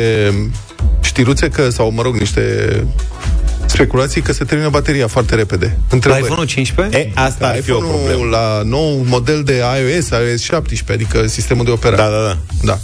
știruțe 1.01 1.49
că, 1.49 1.69
sau 1.69 1.91
mă 1.91 2.01
rog, 2.01 2.15
niște 2.15 2.43
speculații 3.71 4.21
că 4.21 4.33
se 4.33 4.43
termină 4.43 4.69
bateria 4.69 5.07
foarte 5.07 5.35
repede. 5.35 5.65
La 5.65 5.85
Întrebări. 5.89 6.23
iPhone 6.23 6.45
15? 6.45 6.97
E, 6.97 7.11
asta 7.13 7.47
ar 7.47 7.61
fi 7.61 7.71
o 7.71 7.75
iPhone-ul 7.75 7.99
problemă. 8.05 8.29
la 8.29 8.61
nou 8.65 9.03
model 9.07 9.43
de 9.43 9.53
iOS, 9.53 10.07
iOS 10.09 10.41
17, 10.41 10.91
adică 10.91 11.27
sistemul 11.27 11.65
de 11.65 11.71
operare. 11.71 12.01
Da, 12.01 12.09
da, 12.09 12.23
da. 12.27 12.37
Da. 12.63 12.77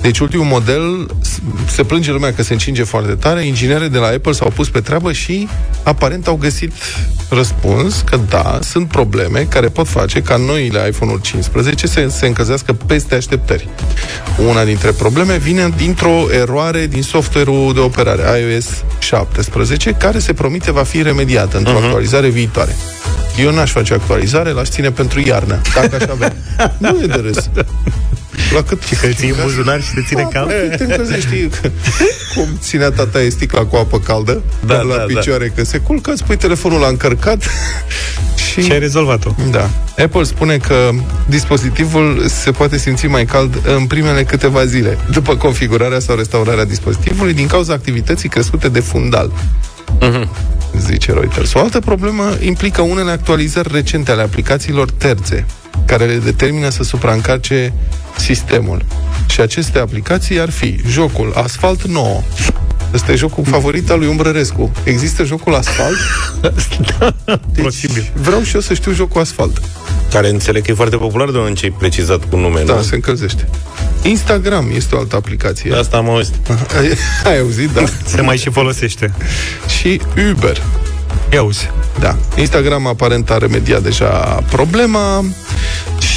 Deci 0.00 0.18
ultimul 0.18 0.44
model 0.46 1.06
s- 1.22 1.38
se 1.72 1.82
plânge 1.84 2.10
lumea 2.12 2.32
că 2.34 2.42
se 2.42 2.52
încinge 2.52 2.82
foarte 2.82 3.12
tare, 3.14 3.46
inginerii 3.46 3.88
de 3.88 3.98
la 3.98 4.06
Apple 4.06 4.32
s-au 4.32 4.50
pus 4.54 4.68
pe 4.68 4.80
treabă 4.80 5.12
și 5.12 5.48
aparent 5.82 6.26
au 6.26 6.34
găsit 6.36 6.72
răspuns 7.28 8.00
că 8.00 8.20
da, 8.28 8.58
sunt 8.62 8.88
probleme 8.88 9.46
care 9.48 9.68
pot 9.68 9.88
face 9.88 10.22
ca 10.22 10.36
noile 10.36 10.86
iPhone-uri 10.88 11.22
15 11.22 11.86
să 11.86 12.06
se 12.10 12.26
încălzească 12.26 12.72
peste 12.72 13.14
așteptări. 13.14 13.68
Una 14.48 14.64
dintre 14.64 14.90
probleme 14.90 15.36
vine 15.36 15.68
dintr-o 15.76 16.26
eroare 16.32 16.86
din 16.86 17.02
software-ul 17.02 17.74
de 17.74 17.80
operare 17.80 18.38
iOS 18.40 18.66
17, 18.98 19.90
care 19.92 20.18
se 20.24 20.32
promite 20.32 20.72
va 20.72 20.82
fi 20.82 21.02
remediată 21.02 21.56
într-o 21.56 21.72
Mhm. 21.72 21.84
actualizare 21.84 22.28
viitoare. 22.28 22.76
Eu 23.38 23.52
n-aș 23.54 23.70
face 23.70 23.94
actualizare, 23.94 24.50
l-aș 24.50 24.68
ține 24.68 24.90
pentru 24.90 25.20
iarnă, 25.26 25.60
dacă 25.74 25.94
aș 25.96 26.02
avea. 26.10 26.32
nu 26.78 26.98
e 27.02 27.06
de 27.06 27.20
râs. 27.24 27.50
La 28.54 28.62
cât 28.62 28.82
Și 28.82 28.94
că 28.94 29.06
îl 29.06 29.14
ții 29.14 29.28
în 29.28 29.36
buzunar 29.42 29.82
și 29.82 29.92
te 29.94 30.00
ține 30.06 30.28
cald? 30.32 30.48
Te 30.76 30.84
încălzești, 30.84 31.26
știi 31.26 31.50
cum 32.34 32.48
ținea 32.60 32.90
tata 32.90 33.20
e 33.22 33.28
sticla 33.28 33.64
cu 33.64 33.76
apă 33.76 33.98
caldă 33.98 34.42
Da, 34.66 34.80
la 34.80 34.96
da, 34.96 35.02
picioare, 35.02 35.52
că 35.56 35.64
se 35.64 35.78
culcă, 35.78 36.10
îți 36.10 36.24
pui 36.24 36.36
telefonul 36.36 36.80
la 36.80 36.86
încărcat 36.86 37.42
și... 38.52 38.62
Și 38.62 38.72
ai 38.72 38.78
rezolvat-o. 38.78 39.34
Da. 39.50 39.70
Apple 39.98 40.22
spune 40.22 40.56
că 40.56 40.90
dispozitivul 41.26 42.24
se 42.26 42.50
poate 42.50 42.78
simți 42.78 43.06
mai 43.06 43.24
cald 43.24 43.60
în 43.76 43.86
primele 43.86 44.24
câteva 44.24 44.64
zile, 44.64 44.98
după 45.10 45.36
configurarea 45.36 45.98
sau 45.98 46.16
restaurarea 46.16 46.64
dispozitivului, 46.64 47.32
din 47.32 47.46
cauza 47.46 47.72
activității 47.72 48.28
crescute 48.28 48.68
de 48.68 48.80
fundal. 48.80 49.30
Zice 50.78 51.12
Reuters. 51.12 51.54
O 51.54 51.58
altă 51.58 51.78
problemă 51.80 52.30
implică 52.40 52.82
unele 52.82 53.10
actualizări 53.10 53.68
recente 53.72 54.10
ale 54.10 54.22
aplicațiilor 54.22 54.90
terțe, 54.90 55.46
care 55.86 56.04
le 56.04 56.16
determină 56.16 56.68
să 56.68 56.82
supraîncarce 56.82 57.72
sistemul. 58.16 58.84
Și 59.28 59.40
aceste 59.40 59.78
aplicații 59.78 60.40
ar 60.40 60.50
fi 60.50 60.80
jocul 60.88 61.32
Asfalt 61.36 61.86
9. 61.86 62.20
Ăsta 62.94 63.12
e 63.12 63.14
jocul 63.14 63.44
favorit 63.44 63.90
al 63.90 63.98
lui 63.98 64.08
Umbrărescu. 64.08 64.72
Există 64.84 65.24
jocul 65.24 65.54
Asfalt? 65.54 65.96
Deci, 67.54 67.64
Posibil. 67.64 68.12
vreau 68.14 68.42
și 68.42 68.54
eu 68.54 68.60
să 68.60 68.74
știu 68.74 68.92
jocul 68.92 69.20
Asfalt. 69.20 69.60
Care 70.10 70.28
înțeleg 70.28 70.64
că 70.64 70.70
e 70.70 70.74
foarte 70.74 70.96
popular, 70.96 71.30
de 71.30 71.52
ce 71.54 71.64
ai 71.64 71.74
precizat 71.78 72.24
cu 72.30 72.36
nume, 72.36 72.62
Da, 72.66 72.74
nu? 72.74 72.82
se 72.82 72.94
încălzește. 72.94 73.48
Instagram 74.04 74.70
este 74.74 74.94
o 74.94 74.98
altă 74.98 75.16
aplicație. 75.16 75.70
De 75.70 75.76
asta 75.76 75.96
am 75.96 76.08
auzit. 76.08 76.34
Ai 77.28 77.38
auzit, 77.38 77.70
da. 77.70 77.84
Se 78.06 78.20
mai 78.20 78.36
și 78.36 78.50
folosește. 78.50 79.12
și 79.80 80.00
Uber. 80.30 80.62
Ia 81.32 81.42
uzi. 81.42 81.70
Da. 81.98 82.16
Instagram 82.36 82.86
aparent 82.86 83.30
a 83.30 83.38
remediat 83.38 83.82
deja 83.82 84.08
problema 84.50 85.24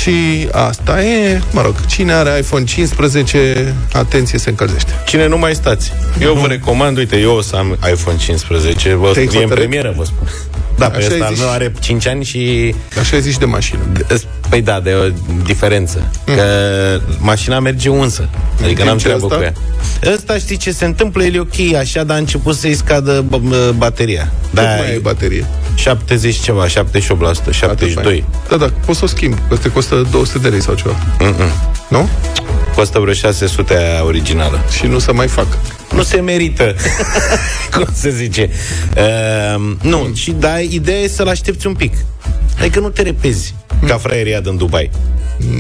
și 0.08 0.48
asta 0.52 1.04
e, 1.04 1.42
mă 1.52 1.62
rog, 1.62 1.86
cine 1.86 2.14
are 2.14 2.38
iPhone 2.40 2.64
15, 2.64 3.74
atenție, 3.94 4.40
se 4.40 4.50
încălzește. 4.50 4.92
Cine 5.06 5.28
nu 5.28 5.38
mai 5.38 5.56
stați? 5.56 5.92
Eu 6.22 6.34
vă 6.34 6.48
recomand, 6.48 6.98
uite, 6.98 7.18
eu 7.18 7.36
o 7.36 7.42
să 7.42 7.56
am 7.56 7.78
iPhone 7.94 8.18
15, 8.18 8.94
vă 8.94 9.12
Te-ai 9.14 9.26
e 9.26 9.28
în 9.28 9.34
hotărât? 9.34 9.56
premieră, 9.56 9.94
vă 9.98 10.04
spun. 10.04 10.28
Da, 10.78 10.90
pe 10.90 10.98
Așa 10.98 11.08
ai 11.08 11.14
ăsta 11.14 11.26
al 11.26 11.34
zis 11.34 11.40
meu 11.44 11.50
și- 11.50 11.56
are 11.56 11.74
5 11.80 12.08
ani 12.08 12.24
și... 12.24 12.74
Așa 13.00 13.16
ai 13.16 13.22
zis 13.22 13.32
și 13.34 13.40
de 13.40 13.46
mașină. 13.46 13.80
Păi 14.50 14.62
da, 14.62 14.80
de 14.80 14.94
o 14.94 15.32
diferență. 15.46 16.12
Că 16.26 16.44
mașina 17.20 17.60
merge 17.60 17.90
unsă. 17.90 18.30
Adică 18.64 18.82
În 18.82 18.88
n-am 18.88 18.98
timp 18.98 19.00
ce 19.00 19.06
treabă 19.06 19.28
cu 19.28 19.34
asta? 19.34 19.46
ea. 19.46 20.14
Ăsta 20.14 20.38
știi 20.38 20.58
ce 20.58 20.72
se 20.72 20.86
întâmplă? 20.86 21.24
El 21.24 21.36
e 21.36 21.40
ok 21.40 21.76
așa, 21.80 22.04
dar 22.04 22.16
a 22.16 22.20
început 22.20 22.56
să-i 22.56 22.74
scadă 22.74 23.26
bă, 23.28 23.38
bă, 23.38 23.74
bateria. 23.78 24.32
Da, 24.50 24.62
Da, 24.62 24.68
mai 24.68 24.90
ai 24.92 25.00
baterie. 25.00 25.46
70 25.76 26.36
ceva, 26.40 26.66
78%, 26.68 26.70
72. 27.52 28.24
Da, 28.50 28.56
da, 28.58 28.70
poți 28.86 28.98
să 29.00 29.04
o 29.06 29.08
schimbi. 29.08 29.38
Ăsta 29.52 29.70
costă 29.70 29.97
200 30.02 30.38
de 30.38 30.48
lei 30.48 30.62
sau 30.62 30.74
ceva. 30.74 30.96
Mm-mm. 31.20 31.72
Nu? 31.90 32.10
Costă 32.76 33.00
vreo 33.00 33.14
600 33.14 33.78
aia 33.78 34.04
originală. 34.06 34.60
Și 34.78 34.86
nu 34.86 35.00
să 35.00 35.14
mai 35.14 35.28
fac. 35.28 35.48
Nu 35.94 36.04
se 36.04 36.20
merită. 36.20 36.76
Cum 37.76 37.86
se 37.94 38.10
zice? 38.10 38.50
Uh, 38.98 39.72
nu, 39.82 40.10
și 40.14 40.32
da, 40.32 40.60
ideea 40.60 40.98
e 41.00 41.08
să-l 41.08 41.28
aștepți 41.28 41.68
un 41.68 41.74
pic. 41.74 41.94
Adică 42.60 42.80
nu 42.80 42.90
te 42.90 43.02
repezi 43.02 43.56
ca 43.88 43.98
fraieria 43.98 44.40
din 44.40 44.58
Dubai. 44.58 44.90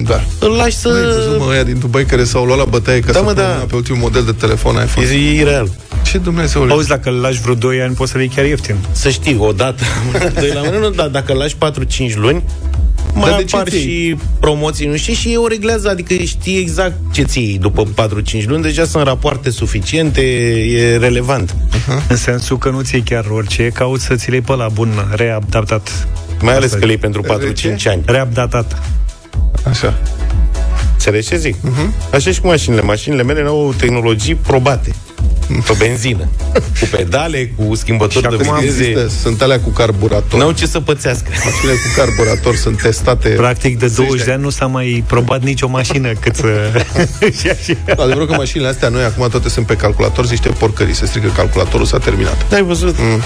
Da. 0.04 0.22
Îl 0.40 0.50
lași 0.52 0.76
să... 0.76 0.88
Nu 0.88 0.96
ai 0.96 1.04
văzut, 1.04 1.40
mă, 1.40 1.46
ăia 1.50 1.64
din 1.64 1.80
Dubai 1.80 2.06
care 2.06 2.24
s-au 2.24 2.46
luat 2.46 2.58
la 2.58 2.66
bătaie 2.66 3.00
că 3.00 3.12
Da, 3.12 3.14
s-au 3.14 3.24
mă, 3.24 3.34
da. 3.34 3.42
promenat 3.42 3.68
pe 3.68 3.76
ultimul 3.76 4.00
model 4.00 4.24
de 4.24 4.32
telefon 4.32 4.74
iPhone. 4.84 5.08
E 5.08 5.34
ireal. 5.34 5.70
Ce 6.04 6.18
Dumnezeu 6.18 6.68
Auzi, 6.70 6.88
dacă 6.88 7.10
îl 7.10 7.16
lași 7.16 7.42
vreo 7.42 7.54
2 7.54 7.82
ani, 7.82 7.94
poți 7.96 8.12
să 8.12 8.18
le 8.18 8.24
iei 8.24 8.32
chiar 8.36 8.46
ieftin. 8.46 8.76
Să 8.92 9.10
știi, 9.10 9.38
odată, 9.40 9.84
doi 10.40 10.52
la 10.54 10.62
mână, 10.62 10.78
nu, 10.78 10.90
dar 10.90 11.08
dacă 11.08 11.32
îl 11.32 11.38
lași 11.38 11.56
4-5 12.12 12.16
luni, 12.16 12.44
mai 13.18 13.30
Dar 13.30 13.40
de 13.40 13.46
ce 13.46 13.56
apar 13.56 13.70
ți-ai? 13.70 13.82
și 13.82 14.16
promoții, 14.40 14.88
nu 14.88 14.96
știi, 14.96 15.14
și 15.14 15.28
ei 15.28 15.38
o 15.38 15.48
reglează, 15.48 15.90
adică 15.90 16.14
știi 16.14 16.58
exact 16.58 16.96
ce 17.14 17.24
ții 17.24 17.58
după 17.62 17.84
4-5 18.42 18.46
luni, 18.46 18.62
deja 18.62 18.86
sunt 18.86 19.04
rapoarte 19.04 19.50
suficiente, 19.50 20.22
e 20.62 20.98
relevant. 20.98 21.56
În 22.10 22.16
sensul 22.16 22.58
că 22.58 22.70
nu 22.70 22.82
ți 22.82 22.98
chiar 22.98 23.26
orice, 23.26 23.70
cauți 23.74 24.06
să 24.06 24.16
ți 24.16 24.30
le 24.30 24.36
iei 24.36 24.44
pe 24.46 24.54
la 24.56 24.68
bun, 24.70 24.90
reupdatat. 25.16 26.08
Mai 26.42 26.54
ales 26.54 26.66
Asta 26.66 26.78
că 26.78 26.84
e. 26.84 26.86
le 26.86 26.92
iei 26.92 27.02
pentru 27.02 27.24
4-5 27.24 27.84
ani. 27.86 28.02
Reupdatat. 28.06 28.82
Așa. 29.64 29.94
Înțelegi 30.94 31.28
ce 31.28 31.38
zic? 31.38 31.56
Uh-huh. 31.56 32.12
Așa 32.14 32.32
și 32.32 32.42
cu 32.42 32.48
mașinile. 32.48 32.82
Mașinile 32.82 33.24
mele 33.24 33.42
au 33.48 33.74
tehnologii 33.78 34.36
probate. 34.36 34.96
Pe 35.48 35.76
benzină. 35.78 36.30
Cu 36.54 36.88
pedale, 36.92 37.52
cu 37.56 37.76
schimbători 37.76 38.38
de 38.38 38.44
acum 38.44 38.60
viteze. 38.60 38.84
există, 38.84 39.08
sunt 39.22 39.42
alea 39.42 39.60
cu 39.60 39.70
carburator. 39.70 40.40
N-au 40.40 40.52
ce 40.52 40.66
să 40.66 40.80
pățească. 40.80 41.32
Mașinile 41.46 41.74
cu 41.74 41.90
carburator 41.96 42.56
sunt 42.56 42.82
testate. 42.82 43.30
Practic, 43.30 43.80
de 43.80 43.88
zeci 43.88 44.06
20 44.06 44.26
de 44.26 44.32
ani 44.32 44.42
nu 44.42 44.50
s-a 44.50 44.66
mai 44.66 45.04
probat 45.08 45.44
nicio 45.44 45.68
mașină 45.68 46.12
cât 46.20 46.36
să... 46.36 46.48
și 47.40 47.50
așa. 47.50 48.02
Adevărul 48.04 48.28
că 48.28 48.34
mașinile 48.34 48.70
astea 48.70 48.90
noi 48.90 49.04
acum 49.04 49.28
toate 49.30 49.50
sunt 49.50 49.66
pe 49.66 49.76
calculator, 49.76 50.26
zice 50.26 50.50
porcării, 50.50 50.96
se 50.96 51.06
strică 51.06 51.32
calculatorul, 51.36 51.86
s-a 51.86 51.98
terminat. 51.98 52.54
Ai 52.54 52.64
văzut? 52.64 52.96
Mm. 53.00 53.22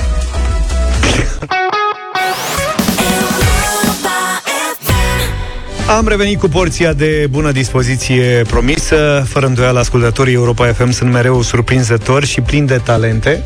Am 5.97 6.07
revenit 6.07 6.39
cu 6.39 6.47
porția 6.47 6.93
de 6.93 7.27
bună 7.29 7.51
dispoziție 7.51 8.41
promisă. 8.47 9.25
Fără 9.29 9.45
îndoială, 9.45 9.79
ascultătorii 9.79 10.33
Europa 10.33 10.73
FM 10.73 10.89
sunt 10.89 11.11
mereu 11.11 11.41
surprinzători 11.41 12.25
și 12.25 12.41
plini 12.41 12.67
de 12.67 12.81
talente. 12.83 13.43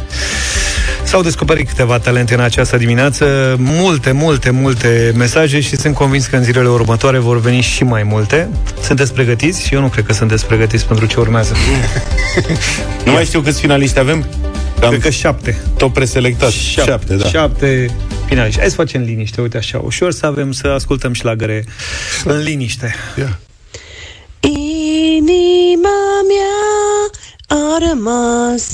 S-au 1.03 1.21
descoperit 1.21 1.67
câteva 1.67 1.99
talente 1.99 2.33
în 2.33 2.39
această 2.39 2.77
dimineață, 2.77 3.55
multe, 3.59 4.11
multe, 4.11 4.49
multe 4.49 5.13
mesaje 5.15 5.59
și 5.59 5.75
sunt 5.75 5.95
convins 5.95 6.25
că 6.25 6.35
în 6.35 6.43
zilele 6.43 6.67
următoare 6.67 7.17
vor 7.17 7.39
veni 7.39 7.61
și 7.61 7.83
mai 7.83 8.03
multe. 8.03 8.49
Sunteți 8.81 9.13
pregătiți? 9.13 9.65
Și 9.65 9.73
eu 9.73 9.81
nu 9.81 9.87
cred 9.87 10.05
că 10.05 10.13
sunteți 10.13 10.45
pregătiți 10.45 10.85
pentru 10.85 11.05
ce 11.05 11.19
urmează. 11.19 11.55
Nu 13.05 13.11
mai 13.11 13.25
știu 13.25 13.41
câți 13.41 13.59
finaliști 13.59 13.99
avem. 13.99 14.25
Cam 14.79 14.89
Cred 14.89 15.01
că 15.01 15.09
șapte. 15.09 15.61
tot 15.77 15.93
preselectat. 15.93 16.51
Șapte, 16.51 16.91
Șapte, 16.91 17.15
da. 17.15 17.27
Șapte 17.27 17.95
finaliști. 18.27 18.59
Hai 18.59 18.69
să 18.69 18.75
facem 18.75 19.01
liniște, 19.01 19.41
uite 19.41 19.57
așa, 19.57 19.79
ușor 19.79 20.11
să 20.11 20.25
avem, 20.25 20.51
să 20.51 20.67
ascultăm 20.67 21.13
și 21.13 21.25
la 21.25 21.35
găre 21.35 21.65
în 22.23 22.41
liniște. 22.41 22.95
Ia. 23.17 23.39
Inima 24.39 26.21
mea 26.27 27.09
a 27.47 27.77
rămas, 27.89 28.67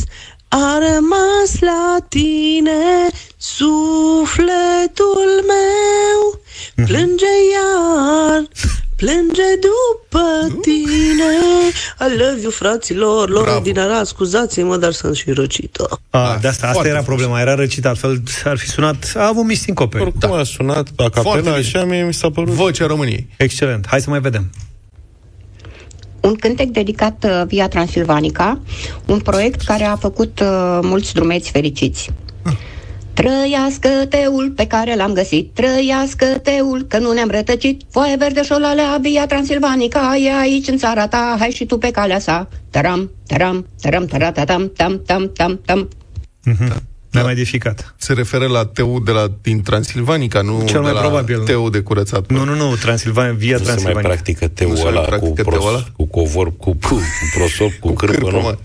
a 0.47 0.77
rămas 0.93 1.59
la 1.59 1.97
tine, 2.09 3.07
sufletul 3.37 5.43
meu 5.47 6.41
plânge 6.85 7.25
iar, 7.53 8.43
plânge 9.01 9.49
după 9.67 10.23
tine. 10.61 11.31
I 11.99 12.17
love 12.17 12.41
you, 12.41 12.51
fraților, 12.51 13.29
lor 13.29 13.43
Bravo. 13.43 13.59
din 13.59 13.79
Arad, 13.79 14.05
scuzați-mă, 14.05 14.77
dar 14.77 14.91
sunt 14.91 15.15
și 15.15 15.31
răcită. 15.31 15.99
A, 16.09 16.37
de 16.41 16.47
asta, 16.47 16.47
asta 16.47 16.71
foarte 16.71 16.89
era 16.89 17.01
frumos. 17.01 17.19
problema, 17.19 17.41
era 17.41 17.55
răcit, 17.55 17.85
altfel 17.85 18.21
ar 18.43 18.57
fi 18.57 18.67
sunat, 18.67 19.11
a 19.15 19.27
avut 19.27 19.45
mici 19.45 19.57
sincope. 19.57 19.97
Oricum 19.99 20.19
da. 20.29 20.37
a 20.37 20.43
sunat 20.43 20.87
la 20.95 21.09
Foarte 21.09 21.29
capela, 21.29 21.41
bine. 21.41 21.55
așa 21.55 21.83
mie 21.83 22.03
mi 22.03 22.13
s-a 22.13 22.29
părut. 22.29 22.49
Vocea 22.49 22.85
României. 22.85 23.27
Excelent, 23.37 23.87
hai 23.87 24.01
să 24.01 24.09
mai 24.09 24.19
vedem. 24.19 24.49
un 26.21 26.35
cântec 26.35 26.67
dedicat 26.67 27.23
uh, 27.27 27.43
Via 27.47 27.67
Transilvanica, 27.67 28.59
un 29.05 29.19
proiect 29.19 29.61
care 29.61 29.83
a 29.83 29.95
făcut 29.95 30.39
uh, 30.39 30.79
mulți 30.81 31.13
drumeți 31.13 31.51
fericiți. 31.51 32.09
Trăiască 33.13 33.89
teul 34.09 34.51
pe 34.55 34.67
care 34.67 34.95
l-am 34.95 35.13
găsit, 35.13 35.53
trăiască 35.53 36.25
teul 36.25 36.85
că 36.87 36.97
nu 36.97 37.11
ne-am 37.13 37.29
rătăcit, 37.29 37.81
foaie 37.91 38.15
verde 38.19 38.43
șolalea, 38.43 38.97
Via 39.01 39.25
Transilvanica 39.25 40.15
e 40.23 40.39
aici 40.39 40.67
în 40.67 40.77
țara 40.77 41.07
ta, 41.07 41.35
hai 41.39 41.49
și 41.49 41.65
tu 41.65 41.77
pe 41.77 41.91
calea 41.91 42.19
sa. 42.19 42.49
Taram, 42.69 43.11
taram, 43.27 43.67
taram, 43.81 44.05
taratatam, 44.05 44.71
tam, 44.75 45.01
tam, 45.05 45.31
tam, 45.33 45.59
tam. 45.65 45.89
Mhm. 46.43 46.81
Ne-am 47.11 47.27
edificat. 47.29 47.95
Se 47.97 48.13
referă 48.13 48.45
la 48.47 48.65
teu 48.65 48.99
de 48.99 49.11
la, 49.11 49.27
din 49.41 49.61
Transilvanica, 49.61 50.41
nu 50.41 50.63
Cel 50.65 50.81
mai 50.81 50.89
de 50.91 50.95
la 50.95 51.01
probabil. 51.03 51.37
teu 51.39 51.69
de 51.69 51.79
curățat. 51.79 52.29
Nu, 52.31 52.43
nu, 52.43 52.55
nu, 52.55 52.75
Transilvania, 52.75 53.33
via 53.33 53.51
Nu 53.57 53.57
se 53.57 53.63
mai 53.63 53.75
Transilvania. 53.75 54.09
practică 54.09 54.45
Nu 54.45 54.51
teul 54.53 54.75
se 54.75 54.83
mai 54.83 54.91
ăla 54.91 55.01
cu, 55.01 55.07
practică 55.07 55.33
teul 55.41 55.47
pros, 55.57 55.65
ăla? 55.67 55.83
cu 55.95 56.05
covor, 56.05 56.57
cu, 56.57 56.71
cu, 56.71 56.87
cu 56.89 56.99
prosop, 57.37 57.71
cu, 57.79 57.91
cârpă, 57.91 58.13
cârpă, 58.15 58.31
nu? 58.31 58.41
mă. 58.41 58.57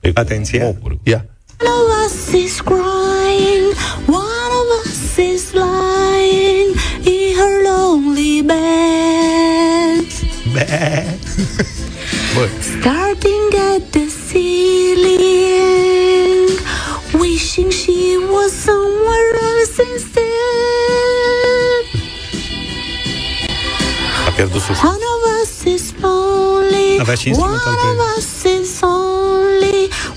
E 0.00 0.12
cu 0.12 0.18
Atenție. 0.20 0.62
mopuri. 0.62 0.98
Ia. 1.02 1.24
One 1.60 1.68
of 1.72 1.90
us 2.04 2.34
is 2.34 2.60
crying, 2.62 3.74
one 4.06 4.52
of 4.60 4.68
us 4.86 5.18
is 5.18 5.54
lying 5.54 6.74
in 7.04 7.36
her 7.38 7.64
lonely 7.64 8.42
bed. 8.42 10.06
Bă, 10.54 12.48
Starting 12.78 13.48
at 13.74 13.82
the 13.92 14.06
ceiling, 14.26 15.28
wishing 17.20 17.70
she 17.70 18.18
was 18.32 18.52
somewhere 18.66 19.32
else 19.50 19.78
instead. 19.92 20.24
A 24.28 24.30
pierdut 24.36 24.62
suflet. 24.62 24.90
One 24.94 25.04
of 25.14 25.20
us 25.42 25.52
is 25.66 25.84
lonely, 26.02 26.98
one 26.98 27.54
of 27.90 27.98
us 28.18 28.28
is 28.44 28.55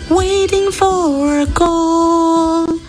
waiting 0.10 0.68
for 0.72 1.30
a 1.42 1.46
call. 1.54 2.80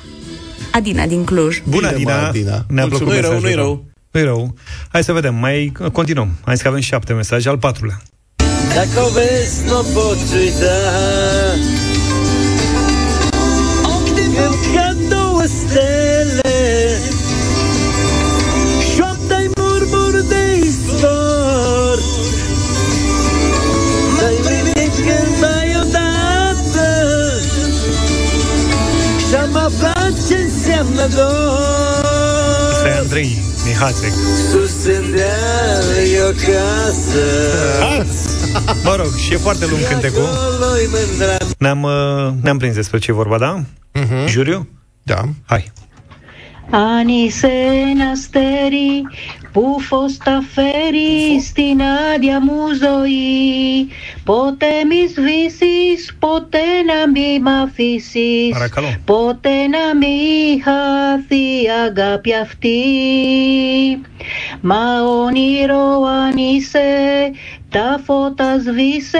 Adina 0.72 1.06
din 1.06 1.24
Cluj. 1.24 1.62
Bună, 1.68 1.86
Bine, 1.86 1.98
Dina. 1.98 2.20
mă, 2.26 2.30
Dina. 2.32 2.64
Ne-a 2.68 2.86
plăcut 2.86 3.06
Nu-i 3.06 3.20
rău, 3.20 3.30
mesajul 3.30 3.42
nu-i 3.48 3.54
tău. 3.54 3.64
rău. 3.64 3.84
Nu-i 4.10 4.22
rău. 4.24 4.54
Hai 4.92 5.04
să 5.04 5.12
vedem, 5.12 5.34
mai 5.34 5.72
continuăm. 5.92 6.30
Hai 6.44 6.56
să 6.56 6.68
avem 6.68 6.80
șapte 6.80 7.12
mesaje, 7.12 7.48
al 7.48 7.58
patrulea. 7.58 8.00
Dacă 8.74 9.06
o 9.06 9.08
vezi, 9.12 9.64
nu 9.66 9.78
o 9.78 9.82
poți 9.82 10.34
uita 10.36 10.74
înseamnă 31.01 31.14
dor 31.14 32.70
Asta 32.72 32.88
e 32.88 32.98
Andrei 32.98 33.38
Mihațec. 33.66 34.12
Sus 34.51 34.84
în 34.84 35.11
deal 35.11 36.07
e 36.14 36.22
o 36.22 36.30
casă 36.30 37.24
Mă 38.84 38.94
rog, 38.96 39.14
și 39.16 39.32
e 39.32 39.36
foarte 39.36 39.66
lung 39.66 39.86
cântecul. 39.88 40.22
Acolo-i 40.22 40.88
mândra 40.90 41.36
Ne-am, 41.59 41.82
uh, 41.82 42.32
ne-am 42.42 42.59
prins 42.59 42.74
despre 42.74 42.98
ce 42.98 43.11
e 43.11 43.14
vorba, 43.14 43.38
da? 43.38 43.61
Mhm. 43.92 44.26
Juriu? 44.26 44.68
Da. 45.03 45.20
Hai. 45.46 45.72
που 49.53 49.80
φως 49.80 50.16
τα 50.16 50.42
φέρει 50.55 51.40
στην 51.40 51.82
άδεια 52.14 52.40
μου 52.40 52.66
ζωή. 52.82 53.88
Πότε 54.24 54.66
μη 54.88 55.07
σβήσεις, 55.09 56.16
ποτέ 56.18 56.66
να 56.86 57.11
μη 57.11 57.40
μ' 57.40 57.48
Ποτέ 59.05 59.66
να 59.66 59.96
μη 59.96 60.62
χαθεί 60.64 61.68
αγάπη 61.86 62.34
αυτή. 62.34 62.80
Μα 64.61 65.03
όνειρο 65.03 66.03
αν 66.03 66.36
είσαι, 66.36 66.80
τα 67.70 68.01
φώτα 68.05 68.59
σβήσε, 68.59 69.18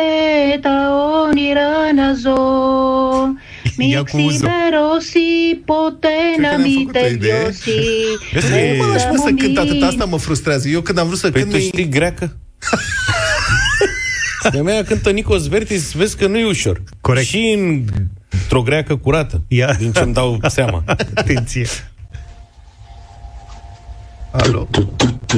τα 0.61 0.91
όνειρα 1.28 1.93
να 1.95 2.12
ζω. 2.14 2.39
Mixiberosi, 3.87 5.61
potena 5.64 6.57
miteriosi. 6.57 7.70
Ei, 8.53 8.78
mă 8.78 8.85
lași 8.85 9.05
să 9.05 9.31
cânt 9.39 9.59
atât, 9.59 9.83
asta 9.83 10.05
mă 10.05 10.18
frustrează. 10.18 10.68
Eu 10.68 10.81
când 10.81 10.99
am 10.99 11.07
vrut 11.07 11.18
să 11.18 11.31
păi 11.31 11.41
cânt... 11.41 11.53
tu 11.53 11.59
știi 11.59 11.89
greacă? 11.89 12.37
De 14.53 14.61
mea 14.61 14.85
cântă 14.85 15.11
Nicos 15.11 15.47
Vertis, 15.49 15.93
vezi 15.93 16.16
că 16.16 16.26
nu 16.26 16.39
e 16.39 16.47
ușor. 16.47 16.83
Corect. 17.01 17.26
Și 17.26 17.55
în 17.59 17.85
o 18.51 18.62
greacă 18.62 18.97
curată, 18.97 19.43
Ia. 19.49 19.74
din 19.78 19.93
ce 19.93 20.01
îmi 20.01 20.14
dau 20.14 20.39
seama. 20.49 20.83
Atenție. 21.14 21.66
Alo. 24.31 24.68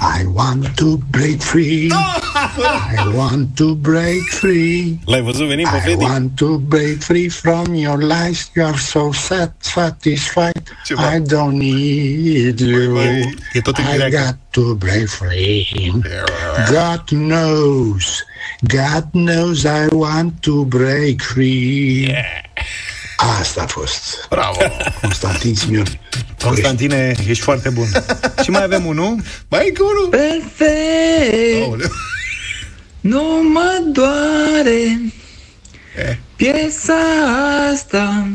I 0.00 0.24
want 0.26 0.76
to 0.78 0.98
break 1.10 1.42
free. 1.42 1.90
I 1.92 3.10
want 3.14 3.56
to 3.56 3.74
break 3.74 4.22
free. 4.22 4.98
L-ai 5.06 5.22
văzut 5.22 5.48
venind 5.48 5.68
pe 5.68 5.76
I 5.76 5.80
Freddy? 5.80 6.04
want 6.04 6.36
to 6.36 6.58
break 6.58 7.02
free 7.02 7.28
from 7.28 7.74
your 7.74 7.98
lies. 8.02 8.50
You 8.54 8.66
are 8.66 8.78
so 8.78 9.12
sad, 9.12 9.52
satisfied. 9.58 10.62
I 10.96 11.20
don't 11.20 11.56
need 11.58 12.60
you. 12.60 12.98
E 13.52 13.60
tot 13.62 13.78
în 13.78 13.84
I 13.84 13.96
greacă. 13.96 14.16
got 14.24 14.36
to 14.50 14.74
break 14.74 15.06
free. 15.08 15.66
God 16.70 17.04
knows. 17.08 18.24
God 18.60 19.04
knows 19.12 19.64
I 19.64 19.86
want 19.90 20.32
to 20.40 20.64
break 20.64 21.20
free. 21.20 22.14
Asta 23.16 23.62
a 23.62 23.66
fost. 23.66 24.26
Bravo! 24.28 24.58
Constantin 25.00 25.54
Simion. 25.54 25.86
Constantine, 26.42 27.14
ești 27.28 27.42
foarte 27.42 27.68
bun. 27.68 27.86
Și 28.42 28.50
mai 28.50 28.62
avem 28.62 28.86
unul. 28.86 29.16
Mai 29.48 29.66
încă 29.68 29.82
unul. 29.82 30.08
Perfect 30.08 31.92
Nu 33.00 33.42
mă 33.52 33.82
doare 33.92 35.00
Piesa 36.36 36.94
asta 37.72 38.28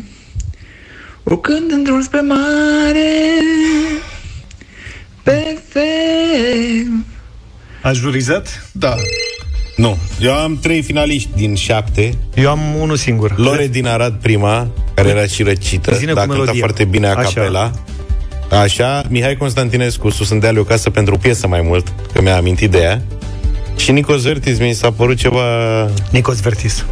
O 1.24 1.38
cânt 1.38 1.72
într-un 1.72 2.02
spre 2.02 2.22
mare 2.22 3.12
Perfect 5.24 7.06
Ați 7.82 8.00
jurizat? 8.00 8.70
Da. 8.72 8.96
Nu. 9.82 9.98
Eu 10.20 10.34
am 10.34 10.58
trei 10.62 10.82
finaliști 10.82 11.30
din 11.36 11.56
șapte. 11.56 12.14
Eu 12.34 12.50
am 12.50 12.60
unul 12.80 12.96
singur. 12.96 13.34
Lore 13.38 13.68
din 13.68 13.88
Arad 13.88 14.14
prima, 14.22 14.68
care 14.94 15.10
era 15.10 15.26
și 15.26 15.44
răcită, 15.44 15.96
Zine 15.96 16.12
cu 16.12 16.18
dar 16.18 16.26
cânta 16.26 16.42
melodia. 16.42 16.60
foarte 16.62 16.84
bine 16.84 17.08
a 17.08 17.16
Așa. 17.16 17.22
capela. 17.22 17.72
Așa, 18.62 19.04
Mihai 19.10 19.36
Constantinescu, 19.36 20.10
sus 20.10 20.30
în 20.30 20.40
deal 20.40 20.58
o 20.58 20.64
casă 20.64 20.90
pentru 20.90 21.18
piesă 21.18 21.48
mai 21.48 21.62
mult, 21.64 21.94
că 22.14 22.22
mi-a 22.22 22.38
amintit 22.38 22.72
de 22.72 22.78
ea. 22.78 23.02
Și 23.76 23.92
Nicos 23.92 24.22
Vertis 24.22 24.60
mi 24.60 24.74
s-a 24.74 24.92
părut 24.92 25.18
ceva... 25.18 25.42
Nicos 26.10 26.40
Vertis. 26.40 26.86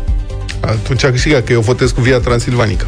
Atunci 0.60 1.04
a 1.04 1.12
câștigat, 1.12 1.44
că 1.44 1.52
eu 1.54 1.62
votez 1.62 1.92
cu 1.92 2.02
Via 2.02 2.20
Transilvanica. 2.20 2.86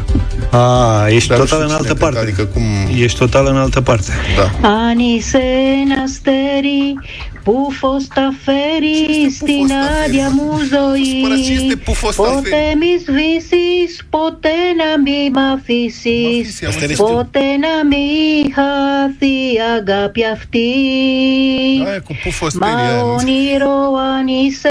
A, 0.50 1.06
ești 1.08 1.28
Dar 1.28 1.38
nu 1.38 1.44
total 1.44 1.46
știu 1.46 1.56
în 1.58 1.64
cine 1.64 1.72
altă 1.72 1.86
cânta, 1.86 2.04
parte. 2.04 2.18
Adică 2.18 2.44
cum... 2.44 2.62
Ești 2.96 3.18
total 3.18 3.46
în 3.46 3.56
altă 3.56 3.80
parte. 3.80 4.12
Da. 4.36 4.68
Anni 4.68 5.22
Πού 7.44 7.70
φω 7.70 7.96
τα 8.14 8.32
φέρει 8.44 9.30
στην 9.30 9.72
άδεια 10.04 10.30
μου 10.30 10.58
ζωή; 10.58 11.20
Πότε 12.16 12.74
μη 12.78 12.92
ποτέ 14.10 14.48
να 14.76 15.00
μη 15.02 15.30
μ' 15.30 15.38
αφήσεις. 15.38 16.62
Ποτέ 16.96 17.56
να 17.56 17.86
μη 17.86 18.52
χαθεί 18.54 19.60
αγάπη 19.76 20.24
αυτή. 20.24 20.70
Μα 22.58 23.02
όνειρο 23.02 23.92
αν 24.16 24.26
είσαι 24.26 24.70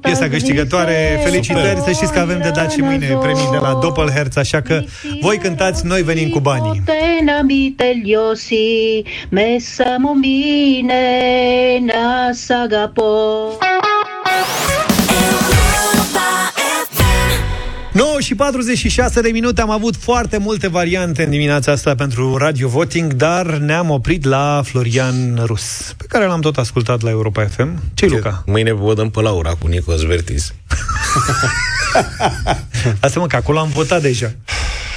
Piesa 0.00 0.28
câștigătoare, 0.28 1.20
felicitări, 1.22 1.80
să 1.84 1.90
știți 1.90 2.12
că 2.12 2.18
avem 2.18 2.40
de 2.42 2.50
dat 2.50 2.72
și 2.72 2.80
mâine 2.80 3.06
premii 3.06 3.48
de 3.50 3.56
la 3.56 3.78
Doppelherz, 3.82 4.36
așa 4.36 4.60
că 4.60 4.82
voi 5.20 5.38
cântați, 5.38 5.86
noi 5.86 6.02
venim 6.02 6.28
cu 6.28 6.40
banii. 6.40 6.82
Potena 6.84 7.42
mi 7.42 7.74
teliosi, 7.76 9.02
messa 9.28 9.96
mombine, 9.98 11.02
nasagapo. 11.80 13.02
9 17.96 18.20
și 18.20 18.34
46 18.34 19.20
de 19.20 19.28
minute 19.28 19.60
am 19.60 19.70
avut 19.70 19.96
foarte 19.96 20.38
multe 20.38 20.68
variante 20.68 21.22
în 21.24 21.30
dimineața 21.30 21.72
asta 21.72 21.94
pentru 21.94 22.36
Radio 22.36 22.68
Voting, 22.68 23.12
dar 23.12 23.46
ne-am 23.46 23.90
oprit 23.90 24.24
la 24.24 24.62
Florian 24.64 25.40
Rus, 25.44 25.94
pe 25.96 26.04
care 26.08 26.26
l-am 26.26 26.40
tot 26.40 26.56
ascultat 26.56 27.00
la 27.00 27.10
Europa 27.10 27.44
FM. 27.44 27.82
ce 27.94 28.06
Luca? 28.06 28.42
Mâine 28.46 28.72
vă 28.72 28.94
dăm 28.94 29.10
pe 29.10 29.20
Laura 29.20 29.54
cu 29.54 29.66
Nicos 29.66 30.02
Vertis. 30.02 30.54
Asta 33.00 33.20
mă, 33.20 33.26
că 33.26 33.36
acolo 33.36 33.58
am 33.58 33.68
votat 33.68 34.02
deja. 34.02 34.34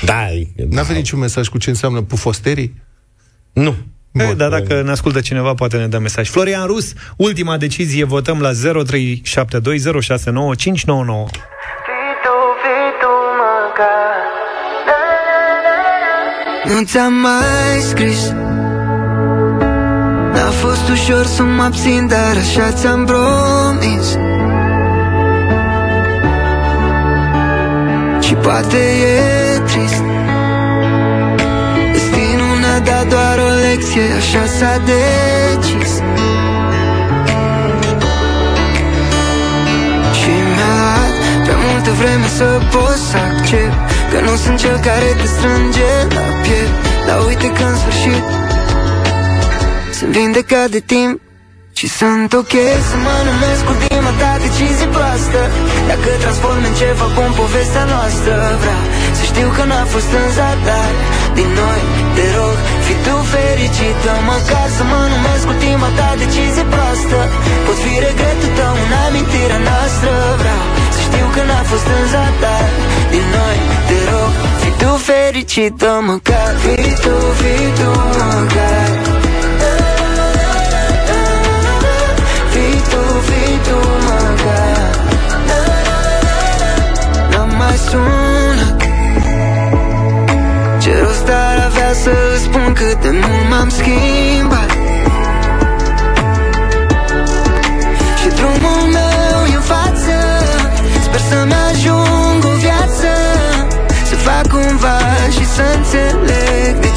Da, 0.05 0.27
N-a 0.69 0.81
venit 0.81 1.01
niciun 1.01 1.19
mesaj 1.19 1.47
cu 1.47 1.57
ce 1.57 1.69
înseamnă 1.69 2.01
pufosterii? 2.01 2.81
Nu. 3.53 3.75
E, 4.11 4.33
dar 4.33 4.49
dacă 4.49 4.81
ne 4.81 4.91
ascultă 4.91 5.19
cineva, 5.19 5.53
poate 5.53 5.77
ne 5.77 5.87
dă 5.87 5.99
mesaj. 5.99 6.29
Florian 6.29 6.65
Rus, 6.65 6.93
ultima 7.17 7.57
decizie, 7.57 8.03
votăm 8.03 8.39
la 8.39 8.51
0372069599. 8.51 8.55
Nu 16.63 16.81
ți-am 16.83 17.13
mai 17.13 17.79
scris. 17.89 18.29
N-a 20.33 20.49
fost 20.61 20.89
ușor 20.89 21.25
să 21.25 21.43
mă 21.43 21.63
abțin, 21.63 22.07
dar 22.07 22.35
așa 22.37 22.71
ți-am 22.71 23.05
promis. 23.05 24.07
Și 28.25 28.33
poate 28.33 28.77
e 28.77 29.59
trist. 29.59 30.03
Destinul 31.91 32.59
ne-a 32.59 32.79
dat 32.79 33.07
doar 33.07 33.37
o 33.37 33.49
lecție, 33.67 34.03
așa 34.17 34.45
s-a 34.45 34.81
decis 34.85 36.01
vreme 41.99 42.27
să 42.39 42.47
pot 42.73 42.97
să 43.09 43.17
accept 43.29 43.77
Că 44.11 44.17
nu 44.27 44.33
sunt 44.43 44.57
cel 44.63 44.77
care 44.87 45.09
te 45.19 45.27
strânge 45.35 45.91
la 46.15 46.25
piept. 46.43 46.75
Dar 47.07 47.17
uite 47.29 47.47
că 47.57 47.63
în 47.71 47.77
sfârșit 47.81 48.23
Sunt 49.97 50.11
vindecat 50.17 50.67
de 50.75 50.81
timp 50.93 51.15
Și 51.79 51.87
sunt 51.99 52.29
ok 52.41 52.55
să 52.89 52.95
mă 53.05 53.15
numesc 53.29 53.63
ultima 53.73 54.11
ta 54.21 54.31
decizie 54.45 54.87
proastă. 54.95 55.39
Dacă 55.89 56.07
transform 56.23 56.61
în 56.69 56.75
ceva 56.81 57.07
bun 57.17 57.31
povestea 57.41 57.85
noastră. 57.93 58.33
Vreau 58.61 58.83
să 59.17 59.23
știu 59.31 59.47
că 59.55 59.63
n-a 59.69 59.83
fost 59.93 60.11
în 60.19 60.27
zadar. 60.37 60.93
Din 61.37 61.49
noi, 61.61 61.81
te 62.15 62.25
rog, 62.37 62.55
fi 62.85 62.93
tu 63.05 63.15
fericită. 63.33 64.11
Măcar 64.31 64.67
să 64.77 64.83
mă 64.91 65.01
numesc 65.13 65.45
ultima 65.53 65.89
ta 65.97 66.09
decizie 66.23 66.65
proastă. 66.73 67.17
Pot 67.65 67.77
fi 67.83 67.93
regretul 68.07 68.51
tău 68.59 68.73
în 68.85 68.91
amintirea 69.05 69.61
noastră. 69.69 70.11
Vreau 70.41 70.63
să 70.75 70.78
știu 71.09 71.27
că 71.35 71.41
n-a 71.49 71.61
fost 71.69 71.87
în 71.97 72.05
zadar 72.13 72.69
Din 73.13 73.25
noi, 73.37 73.57
te 73.87 73.97
rog, 74.11 74.31
fi 74.61 74.69
tu 74.81 74.91
fericită 75.09 75.89
Măcar. 76.09 76.51
Fi 76.63 76.75
tu, 77.03 77.15
fi 77.39 77.55
tu, 77.79 77.91
măcar. 78.19 78.87
Fii 82.53 82.81
tu, 82.91 83.03
fii 83.27 83.57
tu, 83.67 83.79
măcar. 84.07 84.91
N-am 87.31 87.49
mai 87.57 87.77
sunat. 87.89 88.81
Ce 90.81 90.91
rost 91.03 91.27
ar 91.27 91.57
avea 91.69 91.93
să 92.03 92.11
îți 92.33 92.43
spun 92.43 92.73
cât 92.73 93.01
de 93.01 93.09
mult 93.09 93.49
m-am 93.49 93.69
schimbat 93.69 94.78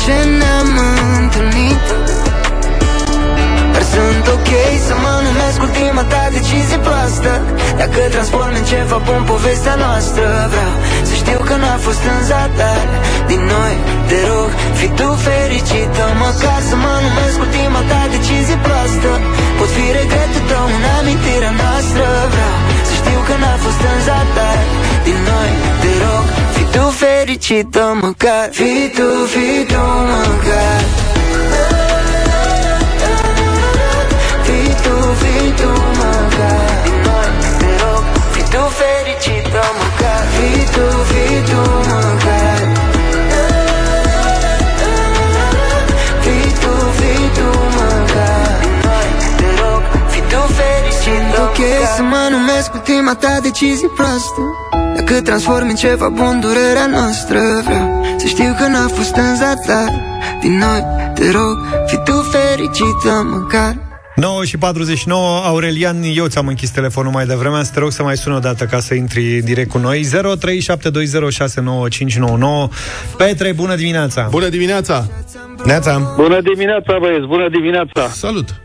ce 0.04 0.16
ne-am 0.40 0.70
întâlnit. 1.20 1.84
Dar 3.74 3.84
sunt 3.94 4.24
ok 4.36 4.50
să 4.86 4.94
mă 5.04 5.14
numesc 5.26 5.58
ultima 5.66 6.02
ta 6.12 6.22
decizie 6.36 6.78
proastă. 6.86 7.30
Dacă 7.80 7.98
transform 8.14 8.52
în 8.60 8.64
ceva 8.72 8.98
bun 9.08 9.22
povestea 9.32 9.76
noastră. 9.84 10.26
Vreau 10.52 10.74
să 11.08 11.14
știu 11.22 11.38
că 11.48 11.54
n-a 11.62 11.76
fost 11.86 12.02
în 12.12 12.20
zadar. 12.30 12.86
Din 13.30 13.42
noi, 13.54 13.74
te 14.08 14.18
rog, 14.30 14.50
fi 14.78 14.86
tu 14.98 15.08
fericită 15.26 16.04
Măcar 16.24 16.60
să 16.70 16.74
mă 16.84 16.94
numesc 17.06 17.36
ultima 17.46 17.80
ta 17.90 18.00
decizie 18.14 18.58
proastă. 18.66 19.10
Pot 19.58 19.70
fi 19.76 19.84
regretul 19.98 20.44
tău 20.50 20.66
în 20.78 20.84
amintirea 20.98 21.52
noastră. 21.62 22.06
Vreau 22.32 22.56
să 22.88 22.92
știu 23.00 23.20
că 23.28 23.34
n-a 23.42 23.54
fost 23.64 23.80
în 23.92 23.98
zadar. 24.06 24.60
Din 25.06 25.18
noi, 25.30 25.50
te 25.82 25.92
rog, 26.04 26.24
fi 26.36 26.41
tu 26.72 26.90
fericită 27.02 27.98
Măcar. 28.00 28.48
Fi 28.50 28.90
tu, 28.96 29.08
fi 29.32 29.64
tu, 29.72 29.82
măcar. 30.12 30.80
Fii 34.46 34.74
tu, 34.82 34.96
fii 35.20 35.50
tu, 35.60 35.70
măcar. 35.98 36.70
Din 36.84 36.98
noi, 37.06 37.30
te 37.58 37.70
rog, 37.82 38.04
fii 38.32 38.46
tu 38.52 38.62
fericită, 38.80 39.62
măcar. 39.80 40.22
Fii 40.36 40.64
tu, 40.74 40.86
fii 41.10 41.40
tu, 41.50 41.62
măcar. 41.90 42.60
Fii 46.24 46.50
tu, 46.62 46.72
fii 46.98 47.26
tu, 47.36 47.48
măcar. 47.76 48.50
Din 48.62 48.76
noi, 48.84 49.08
te 49.38 49.48
rog, 49.60 49.82
fii 50.12 50.24
tu 50.30 50.40
fericită, 50.58 51.40
Ok, 51.42 51.60
să 51.96 52.02
mă 52.02 52.22
numesc 52.30 52.74
ultima 52.74 53.14
ta 53.14 53.38
decizie 53.42 53.88
proastă 53.88 54.42
Dacă 54.96 55.20
transformi 55.20 55.70
în 55.70 55.76
ceva 55.76 56.08
bun 56.08 56.40
durerea 56.40 56.86
noastră 56.86 57.40
Vreau 57.64 58.04
să 58.16 58.26
știu 58.26 58.54
că 58.58 58.66
n-a 58.66 58.88
fost 58.88 59.14
în 59.14 59.36
zadar 59.36 59.90
Din 60.40 60.58
noi, 60.58 60.82
te 61.14 61.30
rog, 61.30 61.58
fi 61.86 61.96
tu 61.96 62.12
fericită 62.12 63.26
măcar 63.30 63.76
9 64.16 64.44
și 64.44 64.58
49, 64.58 65.40
Aurelian, 65.44 65.96
eu 66.14 66.26
ți-am 66.26 66.46
închis 66.46 66.70
telefonul 66.70 67.12
mai 67.12 67.26
devreme, 67.26 67.56
am 67.56 67.62
să 67.62 67.72
te 67.72 67.78
rog 67.78 67.90
să 67.90 68.02
mai 68.02 68.16
suni 68.16 68.36
o 68.36 68.38
dată 68.38 68.64
ca 68.64 68.78
să 68.78 68.94
intri 68.94 69.40
direct 69.44 69.70
cu 69.70 69.78
noi. 69.78 70.00
0372069599. 70.00 70.04
Petre, 73.16 73.52
bună 73.52 73.74
dimineața! 73.74 74.26
Bună 74.30 74.48
dimineața! 74.48 75.06
Neața! 75.64 76.12
Bună 76.16 76.40
dimineața, 76.40 76.96
băieți, 77.00 77.26
bună 77.26 77.48
dimineața! 77.48 78.08
Salut! 78.08 78.60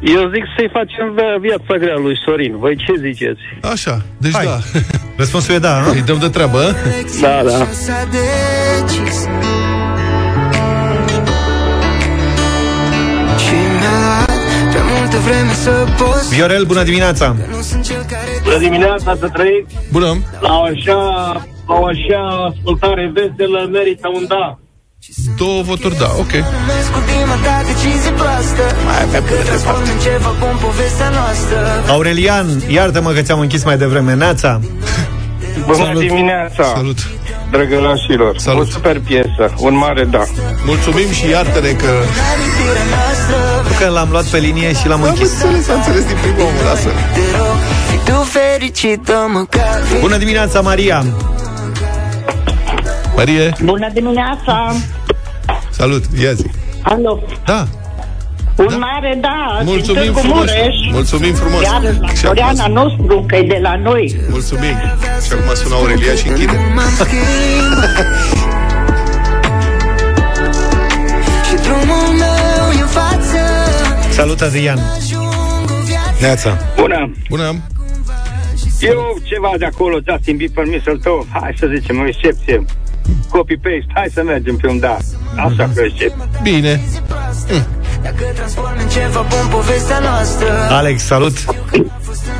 Eu 0.00 0.30
zic 0.34 0.44
să-i 0.56 0.70
facem 0.72 1.14
via- 1.14 1.38
viața 1.40 1.76
grea 1.78 1.96
lui 1.96 2.16
Sorin. 2.24 2.58
Voi 2.58 2.76
ce 2.76 2.92
ziceți? 3.00 3.40
Așa, 3.72 4.02
deci 4.18 4.32
Hai. 4.32 4.44
da. 4.44 4.58
Răspunsul 5.22 5.54
e 5.54 5.58
da, 5.58 5.80
nu? 5.80 5.90
Îi 5.90 6.02
dăm 6.02 6.18
de 6.18 6.28
treabă. 6.28 6.60
Da, 7.20 7.42
da. 7.44 7.66
S-a 7.70 8.08
decis 8.10 9.18
Și 13.44 13.54
mi-a 13.80 13.96
luat 14.04 14.30
prea 14.70 14.84
multă 14.98 15.16
vreme 15.16 15.52
să 15.52 15.86
poți 15.98 16.34
Viorel, 16.34 16.64
bună 16.64 16.82
dimineața! 16.82 17.36
Bună 18.44 18.58
dimineața 18.58 19.14
să 19.20 19.28
trăiți! 19.28 19.74
Bună! 19.92 20.16
La 20.40 20.58
o 20.58 20.62
așa, 20.62 20.94
la 21.68 21.74
o 21.74 21.84
așa 21.84 22.52
ascultare 22.54 23.12
veselă 23.14 23.68
merită 23.72 24.08
un 24.14 24.24
da. 24.28 24.58
Două 25.36 25.62
voturi, 25.62 25.96
da, 25.98 26.10
ok. 26.18 26.32
Numesc 26.32 26.90
ultima 26.96 27.34
ta 27.44 27.62
decizie 27.66 28.10
proastă 28.10 28.62
Mai 28.84 29.02
avem 29.02 29.22
Că 29.24 29.34
transform 29.44 29.82
în 29.94 29.98
ceva 30.02 30.30
bun 30.40 30.56
povestea 30.66 31.08
noastră 31.08 31.58
Aurelian, 31.88 32.46
iartă-mă 32.68 33.10
că 33.10 33.20
ți-am 33.22 33.40
închis 33.40 33.64
mai 33.64 33.76
devreme. 33.78 34.14
Neața! 34.14 34.60
Bună 35.64 35.76
Salut. 35.84 36.00
dimineața! 36.00 36.64
Salut! 36.74 36.98
Drăgălașilor! 37.50 38.38
Salut. 38.38 38.66
O 38.66 38.70
super 38.70 39.00
piesă, 39.00 39.54
un 39.58 39.76
mare 39.76 40.04
da. 40.04 40.22
Mulțumim 40.64 41.10
și 41.10 41.28
iartă-ne 41.28 41.70
că... 41.82 41.90
Amintirea 42.32 42.86
noastră 42.94 43.36
Că 43.78 43.88
l-am 43.90 44.08
luat 44.10 44.24
pe 44.24 44.38
linie 44.38 44.72
și 44.74 44.88
l-am 44.88 45.02
Am 45.02 45.08
închis. 45.08 45.30
înțeles, 45.32 45.68
am 45.68 45.76
înțeles 45.76 46.04
din 46.06 46.16
primul 46.22 46.40
om, 46.40 46.54
lasă. 46.68 46.88
Te 47.14 47.20
rog, 47.38 47.56
fi 47.90 48.10
tu 48.10 48.18
fericită 48.38 49.28
măcar 49.32 49.80
Bună 50.00 50.16
dimineața, 50.16 50.60
Maria! 50.60 51.04
Marie, 53.16 53.52
Bună 53.64 53.88
dimineața! 53.92 54.72
Salut, 55.76 56.04
ia 56.22 56.32
zi. 56.32 56.46
Alo! 56.82 57.22
Da, 57.44 57.66
Un 58.56 58.76
mare 58.78 59.18
da! 59.20 59.56
din 59.58 59.66
mulțumim 59.72 60.02
Târgu 60.02 60.18
frumos. 60.18 60.38
Mureș. 60.38 60.76
Mulțumim 60.92 61.34
frumos. 61.34 61.62
Iar 61.62 61.82
la 61.82 61.88
Și 61.90 61.94
acum- 61.96 62.14
Floriana 62.14 62.66
nostru, 62.66 63.24
că 63.28 63.36
e 63.36 63.42
de 63.42 63.58
la 63.62 63.76
noi. 63.76 64.16
Mulțumim. 64.30 64.74
Și 65.26 65.32
acum 65.32 65.54
sună 65.54 65.74
Aurelia 65.74 66.14
și 66.14 66.28
închide. 66.28 66.52
M-am 66.74 66.90
schimbat 66.94 68.06
Și 71.46 71.54
drumul 71.62 72.08
meu 72.18 72.64
e 72.78 72.80
în 72.80 72.86
față 72.86 73.38
Salut, 74.10 74.40
Adrian! 74.40 74.78
Neața! 76.20 76.56
Bună! 76.76 77.10
Bună. 77.28 77.54
Eu 78.80 79.18
ceva 79.22 79.50
de 79.58 79.64
acolo, 79.64 79.98
Justin 80.08 80.36
Bieber, 80.36 80.64
permisul 80.64 80.98
tău, 81.02 81.26
hai 81.32 81.54
să 81.58 81.66
zicem, 81.78 81.98
o 82.00 82.06
excepție. 82.06 82.64
Copy-paste, 83.28 83.90
hai 83.94 84.08
să 84.14 84.22
mergem 84.22 84.56
pe 84.56 84.66
un 84.68 84.78
da. 84.78 84.96
Așa 85.36 85.70
că 85.74 85.80
excepție. 85.84 86.12
Bine. 86.42 86.80
Dacă 88.02 88.24
transform 88.34 88.76
în 88.82 88.88
ceva 88.88 89.26
bun 89.28 89.46
povestea 89.50 89.98
noastră 89.98 90.48
Alex, 90.70 91.02
salut! 91.02 91.44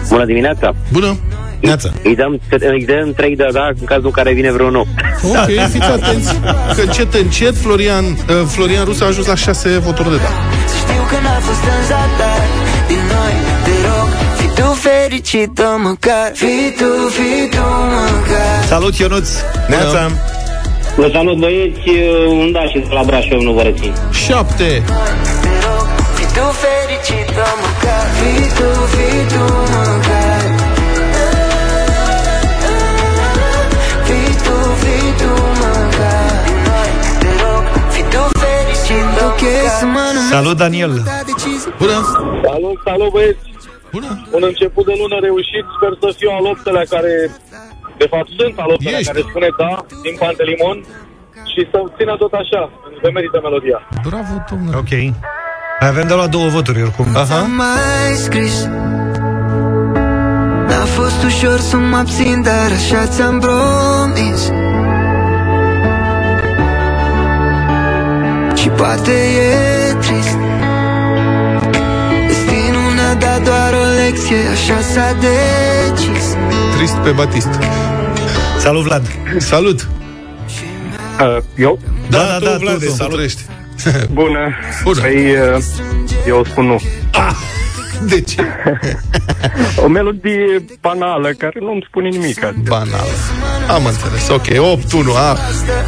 Bună 0.09 0.25
dimineața! 0.25 0.75
Bună. 0.93 1.17
Neața! 1.61 1.91
Îi 2.03 2.17
dăm, 2.17 2.41
îi 2.51 2.85
dăm 2.85 3.13
3 3.17 3.37
de 3.37 3.47
da 3.53 3.67
în 3.81 3.85
cazul 3.85 4.05
în 4.05 4.11
care 4.11 4.33
vine 4.33 4.53
vreun 4.53 4.73
nou. 4.73 4.87
Ok, 5.23 5.71
fiți 5.71 5.85
atenți 5.85 6.35
că 6.75 6.81
încet, 6.81 7.15
încet 7.15 7.57
Florian, 7.57 8.05
uh, 8.05 8.17
Florian 8.47 8.85
Rus 8.85 9.01
a 9.01 9.07
ajuns 9.07 9.27
la 9.27 9.35
șase 9.35 9.69
voturi 9.69 10.11
de 10.11 10.17
da. 10.17 10.31
Să 10.67 10.77
știu 10.77 11.03
că 11.11 11.17
n-a 11.23 11.39
fost 11.39 11.65
în 11.79 11.85
zadar 11.87 12.45
Din 12.89 12.97
noi, 12.97 13.35
te 13.65 13.71
rog, 13.87 14.09
fi 14.37 14.61
tu 14.61 14.73
fericită 14.89 15.81
măcar 15.83 16.31
Fi 16.33 16.75
tu, 16.79 17.09
fi 17.09 17.57
tu 17.57 17.67
măcar 17.95 18.65
Salut, 18.67 18.95
Ionuț! 18.95 19.29
Neața. 19.69 20.11
Vă 20.97 21.09
salut 21.13 21.39
băieți, 21.39 21.89
un 22.29 22.53
daș 22.53 22.71
și 22.71 22.79
de 22.79 22.87
la 22.91 23.03
Brașov 23.03 23.41
nu 23.41 23.53
vă 23.53 23.63
rețin. 23.63 23.93
Șapte. 24.13 24.83
Te 25.45 25.49
rog, 25.65 25.87
fi 26.17 26.25
tu 26.37 26.47
fericită 26.63 27.47
măcar 27.63 28.07
Fi 28.19 28.33
tu, 28.59 28.69
fi 28.95 29.09
tu 29.33 29.45
măcar 29.73 30.45
Fi 34.09 34.23
tu, 34.45 34.57
fi 34.83 34.99
tu 35.21 35.33
măcar 35.63 36.31
Din 36.47 36.61
noi, 36.69 36.91
te 37.21 37.31
rog, 37.43 37.65
fi 37.95 38.03
tu 38.13 38.23
fericită 38.43 39.21
Ok, 39.29 39.43
să 39.79 39.85
mă 39.95 40.05
numesc 40.15 40.31
Salut, 40.35 40.57
Daniel! 40.57 40.95
Bună. 41.79 41.99
Salut, 42.45 42.77
salut 42.85 43.11
băieți! 43.13 43.45
Bună. 43.93 44.11
Un 44.37 44.43
început 44.51 44.85
de 44.89 44.95
lună 45.01 45.17
reușit, 45.27 45.65
sper 45.77 45.93
să 46.03 46.09
fiu 46.19 46.31
aloptele 46.39 46.83
care, 46.95 47.13
de 47.99 48.07
fapt 48.13 48.29
sunt 48.39 48.59
aloptele 48.65 48.97
Ești. 48.97 49.11
care 49.11 49.21
spune 49.29 49.49
da, 49.63 49.73
din 50.03 50.15
Pantelimon 50.19 50.77
și 51.53 51.61
să 51.71 51.79
țină 51.97 52.15
tot 52.23 52.33
așa, 52.43 52.61
pentru 52.83 52.99
că 53.03 53.11
merită 53.17 53.39
melodia. 53.43 53.79
Bravo, 54.09 54.35
domnule. 54.51 54.77
Ok. 54.83 54.93
Mai 55.81 55.89
avem 55.89 56.07
de 56.07 56.15
la 56.15 56.27
două 56.27 56.49
voturi, 56.49 56.83
oricum. 56.83 57.07
Aha. 57.15 57.39
Am 57.39 57.51
mai 57.51 58.11
scris 58.27 58.65
N-a 60.69 60.85
fost 60.85 61.23
ușor 61.25 61.59
să 61.59 61.77
mă 61.77 61.97
abțin, 61.97 62.43
dar 62.43 62.71
așa 62.79 63.07
ți-am 63.07 63.39
promis 63.41 64.41
Și 68.61 68.69
poate 68.69 69.13
e 69.13 69.95
trist 70.01 70.39
doar 73.47 73.73
o 73.73 73.85
lecție, 74.03 74.37
așa 74.53 74.81
s-a 74.81 75.17
decis 75.21 76.27
Trist 76.77 76.95
pe 76.95 77.11
Batist. 77.11 77.49
Salut, 78.59 78.83
Vlad! 78.83 79.03
Salut. 79.39 79.89
Uh, 81.21 81.37
eu? 81.57 81.79
Da, 82.11 82.19
da, 82.19 82.39
da, 82.39 82.57
tu, 82.57 82.65
tu, 82.65 82.65
tu, 82.65 82.87
tu. 82.87 83.05
tu 83.05 83.07
trăiești. 83.07 83.43
Bună. 84.13 84.55
Bună. 84.83 85.01
Păi, 85.01 85.31
uh, 85.31 85.63
eu 86.27 86.45
spun 86.45 86.67
nu. 86.67 86.81
De 88.09 88.21
ce? 88.21 88.43
O 89.85 89.89
melodie 89.89 90.64
banală 90.81 91.29
care 91.39 91.59
nu-mi 91.61 91.85
spune 91.89 92.09
nimic. 92.09 92.41
Banal. 92.68 93.09
Am 93.68 93.85
înțeles. 93.87 94.29
Ok, 94.29 94.47
8-1. 94.47 95.17
A. 95.17 95.37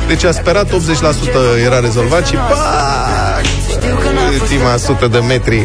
Deci 0.06 0.24
a 0.24 0.30
sperat 0.30 0.68
80% 0.68 0.72
era 1.64 1.80
rezolvat 1.80 2.26
și 2.26 2.34
pac! 2.34 3.27
Ultima 4.40 4.76
sută 4.76 5.06
de 5.06 5.18
metri 5.18 5.62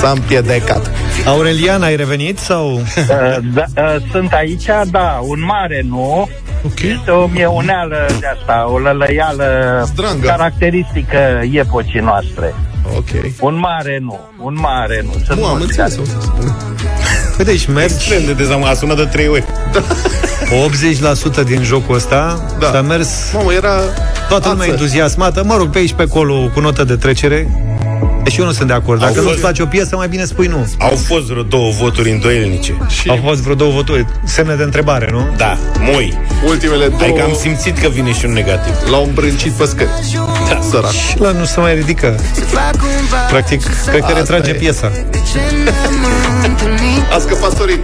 s-a 0.00 0.10
împiedecat. 0.10 0.90
Aurelian, 1.26 1.82
ai 1.82 1.96
revenit 1.96 2.38
sau... 2.38 2.66
Uh, 2.96 3.36
da, 3.54 3.64
uh, 3.76 4.02
sunt 4.12 4.32
aici, 4.32 4.64
da, 4.90 5.18
un 5.22 5.42
mare 5.44 5.82
nu. 5.88 6.28
Ok. 6.66 6.80
Este 6.80 7.10
o 7.10 7.26
mieuneală 7.26 7.96
de 8.20 8.26
asta, 8.38 8.68
o 8.72 8.78
lălăială 8.78 9.44
Strangă. 9.92 10.26
caracteristică 10.26 11.18
epocii 11.52 12.00
noastre. 12.00 12.54
Ok. 12.96 13.06
Un 13.40 13.58
mare 13.58 13.98
nu, 14.02 14.20
un 14.42 14.56
mare 14.60 15.02
nu. 15.04 15.12
Sunt 15.26 15.38
Nu, 15.38 15.44
am 15.46 15.56
mulți 15.58 15.80
înțeles. 15.80 15.94
care- 16.08 16.54
Păi 17.36 17.44
deci 17.44 17.66
mergi 17.66 17.94
Extrem 17.94 18.24
de 18.26 18.32
dezamăgat, 18.32 18.72
a 18.74 18.76
sunat 18.76 18.96
de 18.96 19.04
trei 19.04 19.28
ori. 19.28 19.44
80% 21.42 21.44
din 21.44 21.62
jocul 21.62 21.94
ăsta 21.94 22.46
Da. 22.58 22.66
S-a 22.70 22.80
mers 22.80 23.08
Mamă, 23.34 23.52
era... 23.52 23.74
toată 24.28 24.48
lumea 24.48 24.62
ață. 24.64 24.72
entuziasmată 24.72 25.42
Mă 25.44 25.56
rog, 25.56 25.68
pe 25.70 25.78
aici 25.78 25.92
pe 25.92 26.02
acolo 26.02 26.50
cu 26.54 26.60
notă 26.60 26.84
de 26.84 26.96
trecere 26.96 27.48
Deci 28.30 28.38
eu 28.38 28.44
nu 28.44 28.52
sunt 28.52 28.68
de 28.68 28.74
acord 28.74 28.98
Dacă 29.00 29.10
Au 29.10 29.16
nu-ți 29.16 29.28
fost- 29.28 29.40
place 29.40 29.62
o 29.62 29.66
piesă, 29.66 29.96
mai 29.96 30.08
bine 30.08 30.24
spui 30.24 30.46
nu 30.46 30.66
Au 30.78 30.96
fost 31.06 31.26
vreo 31.26 31.42
două 31.42 31.70
voturi 31.70 32.10
îndoielnice. 32.10 32.76
Și 32.88 33.08
Au 33.08 33.18
fost 33.24 33.40
vreo 33.40 33.54
două 33.54 33.70
voturi 33.72 34.06
Semne 34.24 34.54
de 34.54 34.62
întrebare, 34.62 35.08
nu? 35.10 35.34
Da, 35.36 35.58
moi. 35.92 36.18
ultimele 36.46 36.86
două 36.88 37.00
Adică 37.02 37.22
am 37.22 37.34
simțit 37.40 37.78
că 37.78 37.88
vine 37.88 38.12
și 38.12 38.24
un 38.24 38.32
negativ. 38.32 38.74
l-au 38.90 39.04
îmbrâncit 39.04 39.52
pe 39.52 39.64
scări. 39.64 39.88
Da. 40.48 40.60
Sărac. 40.70 40.90
Și 40.90 41.18
la 41.18 41.30
nu 41.30 41.44
se 41.44 41.60
mai 41.60 41.74
ridică 41.74 42.14
Fac 42.46 42.70
cumva 42.70 43.16
Practic, 43.30 43.62
cred 43.86 43.98
că 44.00 44.04
Asta 44.04 44.18
retrage 44.18 44.50
e. 44.50 44.54
piesa 44.54 44.88
De 45.10 45.18
ce 45.32 45.38
ne-am 45.64 45.94
întâlnit 46.48 47.12
A 47.14 47.18
scăpat 47.18 47.56
Sorin. 47.56 47.80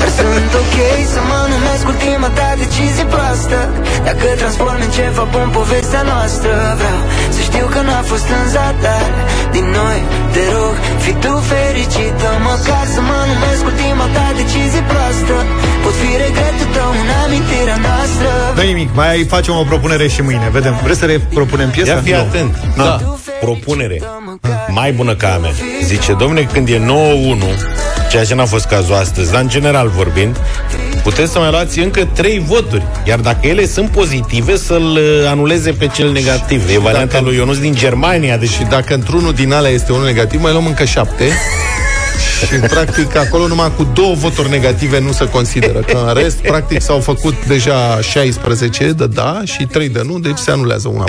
Dar 0.00 0.10
sunt 0.20 0.50
ok 0.62 0.76
să 1.14 1.20
mă 1.30 1.40
numesc 1.54 1.82
ultima 1.92 2.28
ta 2.38 2.48
decizie 2.62 3.04
proastă 3.14 3.58
Dacă 4.06 4.24
transform 4.40 4.78
în 4.86 4.90
ceva 4.98 5.24
bun 5.34 5.48
povestea 5.58 6.02
noastră 6.12 6.52
Vreau 6.80 7.00
să 7.34 7.40
știu 7.48 7.66
că 7.74 7.80
n-a 7.88 8.02
fost 8.10 8.26
în 8.38 8.44
zadar 8.54 9.10
Din 9.56 9.66
noi, 9.80 9.98
te 10.34 10.42
rog, 10.56 10.74
fi 11.04 11.12
tu 11.24 11.32
fericită 11.52 12.28
Măcar 12.50 12.84
să 12.94 13.00
mă 13.10 13.18
numesc 13.30 13.62
ultima 13.70 14.06
ta 14.16 14.26
decizie 14.40 14.82
proastă 14.92 15.34
Pot 15.84 15.94
fi 16.02 16.10
regretul 16.24 16.68
tău 16.76 16.90
în 17.02 17.08
amintirea 17.24 17.78
noastră 17.88 18.28
nu 18.56 18.62
nimic, 18.62 18.90
mai 19.02 19.16
facem 19.34 19.54
o 19.62 19.64
propunere 19.72 20.06
și 20.14 20.20
mâine 20.22 20.48
Vedem, 20.52 20.74
vreți 20.84 20.98
să 20.98 21.06
repropunem 21.06 21.68
piesa? 21.70 21.90
Ia 21.92 22.00
fi 22.08 22.10
Nu. 22.10 22.16
atent. 22.16 22.52
Da. 22.76 22.92
Propunere. 23.40 23.98
Mai 24.68 24.92
bună 24.92 25.14
ca 25.14 25.28
a 25.34 25.38
mea. 25.38 25.50
Zice, 25.84 26.12
domne, 26.12 26.40
când 26.52 26.68
e 26.68 26.78
9-1, 26.78 26.80
ceea 28.10 28.24
ce 28.24 28.34
n-a 28.34 28.44
fost 28.44 28.66
cazul 28.66 28.94
astăzi, 28.94 29.32
dar 29.32 29.40
în 29.40 29.48
general 29.48 29.88
vorbind, 29.88 30.36
puteți 31.02 31.32
să 31.32 31.38
mai 31.38 31.50
luați 31.50 31.78
încă 31.78 32.08
3 32.12 32.38
voturi. 32.46 32.82
Iar 33.04 33.18
dacă 33.18 33.46
ele 33.46 33.66
sunt 33.66 33.88
pozitive, 33.90 34.56
să-l 34.56 34.82
uh, 34.96 35.26
anuleze 35.28 35.70
pe 35.72 35.86
cel 35.86 36.12
negativ. 36.12 36.68
E 36.74 36.78
varianta 36.78 37.12
Dacă- 37.12 37.24
lui 37.24 37.36
Ionuț 37.36 37.56
din 37.56 37.74
Germania. 37.74 38.36
Deci 38.36 38.48
Și 38.50 38.62
dacă 38.62 38.94
într-unul 38.94 39.32
din 39.32 39.52
alea 39.52 39.70
este 39.70 39.92
unul 39.92 40.04
negativ, 40.04 40.42
mai 40.42 40.52
luăm 40.52 40.66
încă 40.66 40.84
șapte. 40.84 41.24
Și, 42.46 42.54
practic, 42.54 43.16
acolo 43.16 43.46
numai 43.46 43.72
cu 43.76 43.90
două 43.94 44.14
voturi 44.14 44.50
negative 44.50 45.00
nu 45.00 45.12
se 45.12 45.28
consideră. 45.28 45.78
Că 45.78 46.04
în 46.06 46.14
rest, 46.14 46.36
practic, 46.36 46.80
s-au 46.80 47.00
făcut 47.00 47.46
deja 47.46 48.00
16 48.00 48.92
de 48.92 49.06
da 49.06 49.40
și 49.44 49.66
3 49.66 49.88
de 49.88 50.02
nu, 50.04 50.18
deci 50.18 50.38
se 50.38 50.50
anulează 50.50 50.88
una. 50.88 51.04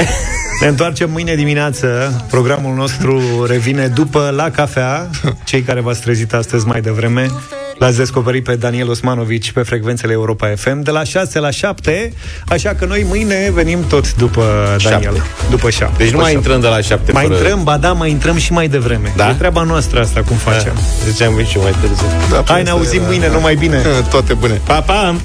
Ne 0.61 0.67
întoarcem 0.67 1.11
mâine 1.11 1.35
dimineață. 1.35 2.21
Programul 2.29 2.75
nostru 2.75 3.43
revine 3.45 3.87
după 3.87 4.33
la 4.35 4.49
cafea. 4.49 5.09
Cei 5.43 5.61
care 5.61 5.81
v-ați 5.81 6.01
trezit 6.01 6.33
astăzi 6.33 6.67
mai 6.67 6.81
devreme 6.81 7.29
L-ați 7.81 7.97
descoperit 7.97 8.43
pe 8.43 8.55
Daniel 8.55 8.89
Osmanovici 8.89 9.51
pe 9.51 9.61
frecvențele 9.61 10.13
Europa 10.13 10.53
FM 10.55 10.81
de 10.81 10.91
la 10.91 11.03
6 11.03 11.39
la 11.39 11.49
7, 11.49 12.13
așa 12.47 12.69
că 12.69 12.85
noi 12.85 13.05
mâine 13.07 13.51
venim 13.53 13.87
tot 13.87 14.15
după 14.15 14.77
Daniel. 14.83 15.13
Șapte. 15.13 15.21
După 15.49 15.69
7. 15.69 15.93
Deci 15.97 16.11
nu 16.11 16.17
mai 16.17 16.33
intrăm 16.33 16.59
de 16.59 16.67
la 16.67 16.81
7 16.81 17.11
Mai 17.11 17.25
fără... 17.25 17.35
intrăm, 17.35 17.63
ba 17.63 17.77
da, 17.77 17.91
mai 17.93 18.09
intrăm 18.09 18.37
și 18.37 18.51
mai 18.51 18.67
devreme. 18.67 19.13
Da? 19.15 19.29
E 19.29 19.33
treaba 19.33 19.63
noastră 19.63 19.99
asta, 19.99 20.21
cum 20.27 20.35
facem. 20.35 20.73
Deci 21.05 21.21
am 21.21 21.33
venit 21.33 21.49
și 21.49 21.57
eu 21.57 21.63
mai 21.63 21.75
târziu. 21.81 22.05
Da, 22.29 22.43
Hai, 22.53 22.63
ne 22.63 22.69
auzim 22.69 23.01
mâine, 23.05 23.29
numai 23.29 23.55
bine. 23.55 23.77
Toate 24.11 24.33
bune. 24.33 24.61
Pa, 24.63 24.81
pa! 24.81 25.15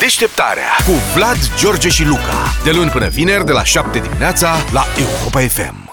Deșteptarea 0.00 0.76
cu 0.86 0.92
Vlad, 1.14 1.38
George 1.58 1.88
și 1.88 2.04
Luca. 2.04 2.54
De 2.64 2.70
luni 2.70 2.90
până 2.90 3.08
vineri, 3.08 3.44
de 3.46 3.52
la 3.52 3.64
7 3.64 3.98
dimineața, 3.98 4.56
la 4.72 4.86
Europa 4.98 5.40
FM. 5.40 5.85